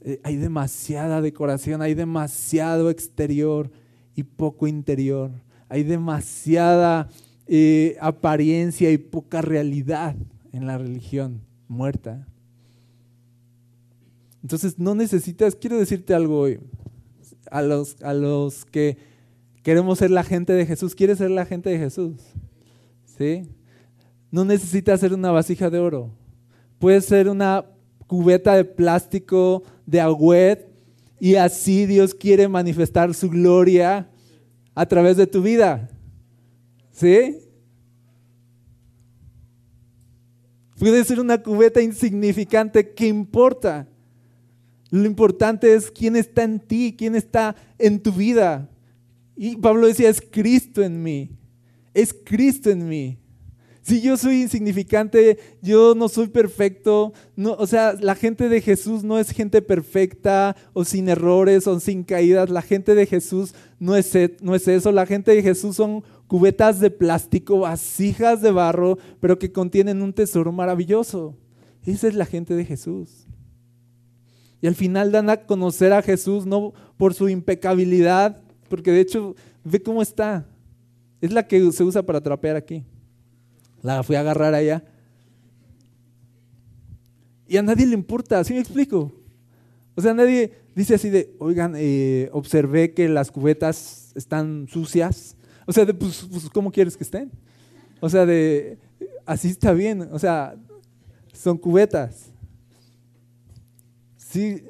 eh, 0.00 0.18
hay 0.24 0.36
demasiada 0.36 1.20
decoración, 1.20 1.82
hay 1.82 1.94
demasiado 1.94 2.90
exterior 2.90 3.70
y 4.16 4.22
poco 4.22 4.66
interior. 4.66 5.30
Hay 5.68 5.82
demasiada 5.84 7.10
eh, 7.46 7.96
apariencia 8.00 8.90
y 8.90 8.98
poca 8.98 9.42
realidad 9.42 10.16
en 10.52 10.66
la 10.66 10.78
religión 10.78 11.42
muerta. 11.74 12.26
Entonces 14.42 14.78
no 14.78 14.94
necesitas, 14.94 15.56
quiero 15.56 15.78
decirte 15.78 16.14
algo 16.14 16.38
hoy, 16.38 16.60
a 17.50 17.62
los, 17.62 18.00
a 18.02 18.14
los 18.14 18.64
que 18.64 18.96
queremos 19.62 19.98
ser 19.98 20.10
la 20.10 20.24
gente 20.24 20.52
de 20.52 20.66
Jesús, 20.66 20.94
¿quieres 20.94 21.18
ser 21.18 21.30
la 21.30 21.46
gente 21.46 21.70
de 21.70 21.78
Jesús? 21.78 22.16
¿Sí? 23.18 23.48
No 24.30 24.44
necesitas 24.44 25.00
ser 25.00 25.14
una 25.14 25.30
vasija 25.30 25.70
de 25.70 25.78
oro. 25.78 26.10
Puede 26.78 27.00
ser 27.00 27.28
una 27.28 27.64
cubeta 28.06 28.56
de 28.56 28.64
plástico 28.64 29.62
de 29.86 30.00
agüed 30.00 30.58
y 31.20 31.36
así 31.36 31.86
Dios 31.86 32.14
quiere 32.14 32.48
manifestar 32.48 33.14
su 33.14 33.30
gloria 33.30 34.08
a 34.74 34.86
través 34.86 35.16
de 35.16 35.26
tu 35.26 35.40
vida. 35.40 35.88
¿Sí? 36.90 37.38
Puede 40.78 41.04
ser 41.04 41.20
una 41.20 41.42
cubeta 41.42 41.80
insignificante, 41.80 42.92
¿qué 42.94 43.06
importa? 43.06 43.86
Lo 44.90 45.04
importante 45.06 45.74
es 45.74 45.90
quién 45.90 46.16
está 46.16 46.42
en 46.42 46.60
ti, 46.60 46.94
quién 46.96 47.14
está 47.14 47.56
en 47.78 48.00
tu 48.00 48.12
vida. 48.12 48.68
Y 49.36 49.56
Pablo 49.56 49.86
decía, 49.86 50.08
es 50.08 50.20
Cristo 50.20 50.82
en 50.82 51.02
mí. 51.02 51.30
Es 51.92 52.14
Cristo 52.14 52.70
en 52.70 52.88
mí. 52.88 53.18
Si 53.84 54.00
yo 54.00 54.16
soy 54.16 54.40
insignificante, 54.40 55.38
yo 55.60 55.94
no 55.94 56.08
soy 56.08 56.28
perfecto, 56.28 57.12
no, 57.36 57.52
o 57.52 57.66
sea, 57.66 57.92
la 58.00 58.14
gente 58.14 58.48
de 58.48 58.62
Jesús 58.62 59.04
no 59.04 59.18
es 59.18 59.30
gente 59.30 59.60
perfecta 59.60 60.56
o 60.72 60.86
sin 60.86 61.10
errores 61.10 61.66
o 61.66 61.78
sin 61.78 62.02
caídas. 62.02 62.48
La 62.48 62.62
gente 62.62 62.94
de 62.94 63.04
Jesús 63.04 63.54
no 63.78 63.94
es, 63.94 64.14
e, 64.14 64.38
no 64.40 64.54
es 64.54 64.66
eso. 64.68 64.90
La 64.90 65.04
gente 65.04 65.32
de 65.32 65.42
Jesús 65.42 65.76
son 65.76 66.02
cubetas 66.28 66.80
de 66.80 66.90
plástico, 66.90 67.58
vasijas 67.58 68.40
de 68.40 68.52
barro, 68.52 68.96
pero 69.20 69.38
que 69.38 69.52
contienen 69.52 70.00
un 70.00 70.14
tesoro 70.14 70.50
maravilloso. 70.50 71.36
Esa 71.84 72.08
es 72.08 72.14
la 72.14 72.24
gente 72.24 72.54
de 72.54 72.64
Jesús. 72.64 73.26
Y 74.62 74.66
al 74.66 74.76
final 74.76 75.12
dan 75.12 75.28
a 75.28 75.44
conocer 75.44 75.92
a 75.92 76.00
Jesús 76.00 76.46
no 76.46 76.72
por 76.96 77.12
su 77.12 77.28
impecabilidad, 77.28 78.40
porque 78.70 78.92
de 78.92 79.00
hecho, 79.00 79.36
ve 79.62 79.82
cómo 79.82 80.00
está. 80.00 80.46
Es 81.20 81.34
la 81.34 81.46
que 81.46 81.70
se 81.70 81.84
usa 81.84 82.02
para 82.02 82.22
trapear 82.22 82.56
aquí. 82.56 82.82
La 83.84 84.02
fui 84.02 84.16
a 84.16 84.20
agarrar 84.20 84.54
allá. 84.54 84.82
Y 87.46 87.58
a 87.58 87.62
nadie 87.62 87.86
le 87.86 87.92
importa, 87.92 88.42
¿sí 88.42 88.54
me 88.54 88.60
explico? 88.60 89.12
O 89.94 90.00
sea, 90.00 90.14
nadie 90.14 90.54
dice 90.74 90.94
así 90.94 91.10
de, 91.10 91.36
oigan, 91.38 91.74
eh, 91.76 92.30
observé 92.32 92.94
que 92.94 93.10
las 93.10 93.30
cubetas 93.30 94.10
están 94.14 94.68
sucias. 94.70 95.36
O 95.66 95.72
sea, 95.72 95.84
de, 95.84 95.92
pues, 95.92 96.26
pues, 96.30 96.48
¿cómo 96.48 96.72
quieres 96.72 96.96
que 96.96 97.04
estén? 97.04 97.30
O 98.00 98.08
sea, 98.08 98.24
de, 98.24 98.78
así 99.26 99.48
está 99.48 99.74
bien. 99.74 100.08
O 100.12 100.18
sea, 100.18 100.56
son 101.34 101.58
cubetas. 101.58 102.32
Sí, 104.16 104.64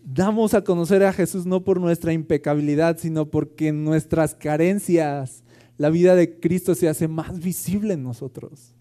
damos 0.00 0.54
a 0.54 0.62
conocer 0.62 1.02
a 1.02 1.12
Jesús 1.12 1.44
no 1.44 1.64
por 1.64 1.80
nuestra 1.80 2.12
impecabilidad, 2.12 2.98
sino 2.98 3.28
porque 3.28 3.72
nuestras 3.72 4.32
carencias 4.32 5.42
la 5.82 5.90
vida 5.90 6.14
de 6.14 6.38
Cristo 6.38 6.76
se 6.76 6.88
hace 6.88 7.08
más 7.08 7.40
visible 7.40 7.94
en 7.94 8.04
nosotros. 8.04 8.72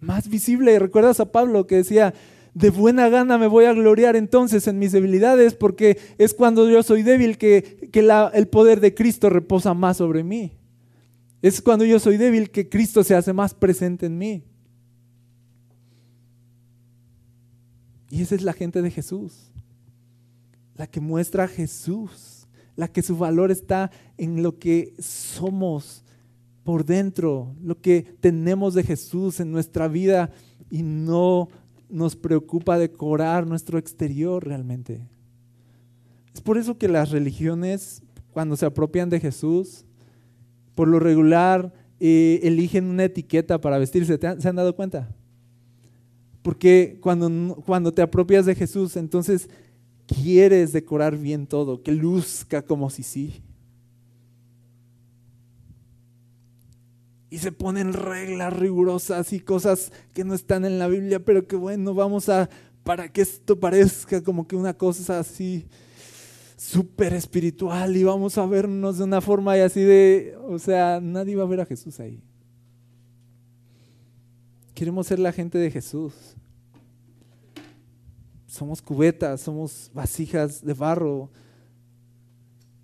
Más 0.00 0.30
visible. 0.30 0.78
¿Recuerdas 0.78 1.20
a 1.20 1.30
Pablo 1.30 1.66
que 1.66 1.76
decía, 1.76 2.14
de 2.54 2.70
buena 2.70 3.10
gana 3.10 3.36
me 3.36 3.46
voy 3.46 3.66
a 3.66 3.74
gloriar 3.74 4.16
entonces 4.16 4.66
en 4.66 4.78
mis 4.78 4.92
debilidades 4.92 5.52
porque 5.52 5.98
es 6.16 6.32
cuando 6.32 6.66
yo 6.70 6.82
soy 6.82 7.02
débil 7.02 7.36
que, 7.36 7.90
el 8.32 8.48
poder 8.48 8.80
de 8.80 8.94
Cristo 8.94 9.28
reposa 9.28 9.74
más 9.74 9.98
sobre 9.98 10.24
mí. 10.24 10.56
Es 11.42 11.60
cuando 11.60 11.84
yo 11.84 11.98
soy 11.98 12.16
débil 12.16 12.50
que 12.50 12.70
Cristo 12.70 13.04
se 13.04 13.14
hace 13.14 13.34
más 13.34 13.52
presente 13.52 14.06
en 14.06 14.16
mí. 14.16 14.42
Y 18.08 18.22
esa 18.22 18.36
es 18.36 18.40
la 18.40 18.54
gente 18.54 18.80
de 18.80 18.90
Jesús, 18.90 19.52
la 20.76 20.86
que 20.86 21.00
muestra 21.00 21.44
a 21.44 21.48
Jesús, 21.48 22.35
la 22.76 22.88
que 22.88 23.02
su 23.02 23.16
valor 23.16 23.50
está 23.50 23.90
en 24.18 24.42
lo 24.42 24.58
que 24.58 24.94
somos 24.98 26.04
por 26.62 26.84
dentro, 26.84 27.54
lo 27.62 27.80
que 27.80 28.02
tenemos 28.20 28.74
de 28.74 28.82
Jesús 28.82 29.40
en 29.40 29.50
nuestra 29.50 29.88
vida 29.88 30.30
y 30.70 30.82
no 30.82 31.48
nos 31.88 32.16
preocupa 32.16 32.78
decorar 32.78 33.46
nuestro 33.46 33.78
exterior 33.78 34.44
realmente. 34.44 35.00
Es 36.34 36.40
por 36.40 36.58
eso 36.58 36.76
que 36.76 36.88
las 36.88 37.10
religiones, 37.10 38.02
cuando 38.32 38.56
se 38.56 38.66
apropian 38.66 39.08
de 39.08 39.20
Jesús, 39.20 39.84
por 40.74 40.88
lo 40.88 40.98
regular 40.98 41.72
eh, 42.00 42.40
eligen 42.42 42.86
una 42.86 43.04
etiqueta 43.04 43.60
para 43.60 43.78
vestirse. 43.78 44.18
¿Se 44.18 44.48
han 44.48 44.56
dado 44.56 44.76
cuenta? 44.76 45.08
Porque 46.42 46.98
cuando, 47.00 47.56
cuando 47.64 47.92
te 47.92 48.02
apropias 48.02 48.44
de 48.44 48.54
Jesús, 48.54 48.96
entonces 48.96 49.48
quieres 50.06 50.72
decorar 50.72 51.16
bien 51.16 51.46
todo, 51.46 51.82
que 51.82 51.92
luzca 51.92 52.62
como 52.62 52.90
si 52.90 53.02
sí. 53.02 53.42
Y 57.28 57.38
se 57.38 57.52
ponen 57.52 57.92
reglas 57.92 58.56
rigurosas 58.56 59.32
y 59.32 59.40
cosas 59.40 59.92
que 60.14 60.24
no 60.24 60.34
están 60.34 60.64
en 60.64 60.78
la 60.78 60.88
Biblia, 60.88 61.24
pero 61.24 61.46
que 61.46 61.56
bueno, 61.56 61.92
vamos 61.92 62.28
a, 62.28 62.48
para 62.84 63.12
que 63.12 63.20
esto 63.20 63.58
parezca 63.58 64.22
como 64.22 64.46
que 64.46 64.56
una 64.56 64.74
cosa 64.74 65.18
así 65.18 65.66
súper 66.56 67.12
espiritual 67.12 67.96
y 67.96 68.04
vamos 68.04 68.38
a 68.38 68.46
vernos 68.46 68.98
de 68.98 69.04
una 69.04 69.20
forma 69.20 69.56
y 69.56 69.60
así 69.60 69.80
de, 69.80 70.38
o 70.48 70.58
sea, 70.58 71.00
nadie 71.02 71.36
va 71.36 71.42
a 71.42 71.46
ver 71.46 71.60
a 71.60 71.66
Jesús 71.66 72.00
ahí. 72.00 72.22
Queremos 74.74 75.06
ser 75.06 75.18
la 75.18 75.32
gente 75.32 75.58
de 75.58 75.70
Jesús. 75.70 76.14
Somos 78.56 78.80
cubetas, 78.80 79.42
somos 79.42 79.90
vasijas 79.92 80.64
de 80.64 80.72
barro. 80.72 81.30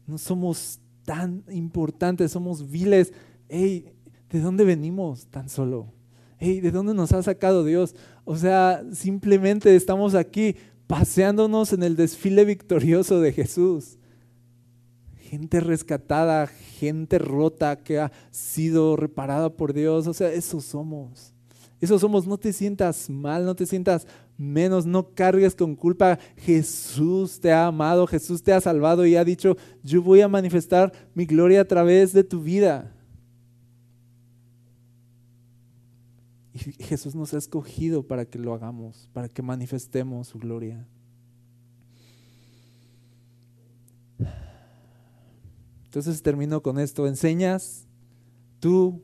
No 0.06 0.18
somos 0.18 0.78
tan 1.06 1.42
importantes, 1.50 2.30
somos 2.30 2.70
viles. 2.70 3.10
Hey, 3.48 3.90
¿de 4.28 4.40
dónde 4.40 4.64
venimos 4.64 5.26
tan 5.28 5.48
solo? 5.48 5.90
Hey, 6.36 6.60
¿de 6.60 6.70
dónde 6.70 6.92
nos 6.92 7.12
ha 7.12 7.22
sacado 7.22 7.64
Dios? 7.64 7.94
O 8.24 8.36
sea, 8.36 8.84
simplemente 8.92 9.74
estamos 9.74 10.14
aquí 10.14 10.56
paseándonos 10.86 11.72
en 11.72 11.82
el 11.82 11.96
desfile 11.96 12.44
victorioso 12.44 13.22
de 13.22 13.32
Jesús. 13.32 13.96
Gente 15.16 15.60
rescatada, 15.60 16.46
gente 16.48 17.18
rota 17.18 17.82
que 17.82 17.98
ha 17.98 18.12
sido 18.30 18.96
reparada 18.96 19.48
por 19.48 19.72
Dios. 19.72 20.06
O 20.06 20.12
sea, 20.12 20.30
eso 20.30 20.60
somos. 20.60 21.32
Eso 21.82 21.98
somos, 21.98 22.28
no 22.28 22.38
te 22.38 22.52
sientas 22.52 23.10
mal, 23.10 23.44
no 23.44 23.56
te 23.56 23.66
sientas 23.66 24.06
menos, 24.38 24.86
no 24.86 25.12
cargues 25.14 25.56
con 25.56 25.74
culpa. 25.74 26.16
Jesús 26.36 27.40
te 27.40 27.50
ha 27.50 27.66
amado, 27.66 28.06
Jesús 28.06 28.40
te 28.40 28.52
ha 28.52 28.60
salvado 28.60 29.04
y 29.04 29.16
ha 29.16 29.24
dicho, 29.24 29.56
yo 29.82 30.00
voy 30.00 30.20
a 30.20 30.28
manifestar 30.28 30.92
mi 31.12 31.26
gloria 31.26 31.62
a 31.62 31.64
través 31.64 32.12
de 32.12 32.22
tu 32.22 32.40
vida. 32.40 32.94
Y 36.54 36.84
Jesús 36.84 37.16
nos 37.16 37.34
ha 37.34 37.38
escogido 37.38 38.06
para 38.06 38.26
que 38.26 38.38
lo 38.38 38.54
hagamos, 38.54 39.08
para 39.12 39.28
que 39.28 39.42
manifestemos 39.42 40.28
su 40.28 40.38
gloria. 40.38 40.86
Entonces 45.86 46.22
termino 46.22 46.62
con 46.62 46.78
esto. 46.78 47.08
Enseñas 47.08 47.88
tú 48.60 49.02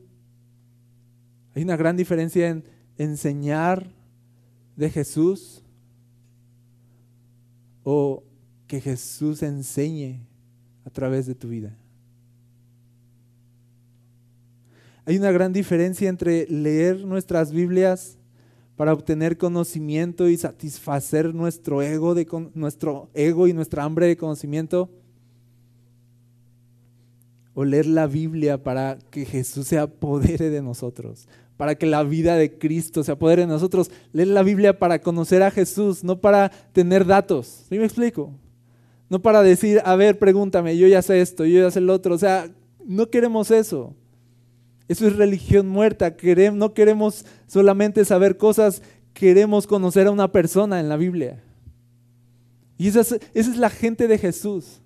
hay 1.55 1.63
una 1.63 1.77
gran 1.77 1.97
diferencia 1.97 2.49
en 2.49 2.63
enseñar 2.97 3.91
de 4.75 4.89
Jesús 4.89 5.63
o 7.83 8.23
que 8.67 8.79
Jesús 8.79 9.41
enseñe 9.41 10.21
a 10.85 10.89
través 10.89 11.25
de 11.25 11.35
tu 11.35 11.49
vida. 11.49 11.75
Hay 15.05 15.17
una 15.17 15.31
gran 15.31 15.51
diferencia 15.53 16.07
entre 16.07 16.45
leer 16.47 17.03
nuestras 17.03 17.51
Biblias 17.51 18.19
para 18.75 18.93
obtener 18.93 19.37
conocimiento 19.37 20.29
y 20.29 20.37
satisfacer 20.37 21.33
nuestro 21.33 21.81
ego, 21.81 22.13
de, 22.13 22.27
nuestro 22.53 23.09
ego 23.13 23.47
y 23.47 23.53
nuestra 23.53 23.83
hambre 23.83 24.05
de 24.05 24.17
conocimiento 24.17 24.89
o 27.59 27.65
leer 27.65 27.87
la 27.87 28.07
Biblia 28.07 28.63
para 28.63 28.97
que 29.11 29.25
Jesús 29.25 29.67
se 29.67 29.77
apodere 29.77 30.49
de 30.49 30.61
nosotros, 30.61 31.27
para 31.57 31.75
que 31.75 31.87
la 31.87 32.03
vida 32.03 32.37
de 32.37 32.57
Cristo 32.57 33.03
se 33.03 33.11
apodere 33.11 33.41
de 33.41 33.49
nosotros. 33.49 33.91
Leer 34.13 34.29
la 34.29 34.43
Biblia 34.43 34.79
para 34.79 35.01
conocer 35.01 35.43
a 35.43 35.51
Jesús, 35.51 36.01
no 36.01 36.21
para 36.21 36.51
tener 36.71 37.05
datos. 37.05 37.65
¿Sí 37.67 37.77
me 37.77 37.83
explico? 37.83 38.31
No 39.09 39.21
para 39.21 39.41
decir, 39.43 39.81
a 39.83 39.97
ver, 39.97 40.17
pregúntame, 40.17 40.77
yo 40.77 40.87
ya 40.87 41.01
sé 41.01 41.19
esto, 41.19 41.43
yo 41.43 41.63
ya 41.63 41.69
sé 41.69 41.81
lo 41.81 41.93
otro. 41.93 42.15
O 42.15 42.17
sea, 42.17 42.49
no 42.85 43.09
queremos 43.09 43.51
eso. 43.51 43.93
Eso 44.87 45.05
es 45.05 45.17
religión 45.17 45.67
muerta. 45.67 46.15
no 46.53 46.73
queremos 46.73 47.25
solamente 47.45 48.05
saber 48.05 48.37
cosas, 48.37 48.81
queremos 49.11 49.67
conocer 49.67 50.07
a 50.07 50.11
una 50.11 50.31
persona 50.31 50.79
en 50.79 50.87
la 50.87 50.95
Biblia. 50.95 51.43
Y 52.77 52.87
esa 52.87 53.01
es, 53.01 53.11
esa 53.33 53.51
es 53.51 53.57
la 53.57 53.69
gente 53.69 54.07
de 54.07 54.17
Jesús. 54.17 54.79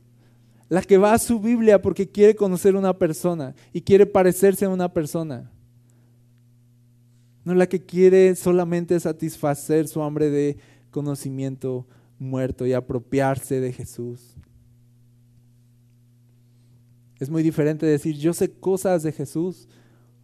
La 0.74 0.82
que 0.82 0.98
va 0.98 1.14
a 1.14 1.20
su 1.20 1.40
Biblia 1.40 1.80
porque 1.80 2.10
quiere 2.10 2.36
conocer 2.36 2.76
una 2.76 2.98
persona 2.98 3.54
y 3.74 3.82
quiere 3.82 4.08
parecerse 4.08 4.66
a 4.66 4.70
una 4.70 4.92
persona. 4.92 5.52
No 7.46 7.54
la 7.54 7.68
que 7.68 7.86
quiere 7.86 8.36
solamente 8.36 9.00
satisfacer 9.00 9.88
su 9.88 10.02
hambre 10.02 10.32
de 10.32 10.58
conocimiento 10.90 11.86
muerto 12.18 12.66
y 12.66 12.74
apropiarse 12.74 13.60
de 13.60 13.72
Jesús. 13.72 14.36
Es 17.20 17.30
muy 17.30 17.44
diferente 17.44 17.86
decir 17.86 18.18
yo 18.18 18.34
sé 18.34 18.52
cosas 18.52 19.04
de 19.04 19.12
Jesús 19.12 19.68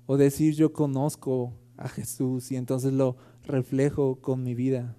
o 0.08 0.18
decir 0.18 0.56
yo 0.56 0.74
conozco 0.74 1.54
a 1.78 1.88
Jesús 1.88 2.52
y 2.52 2.56
entonces 2.56 2.92
lo 2.92 3.18
reflejo 3.44 4.16
con 4.20 4.42
mi 4.42 4.56
vida. 4.56 4.96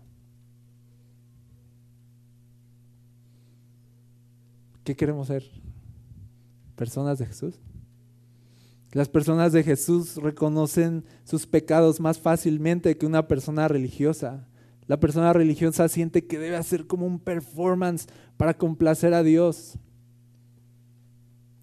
¿Qué 4.84 4.96
queremos 4.96 5.28
ser? 5.28 5.44
¿Personas 6.76 7.18
de 7.18 7.26
Jesús? 7.26 7.60
Las 8.92 9.08
personas 9.08 9.52
de 9.52 9.62
Jesús 9.62 10.16
reconocen 10.16 11.04
sus 11.24 11.46
pecados 11.46 12.00
más 12.00 12.18
fácilmente 12.18 12.96
que 12.96 13.06
una 13.06 13.28
persona 13.28 13.68
religiosa. 13.68 14.48
La 14.86 14.98
persona 14.98 15.32
religiosa 15.32 15.88
siente 15.88 16.26
que 16.26 16.38
debe 16.38 16.56
hacer 16.56 16.86
como 16.86 17.06
un 17.06 17.20
performance 17.20 18.06
para 18.36 18.54
complacer 18.54 19.14
a 19.14 19.22
Dios. 19.22 19.78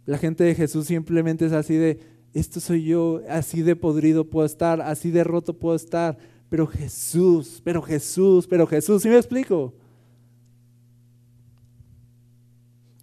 La 0.05 0.17
gente 0.17 0.45
de 0.45 0.55
Jesús 0.55 0.87
simplemente 0.87 1.45
es 1.45 1.51
así 1.51 1.75
de, 1.75 1.99
esto 2.33 2.61
soy 2.61 2.85
yo, 2.85 3.21
así 3.27 3.61
de 3.61 3.75
podrido 3.75 4.29
puedo 4.29 4.45
estar, 4.45 4.79
así 4.79 5.11
de 5.11 5.25
roto 5.25 5.57
puedo 5.57 5.75
estar, 5.75 6.17
pero 6.49 6.65
Jesús, 6.65 7.61
pero 7.61 7.81
Jesús, 7.81 8.47
pero 8.47 8.65
Jesús, 8.67 9.01
¿sí 9.01 9.09
me 9.09 9.17
explico? 9.17 9.73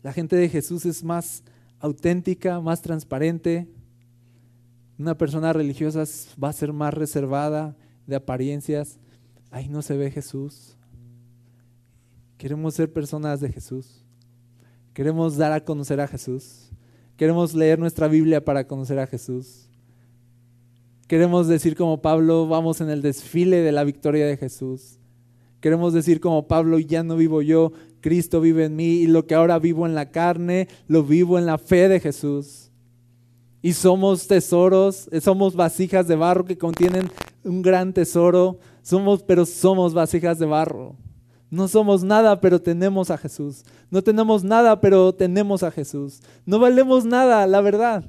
La 0.05 0.13
gente 0.13 0.37
de 0.37 0.51
Jesús 0.51 0.85
es 0.85 1.03
más 1.03 1.43
auténtica, 1.81 2.61
más 2.61 2.83
transparente. 2.83 3.67
Una 4.99 5.17
persona 5.17 5.51
religiosa 5.55 6.05
va 6.41 6.51
a 6.51 6.53
ser 6.53 6.75
más 6.75 6.93
reservada 6.93 7.75
de 8.07 8.15
apariencias, 8.15 8.99
ahí 9.51 9.67
no 9.71 9.81
se 9.81 9.97
ve 9.97 10.11
Jesús. 10.11 10.77
Queremos 12.37 12.75
ser 12.75 12.93
personas 12.93 13.41
de 13.41 13.51
Jesús. 13.51 14.05
Queremos 14.93 15.39
dar 15.39 15.53
a 15.53 15.65
conocer 15.65 15.99
a 16.03 16.07
Jesús. 16.07 16.71
Queremos 17.17 17.55
leer 17.55 17.79
nuestra 17.79 18.07
Biblia 18.07 18.45
para 18.45 18.67
conocer 18.67 18.99
a 18.99 19.07
Jesús. 19.07 19.71
Queremos 21.09 21.49
decir 21.49 21.77
como 21.77 22.03
Pablo, 22.03 22.47
vamos 22.47 22.83
en 22.83 22.91
el 22.91 23.01
desfile 23.01 23.63
de 23.63 23.73
la 23.73 23.85
victoria 23.85 24.27
de 24.27 24.37
Jesús. 24.37 24.99
Queremos 25.65 25.95
decir 25.95 26.21
como 26.21 26.47
Pablo, 26.47 26.79
ya 26.79 27.03
no 27.03 27.17
vivo 27.17 27.41
yo, 27.41 27.73
Cristo 28.03 28.43
vive 28.43 28.67
en 28.67 28.77
mí 28.77 28.85
y 28.85 29.07
lo 29.07 29.27
que 29.27 29.35
ahora 29.35 29.59
vivo 29.59 29.87
en 29.87 29.95
la 29.95 30.11
carne, 30.11 30.69
lo 30.89 31.05
vivo 31.05 31.39
en 31.39 31.47
la 31.47 31.57
fe 31.57 31.89
de 31.89 32.01
Jesús. 32.01 32.71
Y 33.63 33.73
somos 33.73 34.27
tesoros, 34.27 35.09
somos 35.23 35.57
vasijas 35.57 36.07
de 36.07 36.17
barro 36.17 36.45
que 36.45 36.59
contienen 36.59 37.11
un 37.45 37.63
gran 37.63 37.95
tesoro 37.95 38.59
somos, 38.83 39.23
pero 39.23 39.47
somos 39.47 39.95
vasijas 39.95 40.39
de 40.39 40.45
barro. 40.45 40.97
No 41.49 41.67
somos 41.67 42.05
nada, 42.05 42.43
pero 42.43 42.61
tenemos 42.61 43.11
a 43.11 43.17
Jesús. 43.17 43.65
No 43.91 44.03
tenemos 44.03 44.45
nada, 44.45 44.83
pero 44.83 45.15
tenemos 45.15 45.63
a 45.63 45.71
Jesús. 45.71 46.21
No 46.45 46.59
valemos 46.59 47.07
nada, 47.07 47.47
la 47.47 47.63
verdad. 47.63 48.05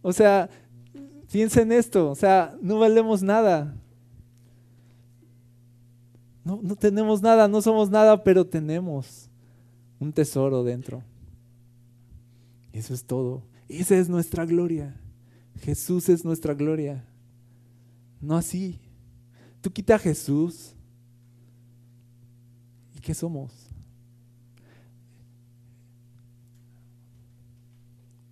O 0.00 0.14
sea, 0.14 0.48
piensen 1.30 1.72
esto, 1.72 2.10
o 2.10 2.14
sea, 2.14 2.56
no 2.62 2.78
valemos 2.78 3.22
nada. 3.22 3.76
No, 6.44 6.60
no 6.62 6.76
tenemos 6.76 7.22
nada, 7.22 7.48
no 7.48 7.62
somos 7.62 7.90
nada, 7.90 8.22
pero 8.22 8.46
tenemos 8.46 9.30
un 9.98 10.12
tesoro 10.12 10.62
dentro. 10.62 11.02
Eso 12.72 12.92
es 12.92 13.04
todo. 13.04 13.42
Esa 13.68 13.96
es 13.96 14.08
nuestra 14.08 14.44
gloria. 14.44 14.94
Jesús 15.60 16.08
es 16.08 16.24
nuestra 16.24 16.54
gloria. 16.54 17.04
No 18.20 18.36
así. 18.36 18.78
Tú 19.60 19.70
quita 19.70 19.94
a 19.94 19.98
Jesús. 19.98 20.74
¿Y 22.94 23.00
qué 23.00 23.14
somos? 23.14 23.52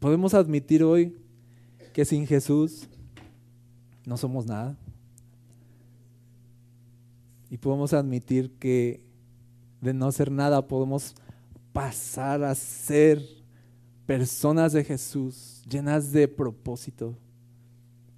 Podemos 0.01 0.35
admitir 0.35 0.83
hoy 0.83 1.17
que 1.93 2.05
sin 2.05 2.27
Jesús 2.27 2.89
no 4.05 4.17
somos 4.17 4.47
nada. 4.47 4.77
Y 7.53 7.59
podemos 7.59 7.93
admitir 7.93 8.51
que 8.53 9.03
de 9.83 9.93
no 9.93 10.11
ser 10.11 10.31
nada 10.31 10.67
podemos 10.67 11.15
pasar 11.75 12.43
a 12.45 12.55
ser 12.55 13.23
personas 14.07 14.73
de 14.73 14.83
Jesús 14.83 15.63
llenas 15.69 16.13
de 16.13 16.29
propósito, 16.29 17.15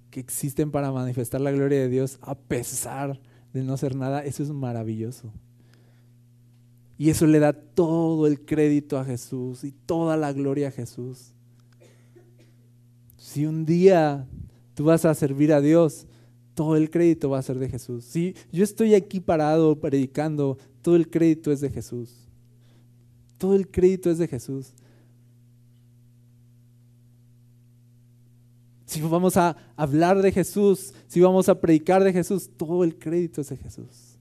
que 0.09 0.21
existen 0.21 0.71
para 0.71 0.89
manifestar 0.89 1.41
la 1.41 1.51
gloria 1.51 1.81
de 1.81 1.89
Dios 1.89 2.17
a 2.21 2.33
pesar 2.33 3.19
de 3.51 3.61
no 3.61 3.75
ser 3.75 3.93
nada, 3.93 4.23
eso 4.23 4.41
es 4.41 4.51
maravilloso. 4.51 5.33
Y 6.97 7.09
eso 7.09 7.27
le 7.27 7.39
da 7.39 7.51
todo 7.51 8.27
el 8.27 8.39
crédito 8.45 8.97
a 8.97 9.03
Jesús 9.03 9.65
y 9.65 9.73
toda 9.73 10.15
la 10.15 10.31
gloria 10.31 10.69
a 10.69 10.71
Jesús. 10.71 11.33
Si 13.17 13.45
un 13.45 13.65
día 13.65 14.25
tú 14.75 14.85
vas 14.85 15.03
a 15.03 15.13
servir 15.13 15.51
a 15.51 15.59
Dios, 15.59 16.07
todo 16.55 16.75
el 16.75 16.89
crédito 16.89 17.29
va 17.29 17.37
a 17.37 17.43
ser 17.43 17.59
de 17.59 17.69
Jesús. 17.69 18.05
Si 18.05 18.33
yo 18.51 18.63
estoy 18.63 18.95
aquí 18.95 19.19
parado 19.19 19.79
predicando, 19.79 20.57
todo 20.81 20.95
el 20.95 21.09
crédito 21.09 21.51
es 21.51 21.61
de 21.61 21.69
Jesús. 21.69 22.27
Todo 23.37 23.55
el 23.55 23.69
crédito 23.69 24.09
es 24.09 24.17
de 24.17 24.27
Jesús. 24.27 24.73
si 28.95 29.01
vamos 29.01 29.35
a 29.35 29.57
hablar 29.75 30.21
de 30.21 30.31
Jesús, 30.31 30.93
si 31.07 31.19
vamos 31.19 31.49
a 31.49 31.59
predicar 31.59 32.01
de 32.01 32.13
Jesús, 32.13 32.49
todo 32.55 32.83
el 32.85 32.97
crédito 32.97 33.41
es 33.41 33.49
de 33.49 33.57
Jesús. 33.57 34.17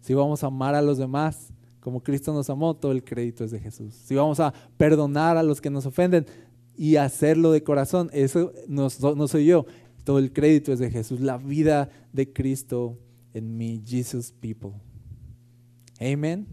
Si 0.00 0.14
vamos 0.14 0.42
a 0.42 0.46
amar 0.46 0.74
a 0.74 0.80
los 0.80 0.96
demás 0.96 1.52
como 1.78 2.02
Cristo 2.02 2.32
nos 2.32 2.48
amó, 2.48 2.74
todo 2.74 2.92
el 2.92 3.04
crédito 3.04 3.44
es 3.44 3.50
de 3.50 3.60
Jesús. 3.60 3.92
Si 3.92 4.14
vamos 4.14 4.40
a 4.40 4.54
perdonar 4.78 5.36
a 5.36 5.42
los 5.42 5.60
que 5.60 5.68
nos 5.68 5.84
ofenden 5.84 6.24
y 6.74 6.96
hacerlo 6.96 7.52
de 7.52 7.62
corazón, 7.62 8.08
eso 8.14 8.50
no, 8.66 8.88
no 9.14 9.28
soy 9.28 9.44
yo, 9.44 9.66
todo 10.04 10.18
el 10.18 10.32
crédito 10.32 10.72
es 10.72 10.78
de 10.78 10.90
Jesús. 10.90 11.20
La 11.20 11.38
vida 11.38 11.90
de 12.12 12.32
Cristo 12.32 12.98
en 13.32 13.56
mí, 13.56 13.82
Jesus 13.84 14.32
people. 14.32 14.72
Amen. 16.00 16.46